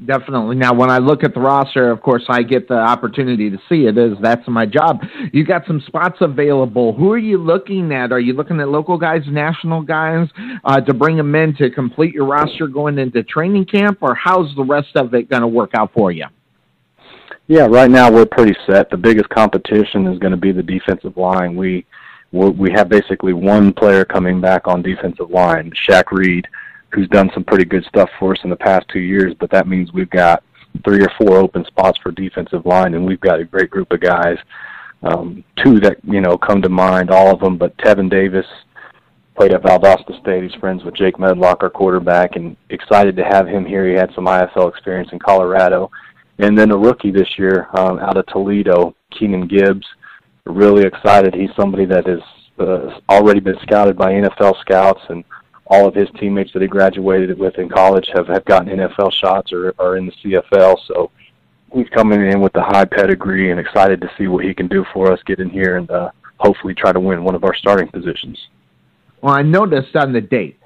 [0.06, 0.56] Definitely.
[0.56, 3.86] Now, when I look at the roster, of course, I get the opportunity to see
[3.86, 3.98] it.
[3.98, 5.02] Is that's my job.
[5.34, 6.94] You got some spots available.
[6.94, 8.12] Who are you looking at?
[8.12, 10.28] Are you looking at local guys, national guys,
[10.64, 14.54] uh, to bring them in to complete your roster going into training camp, or how's
[14.56, 16.26] the rest of it going to work out for you?
[17.48, 18.90] Yeah, right now we're pretty set.
[18.90, 21.56] The biggest competition is going to be the defensive line.
[21.56, 21.86] We
[22.32, 26.48] we have basically one player coming back on defensive line, Shaq Reed
[26.96, 29.68] who's done some pretty good stuff for us in the past two years, but that
[29.68, 30.44] means we've got
[30.84, 34.00] three or four open spots for defensive line, and we've got a great group of
[34.00, 34.38] guys.
[35.04, 38.46] Um, two that you know come to mind, all of them, but Tevin Davis
[39.36, 40.44] played at Valdosta State.
[40.44, 43.88] He's friends with Jake Medlock, our quarterback, and excited to have him here.
[43.88, 45.92] He had some IFL experience in Colorado,
[46.40, 49.86] and then a rookie this year um, out of Toledo, Keenan Gibbs.
[50.46, 51.34] Really excited.
[51.34, 52.20] He's somebody that has
[52.60, 55.24] uh, already been scouted by NFL scouts and
[55.68, 59.52] all of his teammates that he graduated with in college have, have gotten NFL shots
[59.52, 60.78] or are in the CFL.
[60.88, 61.12] So
[61.74, 64.86] he's coming in with a high pedigree and excited to see what he can do
[64.94, 67.88] for us, get in here and uh, hopefully try to win one of our starting
[67.88, 68.38] positions.
[69.22, 70.62] Well, I noticed on the dates.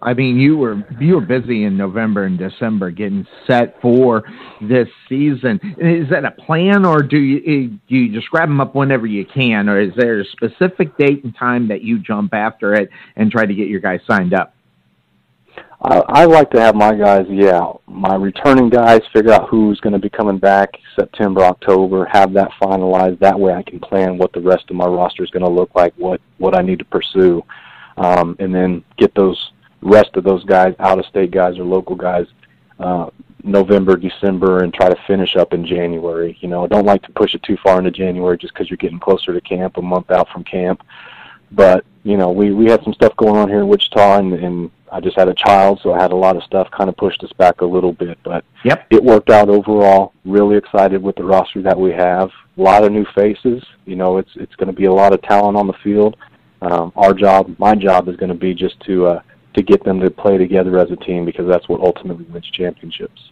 [0.00, 4.22] I mean, you were you were busy in November and December getting set for
[4.60, 5.60] this season.
[5.78, 9.06] Is that a plan, or do you eh, do you just grab them up whenever
[9.06, 12.90] you can, or is there a specific date and time that you jump after it
[13.16, 14.54] and try to get your guys signed up?
[15.80, 19.92] I, I like to have my guys, yeah, my returning guys figure out who's going
[19.92, 23.20] to be coming back September, October, have that finalized.
[23.20, 25.70] That way, I can plan what the rest of my roster is going to look
[25.74, 27.42] like, what what I need to pursue,
[27.96, 31.96] um, and then get those rest of those guys, out of state guys or local
[31.96, 32.26] guys,
[32.78, 33.10] uh,
[33.44, 36.36] November, December, and try to finish up in January.
[36.40, 38.76] You know, I don't like to push it too far into January just because you're
[38.76, 40.82] getting closer to camp, a month out from camp.
[41.52, 44.70] But you know, we we had some stuff going on here in Wichita, and, and
[44.92, 47.22] I just had a child, so I had a lot of stuff kind of pushed
[47.22, 48.18] us back a little bit.
[48.22, 50.12] But yep, it worked out overall.
[50.24, 52.30] Really excited with the roster that we have.
[52.56, 53.64] A lot of new faces.
[53.86, 56.16] You know, it's it's going to be a lot of talent on the field.
[56.60, 59.22] Um, our job, my job, is going to be just to uh,
[59.58, 63.30] to get them to play together as a team because that's what ultimately wins championships.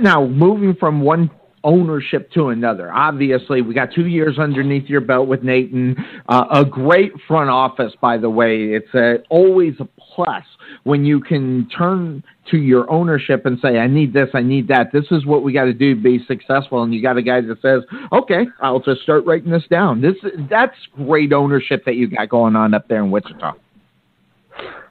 [0.00, 1.30] Now, moving from one
[1.64, 2.92] ownership to another.
[2.92, 5.96] Obviously, we got two years underneath your belt with Nathan.
[6.28, 8.74] Uh, a great front office, by the way.
[8.74, 10.44] It's a, always a plus
[10.84, 14.92] when you can turn to your ownership and say, I need this, I need that.
[14.92, 16.82] This is what we got to do to be successful.
[16.82, 17.82] And you got a guy that says,
[18.12, 20.00] okay, I'll just start writing this down.
[20.00, 20.16] This
[20.50, 23.54] That's great ownership that you got going on up there in Wichita.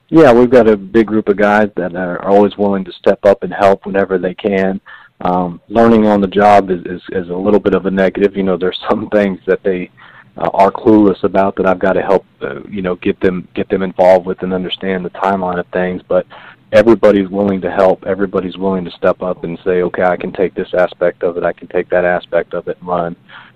[0.09, 3.43] Yeah, we've got a big group of guys that are always willing to step up
[3.43, 4.79] and help whenever they can.
[5.19, 8.37] Um, learning on the job is, is, is a little bit of a negative.
[8.37, 9.91] You know, there's some things that they
[10.37, 13.67] uh, are clueless about that I've got to help, uh, you know, get them get
[13.69, 16.01] them involved with and understand the timeline of things.
[16.07, 16.25] But
[16.71, 18.05] everybody's willing to help.
[18.05, 21.43] Everybody's willing to step up and say, okay, I can take this aspect of it.
[21.43, 23.15] I can take that aspect of it and run.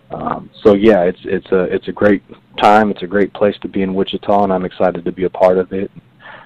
[0.09, 2.23] Um, so yeah, it's it's a it's a great
[2.57, 2.91] time.
[2.91, 5.57] It's a great place to be in Wichita, and I'm excited to be a part
[5.57, 5.89] of it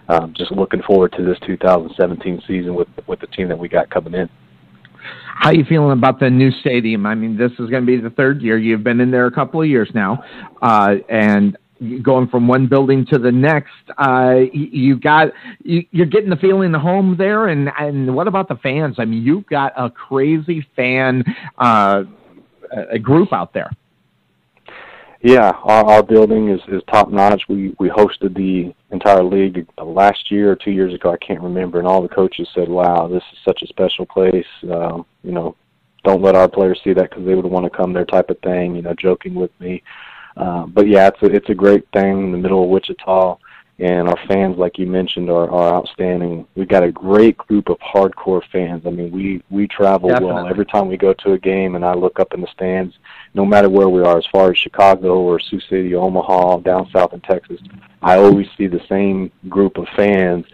[0.09, 3.89] um, just looking forward to this 2017 season with with the team that we got
[3.89, 4.29] coming in.
[5.37, 7.05] How you feeling about the new stadium?
[7.05, 8.57] I mean, this is going to be the third year.
[8.57, 10.23] You've been in there a couple of years now,
[10.61, 11.57] uh, and
[12.01, 13.73] going from one building to the next.
[13.97, 15.27] Uh, you got
[15.63, 18.95] you, you're getting the feeling of home there, and and what about the fans?
[18.97, 21.23] I mean, you've got a crazy fan
[21.57, 22.03] uh,
[22.91, 23.71] a group out there.
[25.25, 27.41] Yeah, our, our building is, is top notch.
[27.49, 31.11] We we hosted the entire league last year or two years ago.
[31.11, 34.45] I can't remember, and all the coaches said, "Wow, this is such a special place."
[34.71, 35.55] Um, you know,
[36.03, 38.37] don't let our players see that because they would want to come there, type of
[38.41, 38.75] thing.
[38.75, 39.81] You know, joking with me.
[40.37, 43.39] Uh, but yeah, it's a it's a great thing in the middle of Wichita
[43.77, 46.47] and our fans, like you mentioned, are, are outstanding.
[46.55, 48.83] We've got a great group of hardcore fans.
[48.85, 50.33] I mean, we we travel Definitely.
[50.33, 52.95] well every time we go to a game, and I look up in the stands,
[53.33, 57.13] no matter where we are, as far as Chicago or Sioux City, Omaha, down south
[57.13, 57.59] in Texas.
[58.01, 60.45] I always see the same group of fans,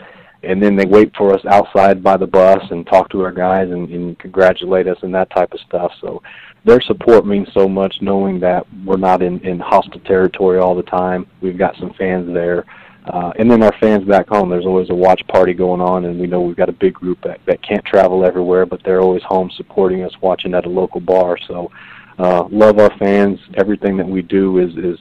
[0.42, 3.70] and then they wait for us outside by the bus and talk to our guys
[3.70, 5.92] and, and congratulate us and that type of stuff.
[6.02, 6.24] So
[6.66, 10.82] their support means so much, knowing that we're not in in hostile territory all the
[10.82, 11.28] time.
[11.40, 12.66] We've got some fans there
[13.06, 16.20] uh, and then our fans back home, there's always a watch party going on, and
[16.20, 19.24] we know we've got a big group that, that can't travel everywhere, but they're always
[19.24, 21.38] home supporting us, watching at a local bar.
[21.47, 21.72] So
[22.20, 23.39] uh, love our fans.
[23.56, 24.99] Everything that we do is is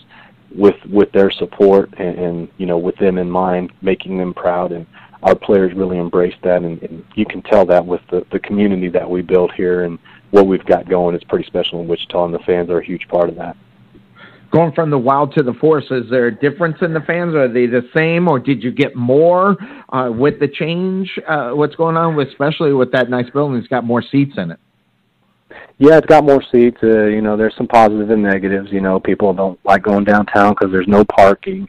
[0.56, 4.72] with with their support and, and you know with them in mind, making them proud
[4.72, 4.86] and
[5.22, 8.88] our players really embrace that, and, and you can tell that with the, the community
[8.88, 9.98] that we built here and
[10.30, 11.14] what we've got going.
[11.14, 13.56] It's pretty special in Wichita, and the fans are a huge part of that.
[14.50, 17.34] Going from the Wild to the Force, is there a difference in the fans?
[17.34, 19.56] Are they the same, or did you get more
[19.90, 21.08] uh, with the change?
[21.28, 23.58] Uh, what's going on, with, especially with that nice building?
[23.58, 24.58] It's got more seats in it.
[25.78, 26.78] Yeah, it's got more seats.
[26.82, 28.68] Uh, you know, there's some positives and negatives.
[28.72, 31.68] You know, people don't like going downtown because there's no parking.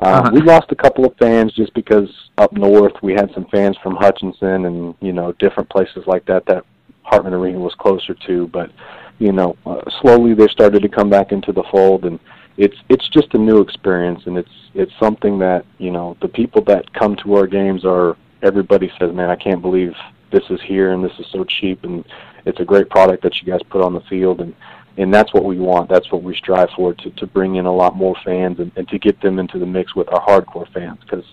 [0.00, 0.30] Uh, uh-huh.
[0.32, 3.96] We lost a couple of fans just because up north we had some fans from
[3.96, 6.64] Hutchinson and you know different places like that that
[7.02, 8.46] Hartman Arena was closer to.
[8.48, 8.70] But
[9.18, 12.18] you know, uh, slowly they started to come back into the fold, and
[12.56, 16.62] it's it's just a new experience, and it's it's something that you know the people
[16.64, 19.94] that come to our games are everybody says, man, I can't believe
[20.30, 22.04] this is here and this is so cheap and
[22.44, 24.54] it's a great product that you guys put on the field and
[24.96, 25.88] and that's what we want.
[25.88, 28.88] That's what we strive for to to bring in a lot more fans and, and
[28.88, 31.24] to get them into the mix with our hardcore fans because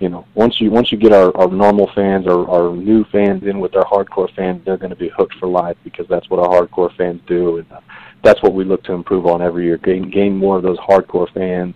[0.00, 3.44] you know once you once you get our, our normal fans or our new fans
[3.44, 6.40] in with our hardcore fans, they're going to be hooked for life because that's what
[6.40, 7.80] our hardcore fans do, and uh,
[8.24, 9.76] that's what we look to improve on every year.
[9.76, 11.74] Gain gain more of those hardcore fans,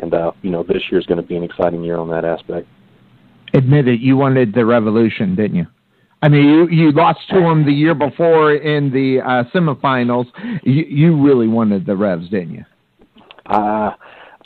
[0.00, 2.24] and uh, you know this year is going to be an exciting year on that
[2.24, 2.66] aspect.
[3.54, 5.66] Admit it, you wanted the revolution, didn't you?
[6.22, 10.26] I mean, you, you lost to them the year before in the uh, semifinals.
[10.62, 12.64] You, you really wanted the Revs, didn't you?
[13.46, 13.92] Uh,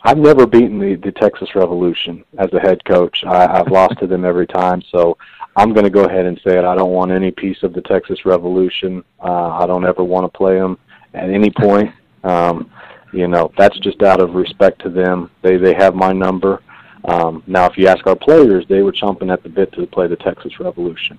[0.07, 3.25] I've never beaten the, the Texas Revolution as a head coach.
[3.25, 5.17] I, I've lost to them every time, so
[5.57, 6.65] I'm going to go ahead and say it.
[6.65, 9.03] I don't want any piece of the Texas Revolution.
[9.19, 10.79] Uh, I don't ever want to play them
[11.15, 11.91] at any point.
[12.23, 12.71] Um,
[13.15, 15.31] you know, that's just out of respect to them.
[15.41, 16.63] They they have my number.
[17.05, 20.07] Um, now, if you ask our players, they were chomping at the bit to play
[20.07, 21.19] the Texas Revolution.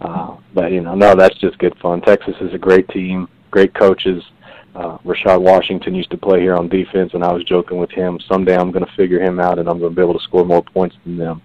[0.00, 2.00] Uh, but you know, no, that's just good fun.
[2.00, 4.24] Texas is a great team, great coaches.
[4.74, 8.18] Uh, Rashad Washington used to play here on defense, and I was joking with him.
[8.28, 10.44] Someday I'm going to figure him out, and I'm going to be able to score
[10.44, 11.42] more points than them.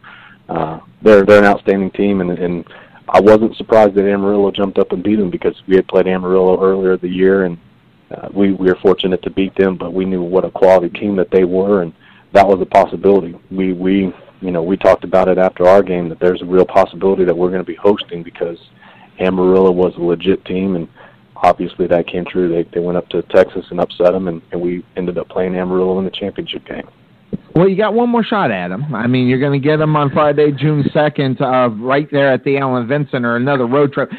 [0.47, 2.65] Uh, they're they're an outstanding team, and and
[3.07, 6.61] I wasn't surprised that Amarillo jumped up and beat them because we had played Amarillo
[6.63, 7.57] earlier the year, and
[8.09, 9.77] uh, we we were fortunate to beat them.
[9.77, 11.93] But we knew what a quality team that they were, and
[12.33, 13.37] that was a possibility.
[13.51, 14.11] We we
[14.41, 17.37] you know, we talked about it after our game that there's a real possibility that
[17.37, 18.57] we're going to be hosting because
[19.19, 20.87] Amarillo was a legit team, and
[21.43, 22.49] obviously that came true.
[22.49, 25.55] They they went up to Texas and upset them, and, and we ended up playing
[25.55, 26.87] Amarillo in the championship game.
[27.59, 28.95] Well, you got one more shot at him.
[28.95, 32.45] I mean, you're going to get him on Friday, June 2nd, uh, right there at
[32.45, 34.09] the Allen Vincent or another road trip.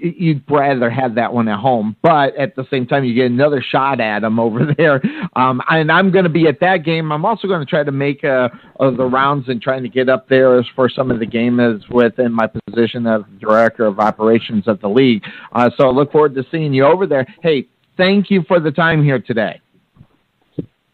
[0.00, 3.62] You'd rather have that one at home, but at the same time, you get another
[3.62, 5.00] shot at him over there.
[5.36, 7.12] Um, and I'm going to be at that game.
[7.12, 8.48] I'm also going to try to make uh,
[8.80, 12.32] the rounds and trying to get up there for some of the game as within
[12.32, 15.22] my position of director of operations of the league.
[15.52, 17.26] Uh, so I look forward to seeing you over there.
[17.42, 19.60] Hey, thank you for the time here today.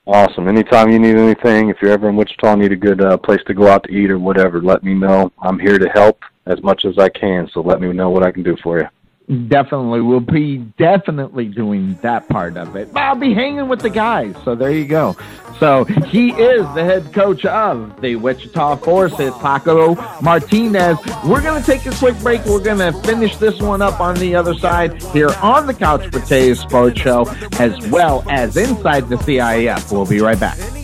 [0.07, 0.49] Awesome.
[0.49, 3.55] Anytime you need anything, if you're ever in Wichita, need a good uh, place to
[3.55, 5.33] go out to eat or whatever, let me know.
[5.41, 8.31] I'm here to help as much as I can, so let me know what I
[8.31, 8.87] can do for you.
[9.27, 10.03] Definitely.
[10.03, 12.91] We'll be definitely doing that part of it.
[12.95, 14.35] I'll be hanging with the guys.
[14.45, 15.17] So there you go.
[15.59, 19.15] So he is the head coach of the Wichita Force.
[19.15, 20.99] Paco Martinez.
[21.25, 22.45] We're going to take a quick break.
[22.45, 26.11] We're going to finish this one up on the other side here on the Couch
[26.11, 27.27] Potatoes Sports Show
[27.59, 29.91] as well as inside the CIF.
[29.91, 30.84] We'll be right back.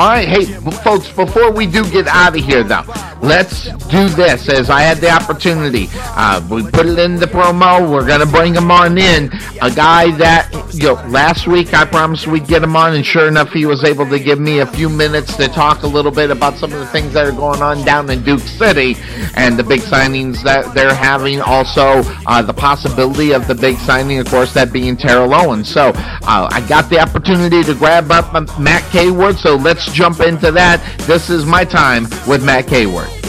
[0.00, 0.46] All right, hey,
[0.82, 2.84] folks, before we do get out of here, though,
[3.20, 5.90] let's do this as I had the opportunity.
[5.92, 7.90] Uh, we put it in the promo.
[7.90, 9.30] We're going to bring him on in.
[9.62, 13.28] A guy that, you know, last week I promised we'd get him on, and sure
[13.28, 16.30] enough, he was able to give me a few minutes to talk a little bit
[16.30, 18.96] about some of the things that are going on down in Duke City
[19.34, 21.40] and the big signings that they're having.
[21.40, 25.68] Also, uh, the possibility of the big signing, of course, that being Terrell Owens.
[25.68, 30.50] So uh, I got the opportunity to grab up Matt Caward, so let's jump into
[30.52, 30.82] that.
[31.06, 33.19] This is my time with Matt Caward.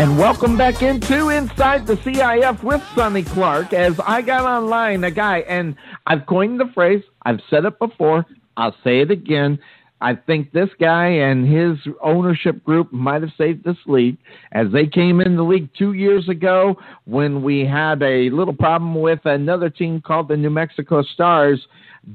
[0.00, 3.74] And welcome back into Inside the CIF with Sonny Clark.
[3.74, 5.76] As I got online, a guy, and
[6.06, 8.24] I've coined the phrase, I've said it before,
[8.56, 9.58] I'll say it again.
[10.00, 14.16] I think this guy and his ownership group might have saved this league
[14.52, 18.94] as they came in the league two years ago when we had a little problem
[18.94, 21.60] with another team called the New Mexico Stars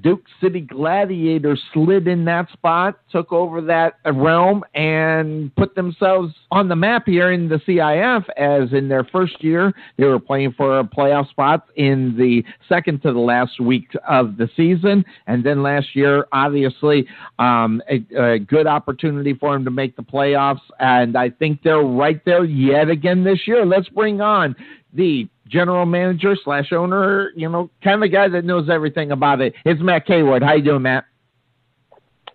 [0.01, 6.67] Duke City Gladiators slid in that spot, took over that realm, and put themselves on
[6.67, 8.25] the map here in the CIF.
[8.35, 13.01] As in their first year, they were playing for a playoff spot in the second
[13.03, 17.07] to the last week of the season, and then last year, obviously,
[17.39, 20.61] um, a, a good opportunity for them to make the playoffs.
[20.79, 23.65] And I think they're right there yet again this year.
[23.65, 24.55] Let's bring on
[24.93, 29.53] the general manager slash owner, you know, kind of guy that knows everything about it.
[29.65, 30.43] It's Matt Caward.
[30.43, 31.05] How you doing, Matt?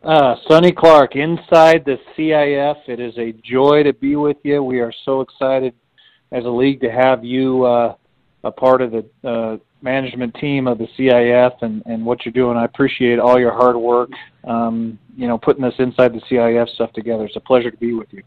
[0.03, 2.77] Uh, Sonny Clark, inside the CIF.
[2.89, 4.63] It is a joy to be with you.
[4.63, 5.75] We are so excited
[6.33, 7.95] as a league to have you uh,
[8.45, 12.57] a part of the uh, management team of the CIF and, and what you're doing.
[12.57, 14.11] I appreciate all your hard work,
[14.45, 17.27] um, you know, putting this inside the CIF stuff together.
[17.27, 18.23] It's a pleasure to be with you.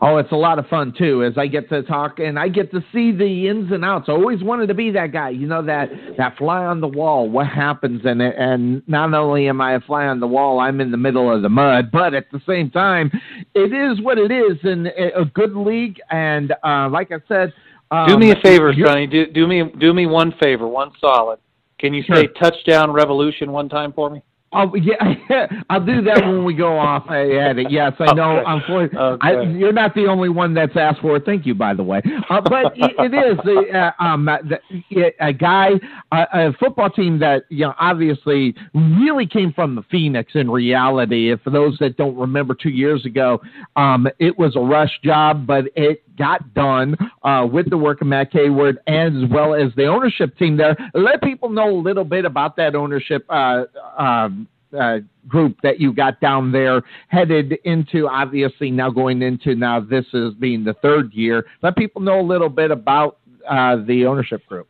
[0.00, 2.70] Oh, it's a lot of fun too, as I get to talk and I get
[2.72, 4.06] to see the ins and outs.
[4.08, 7.28] I always wanted to be that guy, you know, that that fly on the wall.
[7.28, 10.90] What happens, and and not only am I a fly on the wall, I'm in
[10.90, 13.10] the middle of the mud, but at the same time,
[13.54, 16.00] it is what it is, and a good league.
[16.10, 17.52] And uh, like I said,
[17.90, 19.06] um, do me a favor, Sonny.
[19.06, 21.40] Do, do me do me one favor, one solid.
[21.78, 24.22] Can you say touchdown revolution one time for me?
[24.52, 27.70] Oh yeah, I'll do that when we go off at it.
[27.70, 28.40] Yes, I know.
[28.40, 28.96] Okay.
[28.96, 29.26] Okay.
[29.28, 31.24] I, you're not the only one that's asked for it.
[31.24, 32.02] Thank you, by the way.
[32.28, 33.38] Uh, but it, it is
[33.72, 35.70] uh, um, the, a guy,
[36.10, 40.32] uh, a football team that you know obviously really came from the Phoenix.
[40.34, 43.40] In reality, if for those that don't remember, two years ago,
[43.76, 48.06] um, it was a rush job, but it got done uh, with the work of
[48.06, 50.76] Matt Caward as well as the ownership team there.
[50.94, 53.64] Let people know a little bit about that ownership uh,
[53.98, 54.48] um,
[54.78, 60.04] uh, group that you got down there, headed into obviously now going into now this
[60.12, 61.46] is being the third year.
[61.62, 64.68] Let people know a little bit about uh, the ownership group.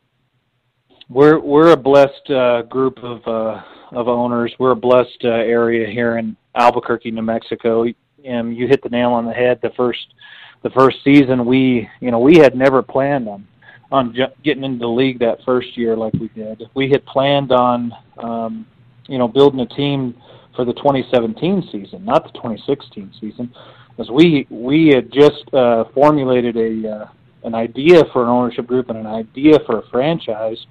[1.08, 3.62] We're we're a blessed uh, group of uh,
[3.92, 4.54] of owners.
[4.58, 7.84] We're a blessed uh, area here in Albuquerque, New Mexico.
[8.24, 9.58] And you hit the nail on the head.
[9.62, 10.14] The first
[10.62, 13.46] the first season we you know we had never planned on
[13.92, 16.62] on ju- getting into the league that first year like we did.
[16.74, 18.66] We had planned on um,
[19.06, 20.14] you know building a team
[20.54, 23.52] for the 2017 season, not the 2016 season,
[23.90, 27.08] because we we had just uh, formulated a uh,
[27.44, 30.66] an idea for an ownership group and an idea for a franchise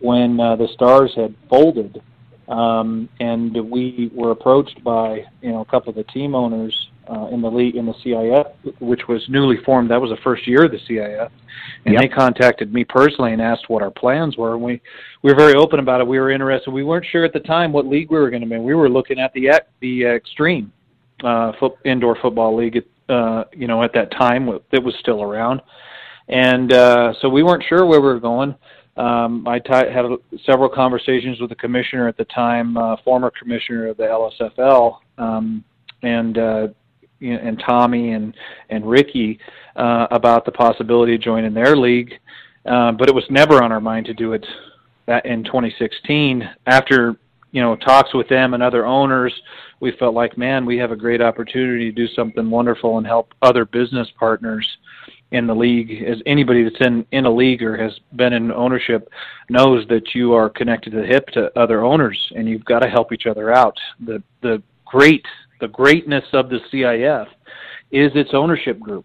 [0.00, 2.02] when uh, the Stars had folded,
[2.48, 7.28] um, and we were approached by you know a couple of the team owners uh,
[7.28, 9.90] in the league in the CIF, which was newly formed.
[9.90, 11.30] That was the first year of the CIF,
[11.84, 12.02] and yep.
[12.02, 14.54] they contacted me personally and asked what our plans were.
[14.54, 14.80] And we
[15.22, 16.06] we were very open about it.
[16.06, 16.70] We were interested.
[16.70, 18.58] We weren't sure at the time what league we were going to be.
[18.58, 19.50] We were looking at the
[19.80, 20.72] the extreme
[21.22, 22.82] uh, foot, indoor football league.
[23.08, 25.60] Uh, you know, at that time it was still around,
[26.28, 28.54] and uh, so we weren't sure where we were going.
[28.96, 33.30] Um, I t- had a, several conversations with the commissioner at the time, uh, former
[33.30, 35.64] commissioner of the LSFL, um,
[36.02, 36.68] and uh,
[37.32, 38.34] and Tommy and
[38.70, 39.38] and Ricky
[39.76, 42.14] uh, about the possibility of joining their league,
[42.66, 44.46] uh, but it was never on our mind to do it
[45.06, 46.48] that in 2016.
[46.66, 47.16] After
[47.52, 49.32] you know talks with them and other owners,
[49.80, 53.34] we felt like, man, we have a great opportunity to do something wonderful and help
[53.42, 54.66] other business partners
[55.30, 56.02] in the league.
[56.04, 59.08] As anybody that's in in a league or has been in ownership
[59.48, 62.88] knows that you are connected to the hip to other owners, and you've got to
[62.88, 63.76] help each other out.
[64.00, 65.26] The the great
[65.60, 67.26] the greatness of the CIF
[67.90, 69.04] is its ownership group.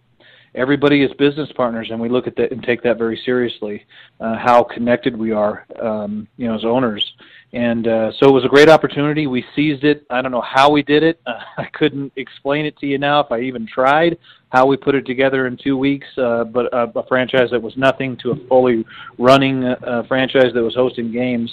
[0.56, 3.86] Everybody is business partners, and we look at that and take that very seriously.
[4.20, 7.14] Uh, how connected we are, um, you know, as owners.
[7.54, 9.28] And uh, so it was a great opportunity.
[9.28, 10.06] We seized it.
[10.10, 11.22] I don't know how we did it.
[11.26, 14.18] Uh, I couldn't explain it to you now if I even tried.
[14.50, 17.78] How we put it together in two weeks, uh, but a, a franchise that was
[17.78, 18.84] nothing to a fully
[19.20, 21.52] running uh, franchise that was hosting games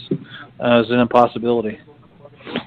[0.58, 1.78] uh, is an impossibility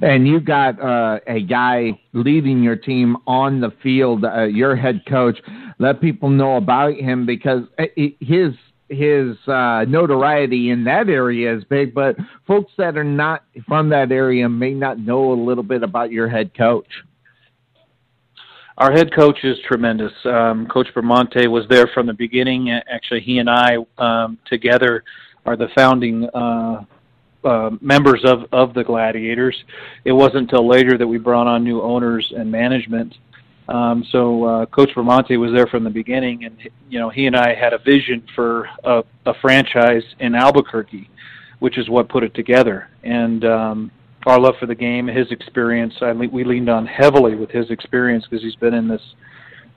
[0.02, 5.02] and you got uh, a guy leading your team on the field, uh, your head
[5.08, 5.40] coach.
[5.78, 7.86] Let people know about him because uh,
[8.20, 8.54] his
[8.90, 12.16] his uh, notoriety in that area is big, but
[12.48, 16.28] folks that are not from that area may not know a little bit about your
[16.28, 16.88] head coach.
[18.80, 20.14] Our head coach is tremendous.
[20.26, 22.72] Um, coach Bramante was there from the beginning.
[22.72, 25.04] Actually, he and I um, together
[25.46, 26.86] are the founding uh,
[27.44, 29.56] uh, members of of the Gladiators.
[30.06, 33.16] It wasn't until later that we brought on new owners and management.
[33.68, 36.58] Um, so uh, Coach Bramante was there from the beginning, and
[36.90, 41.10] you know he and I had a vision for a, a franchise in Albuquerque,
[41.60, 42.90] which is what put it together.
[43.04, 43.92] And um,
[44.26, 48.26] our love for the game, his experience, I, we leaned on heavily with his experience
[48.30, 49.02] because he's been in this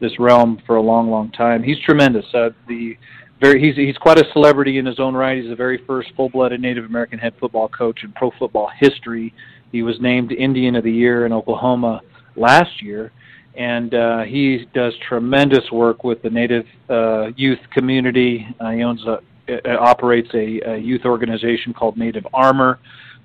[0.00, 1.62] this realm for a long, long time.
[1.62, 2.24] He's tremendous.
[2.34, 2.96] Uh, the
[3.42, 5.36] very he's he's quite a celebrity in his own right.
[5.36, 9.34] He's the very first full-blooded Native American head football coach in pro football history.
[9.72, 12.00] He was named Indian of the Year in Oklahoma
[12.36, 13.10] last year,
[13.56, 18.46] and uh, he does tremendous work with the Native uh, youth community.
[18.60, 19.18] Uh, he owns a
[19.48, 22.78] uh, operates a, a youth organization called Native Armor,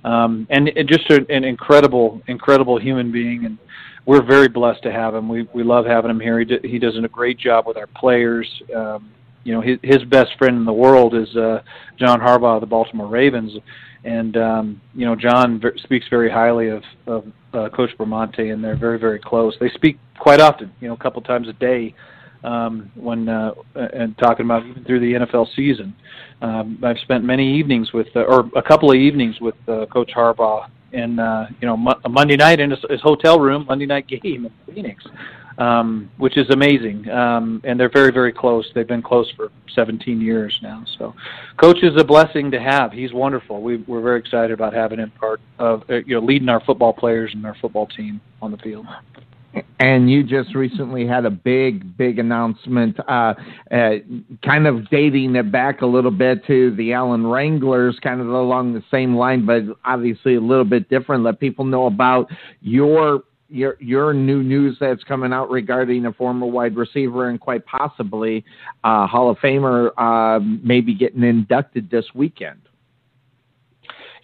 [0.03, 3.45] um, and, and just a, an incredible, incredible human being.
[3.45, 3.59] And
[4.07, 5.29] we're very blessed to have him.
[5.29, 6.39] We we love having him here.
[6.39, 8.47] He, d- he does a great job with our players.
[8.75, 9.11] Um,
[9.47, 11.61] you know his, his best friend in the world is uh,
[11.97, 13.53] John Harbaugh of the Baltimore Ravens,
[14.03, 18.61] and um, you know John ver- speaks very highly of, of uh, Coach Bramante, and
[18.61, 19.55] they're very very close.
[19.61, 21.95] They speak quite often, you know, a couple times a day
[22.43, 25.95] um, when uh, and talking about even through the NFL season.
[26.41, 30.11] Um, I've spent many evenings with, uh, or a couple of evenings with uh, Coach
[30.15, 33.87] Harbaugh in, uh, you know, mo- a Monday night in his, his hotel room, Monday
[33.87, 35.03] night game in Phoenix,
[35.57, 37.09] um, which is amazing.
[37.09, 38.69] Um, and they're very, very close.
[38.75, 40.83] They've been close for 17 years now.
[40.97, 41.13] So,
[41.57, 42.91] Coach is a blessing to have.
[42.91, 43.61] He's wonderful.
[43.61, 46.93] We, we're very excited about having him part of, uh, you know, leading our football
[46.93, 48.85] players and our football team on the field
[49.79, 53.33] and you just recently had a big, big announcement, uh,
[53.71, 53.91] uh,
[54.43, 58.73] kind of dating it back a little bit to the Allen Wranglers, kind of along
[58.73, 61.23] the same line, but obviously a little bit different.
[61.23, 62.29] Let people know about
[62.61, 67.65] your your your new news that's coming out regarding a former wide receiver and quite
[67.65, 68.43] possibly
[68.83, 72.61] uh, Hall of Famer uh, maybe getting inducted this weekend.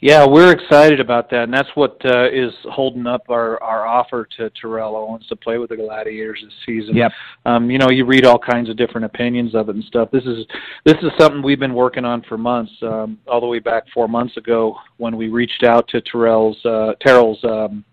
[0.03, 4.27] Yeah, we're excited about that, and that's what uh, is holding up our, our offer
[4.35, 6.97] to Terrell Owens to play with the Gladiators this season.
[6.97, 7.11] Yep.
[7.45, 10.11] Um, you know, you read all kinds of different opinions of it and stuff.
[10.11, 10.45] This is
[10.83, 14.09] this is something we've been working on for months, um, all the way back four
[14.09, 17.85] months ago when we reached out to Terrell's uh, Terrell's um,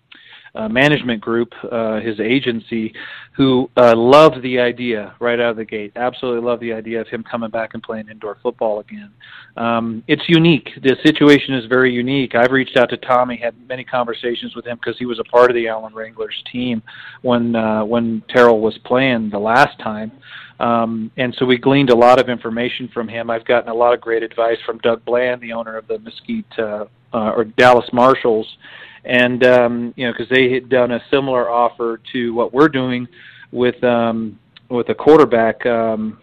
[0.54, 2.92] uh, management group, uh, his agency,
[3.36, 5.92] who uh, loved the idea right out of the gate.
[5.96, 9.10] Absolutely loved the idea of him coming back and playing indoor football again.
[9.56, 10.70] Um, it's unique.
[10.82, 12.34] The situation is very unique.
[12.34, 15.50] I've reached out to Tommy, had many conversations with him because he was a part
[15.50, 16.82] of the Allen Wranglers team
[17.22, 20.12] when uh, when Terrell was playing the last time.
[20.60, 23.30] Um, and so we gleaned a lot of information from him.
[23.30, 26.44] I've gotten a lot of great advice from Doug Bland, the owner of the Mesquite
[26.58, 28.46] uh, uh, or Dallas Marshals,
[29.04, 33.08] and um, you know because they had done a similar offer to what we're doing
[33.52, 36.18] with um, with a quarterback um,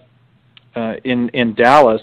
[0.76, 2.02] uh, in in Dallas,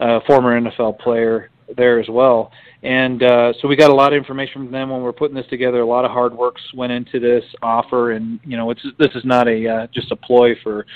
[0.00, 2.52] uh, former NFL player there as well.
[2.82, 5.36] And uh, so we got a lot of information from them when we we're putting
[5.36, 5.80] this together.
[5.80, 9.24] A lot of hard works went into this offer, and you know, it's this is
[9.24, 10.86] not a uh, just a ploy for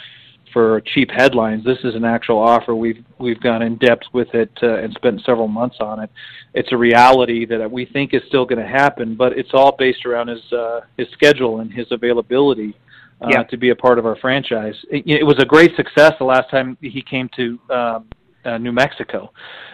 [0.52, 1.64] for cheap headlines.
[1.64, 2.74] This is an actual offer.
[2.74, 6.10] We've we've gone in depth with it uh, and spent several months on it.
[6.55, 10.06] It's a reality that we think is still going to happen, but it's all based
[10.06, 12.77] around his uh, his schedule and his availability
[13.20, 13.43] uh, yeah.
[13.44, 14.74] to be a part of our franchise.
[14.90, 18.05] It, it was a great success the last time he came to um,
[18.44, 19.32] uh, New Mexico.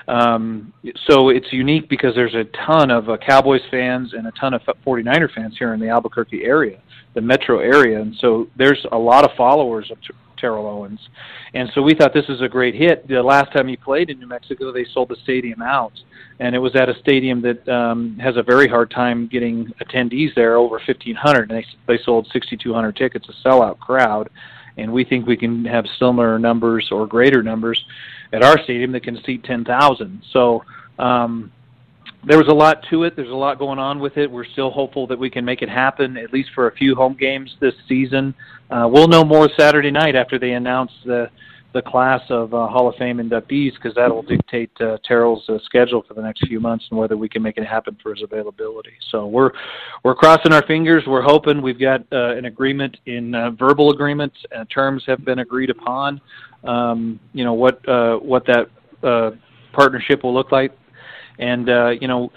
[0.08, 0.72] Um,
[1.06, 4.62] so it's unique because there's a ton of uh, Cowboys fans and a ton of
[4.84, 6.80] 49er fans here in the Albuquerque area,
[7.14, 9.98] the metro area, and so there's a lot of followers of
[10.42, 11.00] Terrell Owens.
[11.54, 13.08] And so we thought this was a great hit.
[13.08, 15.92] The last time he played in New Mexico, they sold the stadium out,
[16.40, 20.34] and it was at a stadium that um, has a very hard time getting attendees
[20.34, 21.50] there, over 1,500.
[21.50, 24.28] And they they sold 6,200 tickets, a sellout crowd.
[24.76, 27.82] And we think we can have similar numbers or greater numbers
[28.32, 30.22] at our stadium that can seat 10,000.
[30.32, 30.64] So
[30.98, 31.52] um,
[32.24, 33.16] there was a lot to it.
[33.16, 34.30] There's a lot going on with it.
[34.30, 37.16] We're still hopeful that we can make it happen, at least for a few home
[37.18, 38.34] games this season.
[38.70, 41.28] Uh, we'll know more Saturday night after they announce the
[41.74, 45.58] the class of uh, Hall of Fame inductees, because that will dictate uh, Terrell's uh,
[45.64, 48.22] schedule for the next few months and whether we can make it happen for his
[48.22, 48.92] availability.
[49.10, 49.52] So we're
[50.04, 51.04] we're crossing our fingers.
[51.06, 54.32] We're hoping we've got uh, an agreement in uh, verbal agreement.
[54.54, 56.20] Uh, terms have been agreed upon.
[56.64, 58.68] Um, you know what uh, what that
[59.02, 59.30] uh,
[59.72, 60.72] partnership will look like
[61.42, 62.32] and uh, you know,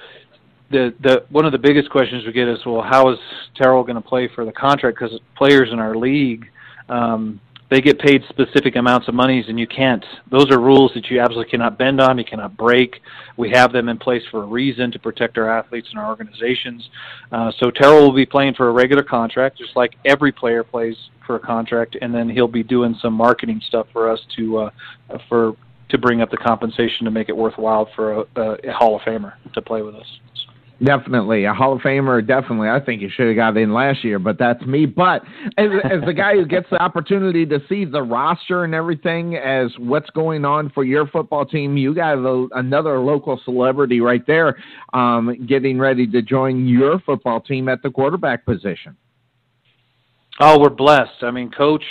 [0.71, 3.19] the the one of the biggest questions we get is, well, how is
[3.55, 4.97] Terrell going to play for the contract?
[4.99, 6.47] Because players in our league,
[6.89, 10.03] um, they get paid specific amounts of monies, and you can't.
[10.31, 12.17] Those are rules that you absolutely cannot bend on.
[12.17, 13.01] You cannot break.
[13.37, 16.89] We have them in place for a reason to protect our athletes and our organizations.
[17.31, 20.95] Uh, so Terrell will be playing for a regular contract, just like every player plays
[21.27, 24.69] for a contract, and then he'll be doing some marketing stuff for us to uh,
[25.29, 25.55] for
[25.89, 29.33] to bring up the compensation to make it worthwhile for a, a Hall of Famer
[29.53, 30.07] to play with us.
[30.83, 32.25] Definitely a Hall of Famer.
[32.25, 34.85] Definitely, I think he should have got in last year, but that's me.
[34.85, 35.23] But
[35.57, 39.71] as, as the guy who gets the opportunity to see the roster and everything, as
[39.77, 44.57] what's going on for your football team, you got a, another local celebrity right there,
[44.91, 48.97] um, getting ready to join your football team at the quarterback position.
[50.41, 51.23] Oh, we're blessed.
[51.23, 51.85] I mean, coach,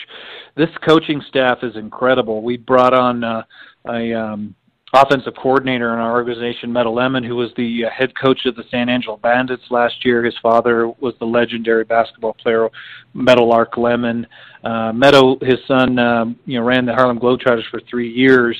[0.56, 2.42] this coaching staff is incredible.
[2.42, 3.24] We brought on.
[3.24, 3.44] Uh,
[3.88, 4.54] a um,
[4.92, 8.64] offensive coordinator in our organization, Meadow Lemon, who was the uh, head coach of the
[8.70, 10.24] San Angelo Bandits last year.
[10.24, 12.68] His father was the legendary basketball player
[13.12, 14.26] Meadowlark Lemon.
[14.64, 18.56] Uh, Meadow, his son, um, you know, ran the Harlem Globetrotters for three years.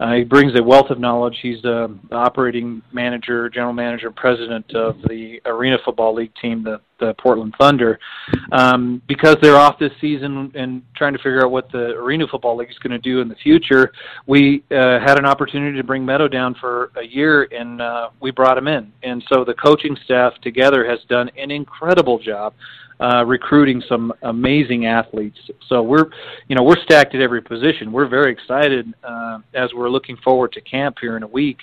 [0.00, 1.38] Uh, he brings a wealth of knowledge.
[1.40, 7.14] He's the operating manager, general manager, president of the Arena Football League team, the the
[7.14, 7.98] Portland Thunder
[8.52, 12.56] um, because they're off this season and trying to figure out what the Arena Football
[12.56, 13.92] League is going to do in the future.
[14.26, 18.30] We uh, had an opportunity to bring Meadow down for a year, and uh, we
[18.30, 18.92] brought him in.
[19.02, 22.54] And so the coaching staff together has done an incredible job
[23.00, 25.38] uh, recruiting some amazing athletes.
[25.68, 26.06] So we're,
[26.48, 27.92] you know, we're stacked at every position.
[27.92, 31.58] We're very excited uh, as we're looking forward to camp here in a week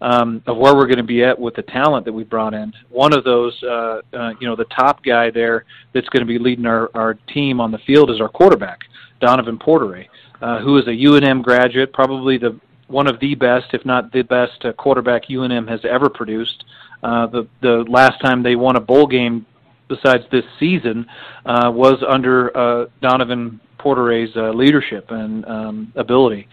[0.00, 2.72] um, of where we're going to be at with the talent that we brought in.
[2.90, 6.38] One of those, uh, uh, you know, the top guy there that's going to be
[6.38, 8.80] leading our, our team on the field is our quarterback,
[9.20, 10.08] Donovan Porterie,
[10.42, 12.58] uh, who is a UNM graduate, probably the
[12.88, 16.64] one of the best, if not the best, uh, quarterback UNM has ever produced.
[17.02, 19.44] Uh, the the last time they won a bowl game
[19.88, 21.06] besides this season
[21.44, 26.48] uh, was under uh, Donovan Porterie's uh, leadership and um, ability.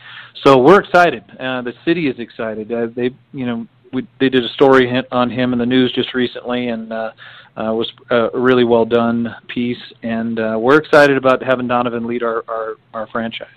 [0.45, 1.23] So we're excited.
[1.39, 2.71] Uh, the city is excited.
[2.71, 6.13] Uh, they, you know, we, they did a story on him in the news just
[6.13, 7.11] recently, and uh,
[7.55, 9.81] uh, was a really well done piece.
[10.01, 13.47] And uh, we're excited about having Donovan lead our our, our franchise.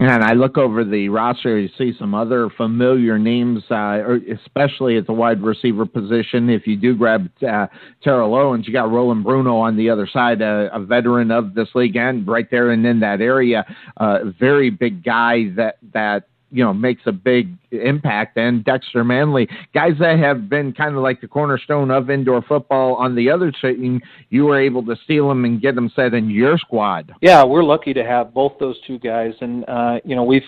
[0.00, 5.08] And I look over the roster, you see some other familiar names, uh, especially at
[5.08, 6.48] the wide receiver position.
[6.48, 7.66] If you do grab uh,
[8.02, 11.68] Terrell Owens, you got Roland Bruno on the other side, uh, a veteran of this
[11.74, 13.64] league, and right there and in that area,
[13.96, 18.36] a uh, very big guy that that you know makes a big impact.
[18.36, 22.94] And Dexter Manley guys that have been kind of like the cornerstone of indoor football
[22.94, 24.00] on the other team
[24.30, 27.12] you were able to steal them and get them set in your squad.
[27.20, 29.34] Yeah we're lucky to have both those two guys.
[29.40, 30.42] And uh you know we've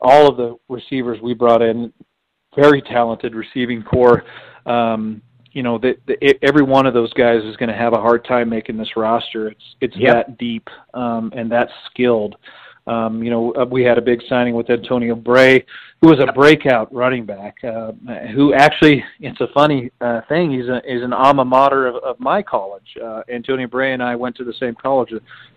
[0.00, 1.92] all of the receivers we brought in
[2.56, 4.24] very talented receiving corps
[4.66, 5.96] um you know that
[6.42, 9.48] every one of those guys is going to have a hard time making this roster.
[9.48, 10.26] It's it's yep.
[10.26, 12.36] that deep um and that skilled
[12.86, 15.64] um, you know, uh, we had a big signing with Antonio Bray,
[16.02, 17.56] who was a breakout running back.
[17.62, 17.92] Uh,
[18.34, 20.50] who actually, it's a funny uh, thing.
[20.50, 22.96] He's a is an alma mater of, of my college.
[23.02, 25.10] Uh, Antonio Bray and I went to the same college,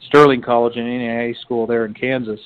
[0.08, 2.40] Sterling College in NAIA school there in Kansas.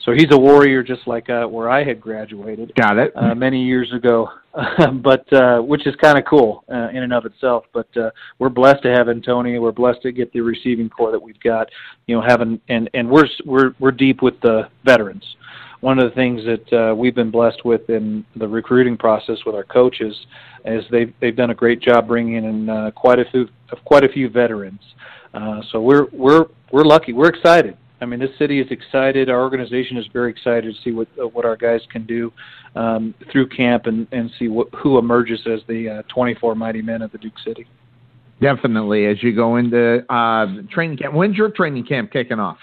[0.00, 2.72] So he's a warrior, just like uh, where I had graduated.
[2.74, 3.12] Got it.
[3.14, 4.28] Uh, many years ago.
[5.02, 7.64] but uh, which is kind of cool uh, in and of itself.
[7.72, 9.60] But uh, we're blessed to have Antonio.
[9.60, 11.68] We're blessed to get the receiving corps that we've got.
[12.06, 15.24] You know, having and and we're we're we're deep with the veterans.
[15.82, 19.56] One of the things that uh, we've been blessed with in the recruiting process with
[19.56, 20.14] our coaches
[20.64, 23.48] is they've they've done a great job bringing in uh, quite a few
[23.84, 24.80] quite a few veterans.
[25.34, 27.12] Uh, so we're we're we're lucky.
[27.12, 27.76] We're excited.
[28.00, 29.28] I mean, this city is excited.
[29.28, 32.32] Our organization is very excited to see what uh, what our guys can do
[32.76, 37.02] um, through camp and and see what, who emerges as the uh, 24 mighty men
[37.02, 37.66] of the Duke City.
[38.40, 41.14] Definitely, as you go into uh, training camp.
[41.14, 42.58] When's your training camp kicking off?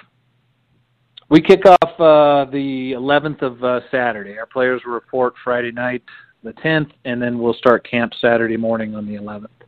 [1.29, 4.39] We kick off uh, the 11th of uh, Saturday.
[4.39, 6.01] Our players will report Friday night,
[6.43, 9.58] the 10th, and then we'll start camp Saturday morning on the 11th.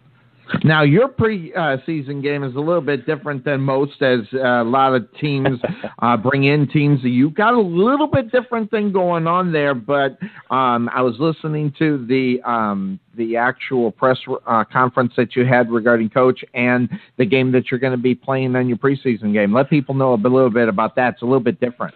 [0.64, 5.07] Now, your pre-season game is a little bit different than most, as a lot of
[5.19, 5.60] teams
[5.99, 6.99] uh, bring in teams.
[7.03, 10.18] You've got a little bit different thing going on there, but
[10.49, 14.18] um, I was listening to the um, the actual press
[14.48, 18.15] uh, conference that you had regarding coach and the game that you're going to be
[18.15, 19.53] playing on your preseason game.
[19.53, 21.14] Let people know a little bit about that.
[21.14, 21.94] It's a little bit different.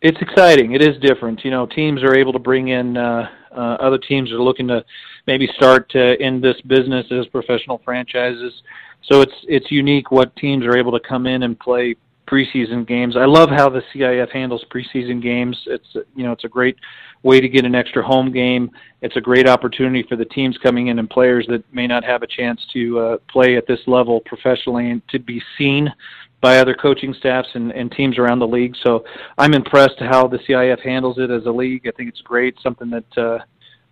[0.00, 0.72] It's exciting.
[0.72, 1.44] It is different.
[1.44, 2.96] You know, teams are able to bring in.
[2.96, 4.84] Uh, uh, other teams are looking to
[5.26, 8.52] maybe start to in this business as professional franchises.
[9.10, 11.96] So it's it's unique what teams are able to come in and play
[12.30, 13.16] preseason games.
[13.16, 15.56] I love how the CIF handles preseason games.
[15.66, 16.76] It's you know it's a great
[17.22, 18.70] way to get an extra home game.
[19.00, 22.22] It's a great opportunity for the teams coming in and players that may not have
[22.22, 25.92] a chance to uh, play at this level professionally and to be seen
[26.40, 28.74] by other coaching staffs and, and teams around the league.
[28.82, 29.04] So
[29.38, 31.86] I'm impressed how the CIF handles it as a league.
[31.86, 33.38] I think it's great, something that uh,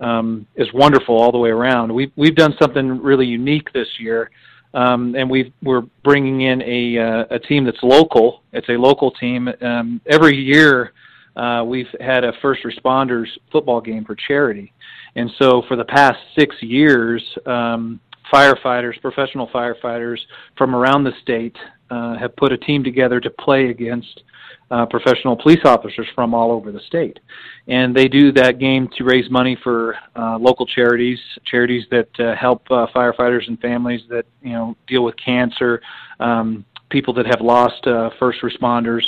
[0.00, 1.92] um, is wonderful all the way around.
[1.92, 4.30] We've we've done something really unique this year,
[4.74, 8.42] um, and we we're bringing in a uh, a team that's local.
[8.52, 9.48] It's a local team.
[9.60, 10.92] Um, every year,
[11.36, 14.72] uh, we've had a first responders football game for charity,
[15.16, 18.00] and so for the past six years, um,
[18.32, 20.18] firefighters, professional firefighters
[20.56, 21.56] from around the state,
[21.90, 24.22] uh, have put a team together to play against
[24.70, 27.18] uh, professional police officers from all over the state.
[27.68, 32.34] And they do that game to raise money for uh, local charities, charities that uh,
[32.36, 35.80] help uh, firefighters and families that you know deal with cancer,
[36.20, 39.04] um, people that have lost uh, first responders,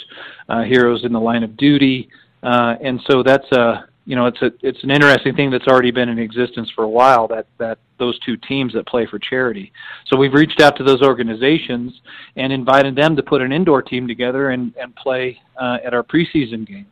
[0.49, 2.09] uh, heroes in the line of duty.
[2.43, 5.93] Uh, and so that's a you know, it's a it's an interesting thing that's already
[5.93, 7.29] been in existence for a while.
[7.29, 9.73] That that those two teams that play for charity.
[10.07, 12.01] So we've reached out to those organizations
[12.37, 16.03] and invited them to put an indoor team together and and play uh, at our
[16.03, 16.87] preseason game.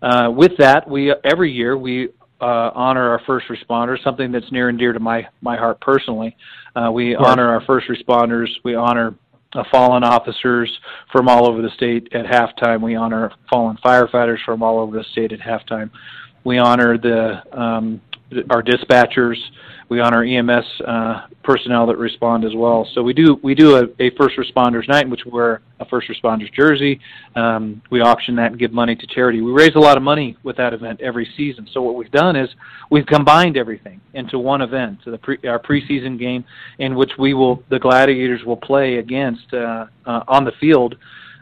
[0.00, 2.10] Uh, with that, we every year we
[2.40, 6.36] uh, honor our first responders, something that's near and dear to my my heart personally.
[6.76, 8.48] Uh, we honor our first responders.
[8.64, 9.14] We honor
[9.54, 10.70] uh, fallen officers
[11.10, 12.80] from all over the state at halftime.
[12.80, 15.90] We honor fallen firefighters from all over the state at halftime.
[16.44, 18.00] We honor the um,
[18.50, 19.36] our dispatchers.
[19.90, 22.88] We honor EMS uh, personnel that respond as well.
[22.94, 25.84] So we do we do a, a first responders night in which we wear a
[25.84, 27.00] first responders jersey.
[27.36, 29.42] Um, we auction that and give money to charity.
[29.42, 31.68] We raise a lot of money with that event every season.
[31.72, 32.48] So what we've done is
[32.90, 36.44] we've combined everything into one event, so the pre, our preseason game
[36.78, 40.96] in which we will the Gladiators will play against uh, uh, on the field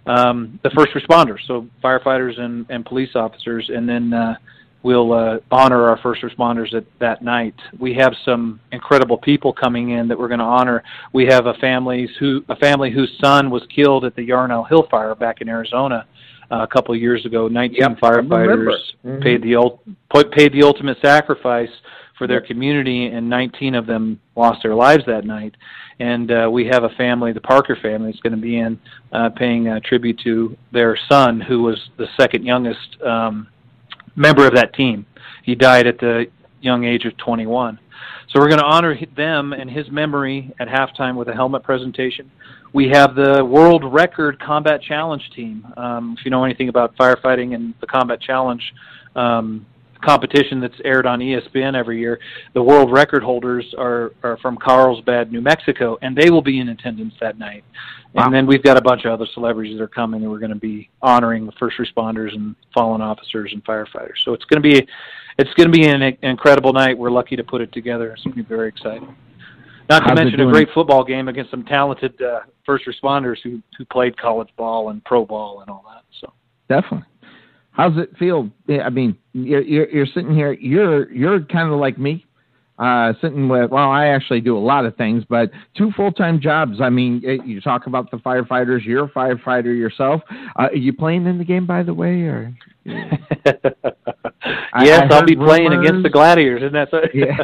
[0.07, 4.35] um, the first responders, so firefighters and, and police officers, and then uh,
[4.83, 7.55] we'll uh, honor our first responders at that night.
[7.79, 10.83] We have some incredible people coming in that we're going to honor.
[11.13, 14.87] We have a families who a family whose son was killed at the Yarnell Hill
[14.91, 16.07] fire back in Arizona
[16.51, 17.49] uh, a couple of years ago.
[17.49, 18.77] 19 Yep, firefighters.
[19.05, 19.23] Mhm.
[19.23, 19.81] paid the ult-
[20.33, 21.71] paid the ultimate sacrifice
[22.19, 25.55] for their community, and 19 of them lost their lives that night.
[25.99, 28.79] And uh, we have a family, the Parker family, is going to be in
[29.13, 33.49] uh, paying uh, tribute to their son, who was the second youngest um,
[34.17, 35.07] member of that team.
[35.45, 36.27] He died at the
[36.61, 37.79] young age of 21.
[38.29, 42.31] So we're going to honor them and his memory at halftime with a helmet presentation.
[42.73, 45.67] We have the world record combat challenge team.
[45.77, 48.63] Um, if you know anything about firefighting and the combat challenge
[49.15, 49.67] um,
[50.03, 52.19] competition that's aired on ESPN every year,
[52.55, 56.71] the world record holders are, are from Carlsbad, New Mexico, and they will be in
[56.71, 57.65] attendance that night.
[58.15, 58.27] Wow.
[58.27, 60.53] And then we've got a bunch of other celebrities that are coming, and we're going
[60.53, 64.19] to be honoring the first responders and fallen officers and firefighters.
[64.25, 64.87] So it's going to be,
[65.39, 66.99] it's going to be an incredible night.
[66.99, 68.13] We're lucky to put it together.
[68.13, 69.17] It's going to be very exciting.
[69.89, 73.39] Not to How's it mention a great football game against some talented uh, first responders
[73.43, 76.05] who who played college ball and pro ball and all that.
[76.21, 76.33] So
[76.69, 77.07] Definitely.
[77.73, 78.51] How's it feel?
[78.67, 80.53] Yeah, I mean, you're, you're, you're sitting here.
[80.53, 82.27] You're you're kind of like me,
[82.79, 83.71] uh, sitting with.
[83.71, 86.81] Well, I actually do a lot of things, but two full time jobs.
[86.81, 88.85] I mean, eh, you talk about the firefighters.
[88.85, 90.23] You're a firefighter yourself.
[90.31, 92.55] Uh, are you playing in the game, by the way, or?
[94.75, 97.03] I- yes, I I'll be heard playing against the Gladiators, isn't that so?
[97.15, 97.37] Yeah.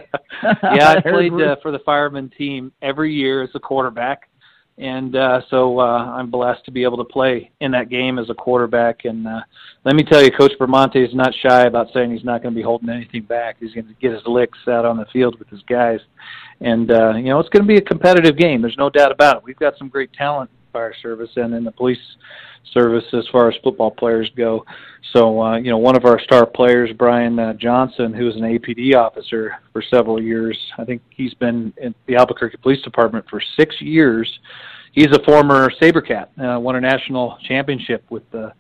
[0.74, 4.28] yeah, I played uh, for the fireman team every year as a quarterback,
[4.78, 8.30] and uh, so uh, I'm blessed to be able to play in that game as
[8.30, 9.04] a quarterback.
[9.04, 9.40] And uh,
[9.84, 12.58] let me tell you, Coach Bramante is not shy about saying he's not going to
[12.58, 13.56] be holding anything back.
[13.58, 16.00] He's going to get his licks out on the field with his guys,
[16.60, 18.62] and uh, you know it's going to be a competitive game.
[18.62, 19.42] There's no doubt about it.
[19.44, 21.98] We've got some great talent fire service and in the police
[22.72, 24.64] service as far as football players go.
[25.12, 28.42] So, uh, you know, one of our star players, Brian uh, Johnson, who was an
[28.42, 33.40] APD officer for several years, I think he's been in the Albuquerque Police Department for
[33.56, 34.38] six years.
[34.92, 38.52] He's a former SaberCat, uh, won a national championship with the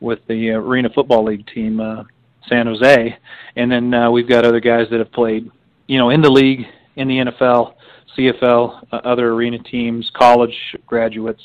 [0.00, 2.02] with the uh, Arena Football League team, uh,
[2.48, 3.16] San Jose,
[3.54, 5.48] and then uh, we've got other guys that have played,
[5.86, 6.66] you know, in the league,
[6.96, 7.74] in the NFL,
[8.16, 10.54] CFL, uh, other arena teams, college
[10.86, 11.42] graduates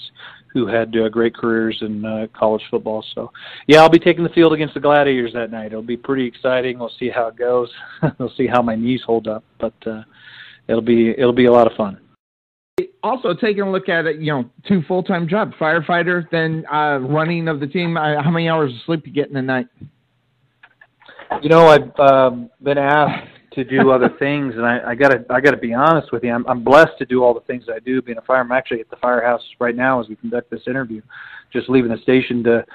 [0.54, 3.06] who had uh, great careers in uh, college football.
[3.14, 3.32] So,
[3.68, 5.68] yeah, I'll be taking the field against the Gladiators that night.
[5.68, 6.80] It'll be pretty exciting.
[6.80, 7.70] We'll see how it goes.
[8.18, 10.04] we'll see how my knees hold up, but uh,
[10.68, 12.00] it'll be it'll be a lot of fun.
[13.04, 16.98] also taking a look at it, you know, two full time jobs, firefighter, then uh,
[17.00, 17.98] running of the team.
[17.98, 19.68] Uh, how many hours of sleep you get in a night?
[21.42, 23.28] You know, I've um, been asked
[23.58, 26.32] to do other things, and I, I gotta I gotta be honest with you.
[26.32, 28.02] I'm, I'm blessed to do all the things I do.
[28.02, 31.02] Being a fireman, I'm actually at the firehouse right now as we conduct this interview.
[31.52, 32.66] Just leaving the station to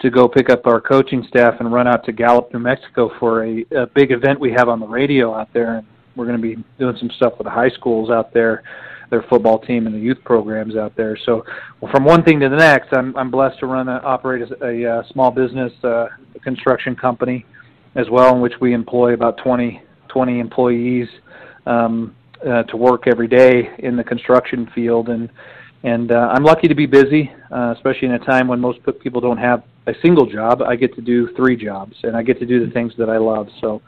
[0.00, 3.44] to go pick up our coaching staff and run out to Gallup, New Mexico for
[3.44, 5.78] a, a big event we have on the radio out there.
[5.78, 8.62] And we're going to be doing some stuff with the high schools out there,
[9.10, 11.18] their football team and the youth programs out there.
[11.26, 11.44] So
[11.90, 14.98] from one thing to the next, I'm, I'm blessed to run a, operate a, a,
[14.98, 17.44] uh small business, uh, a construction company
[17.96, 21.08] as well, in which we employ about 20, 20 employees
[21.66, 22.14] um,
[22.46, 25.08] uh, to work every day in the construction field.
[25.08, 25.28] And
[25.84, 28.92] and uh, I'm lucky to be busy, uh, especially in a time when most pe-
[28.92, 30.60] people don't have a single job.
[30.60, 33.16] I get to do three jobs, and I get to do the things that I
[33.18, 33.46] love.
[33.60, 33.80] So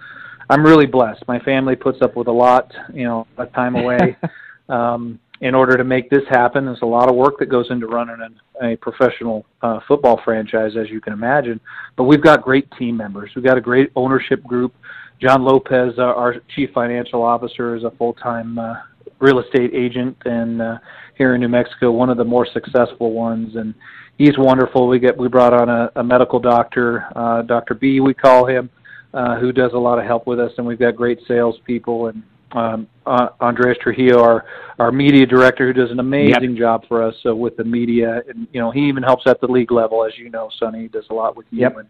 [0.49, 1.25] I'm really blessed.
[1.27, 4.17] My family puts up with a lot, you know, a time away.
[4.69, 7.87] um, in order to make this happen, there's a lot of work that goes into
[7.87, 8.19] running
[8.61, 11.61] a, a professional uh, football franchise, as you can imagine.
[11.97, 13.31] But we've got great team members.
[13.35, 14.75] We've got a great ownership group.
[15.21, 18.75] John Lopez, uh, our chief financial officer, is a full-time uh,
[19.19, 20.79] real estate agent, and uh,
[21.17, 23.57] here in New Mexico, one of the more successful ones.
[23.57, 23.75] And
[24.17, 24.89] he's wonderful.
[24.89, 27.75] We get we brought on a, a medical doctor, uh, Dr.
[27.75, 28.71] B, we call him,
[29.13, 32.23] uh, who does a lot of help with us, and we've got great salespeople and
[32.53, 34.45] um, uh, Andres Trujillo, our
[34.79, 38.49] our media director, who does an amazing job for us uh, with the media, and
[38.53, 41.05] you know he even helps at the league level, as you know, Sonny he does
[41.11, 41.77] a lot with you Yep.
[41.77, 41.89] and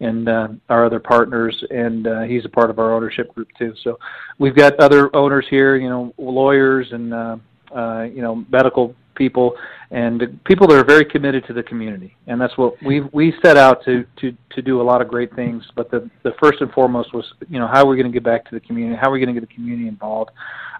[0.00, 3.74] and uh, our other partners, and uh, he's a part of our ownership group too.
[3.82, 3.98] So
[4.38, 7.36] we've got other owners here, you know, lawyers and uh,
[7.74, 9.56] uh, you know medical people
[9.90, 12.16] and people that are very committed to the community.
[12.28, 15.34] And that's what we we set out to to to do a lot of great
[15.34, 15.64] things.
[15.74, 18.24] But the the first and foremost was you know how are we going to get
[18.24, 18.96] back to the community?
[18.98, 20.30] How are we going to get the community involved?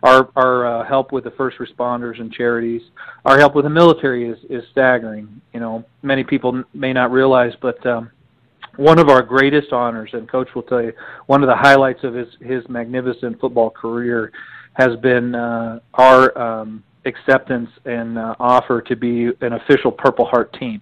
[0.03, 2.83] Our our uh, help with the first responders and charities,
[3.25, 5.41] our help with the military is is staggering.
[5.53, 8.11] You know, many people may not realize, but um,
[8.79, 10.93] one of our greatest honors, and Coach will tell you,
[11.27, 14.31] one of the highlights of his his magnificent football career
[14.75, 20.53] has been uh, our um, acceptance and uh, offer to be an official Purple Heart
[20.61, 20.81] team,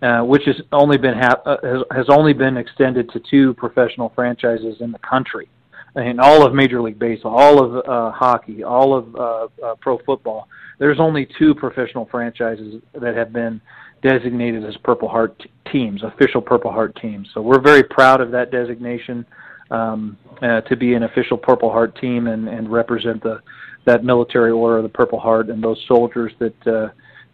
[0.00, 4.10] uh, which has only been ha- uh, has, has only been extended to two professional
[4.14, 5.50] franchises in the country,
[5.96, 9.98] in all of Major League Baseball, all of uh, hockey, all of uh, uh, pro
[9.98, 10.48] football.
[10.78, 13.60] There's only two professional franchises that have been
[14.06, 15.42] designated as Purple Heart
[15.72, 17.28] teams, official Purple Heart teams.
[17.34, 19.26] So we're very proud of that designation
[19.72, 23.40] um, uh, to be an official Purple Heart team and, and represent the
[23.84, 26.88] that military order of the Purple Heart and those soldiers that uh,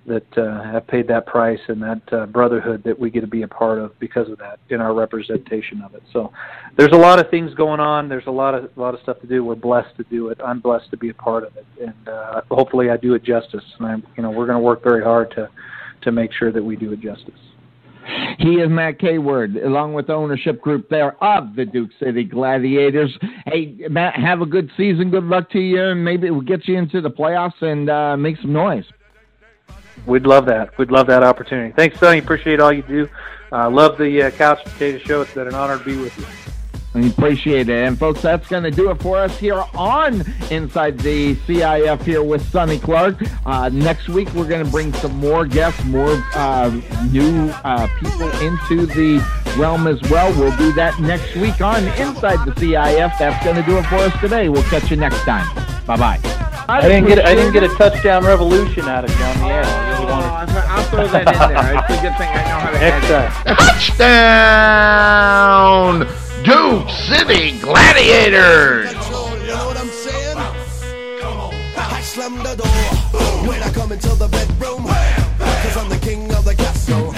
[0.07, 3.43] that uh, have paid that price and that uh, brotherhood that we get to be
[3.43, 6.03] a part of because of that in our representation of it.
[6.13, 6.33] So
[6.77, 8.09] there's a lot of things going on.
[8.09, 9.45] There's a lot of a lot of stuff to do.
[9.45, 10.41] We're blessed to do it.
[10.43, 13.65] I'm blessed to be a part of it, and uh, hopefully I do it justice.
[13.79, 15.51] And I'm you know we're going to work very hard to
[16.03, 17.39] to make sure that we do it justice.
[18.39, 23.17] He is Matt Caward, along with the ownership group there of the Duke City Gladiators.
[23.47, 25.11] Hey, Matt, have a good season.
[25.11, 28.39] Good luck to you, and maybe we'll get you into the playoffs and uh, make
[28.39, 28.85] some noise.
[30.07, 30.77] We'd love that.
[30.79, 31.73] We'd love that opportunity.
[31.77, 32.19] Thanks, Sonny.
[32.19, 33.09] Appreciate all you do.
[33.53, 35.21] Uh, love the uh, Couch Potato Show.
[35.21, 36.25] It's been an honor to be with you.
[36.95, 37.87] We appreciate it.
[37.87, 42.23] And folks, that's going to do it for us here on Inside the CIF here
[42.23, 43.17] with Sonny Clark.
[43.47, 46.69] Uh, next week, we're going to bring some more guests, more uh,
[47.11, 49.25] new uh, people into the
[49.57, 50.31] realm as well.
[50.39, 53.19] We'll do that next week on Inside the CIF.
[53.19, 54.49] That's going to do it for us today.
[54.51, 55.47] We'll catch you next time.
[55.87, 56.21] Bye bye.
[56.69, 59.65] I, I didn't get I didn't get a touchdown revolution out of John the Air.
[59.65, 61.75] Oh, I'll throw that in there.
[61.79, 63.33] It's a good thing I know how to Next time.
[65.97, 66.22] Touchdown!
[66.45, 68.91] Duke City Gladiators!
[68.91, 70.37] You know what I'm saying?
[71.77, 72.01] I
[72.43, 74.85] the door when I come into the bedroom.
[75.39, 77.15] Cause I'm the king of the castle.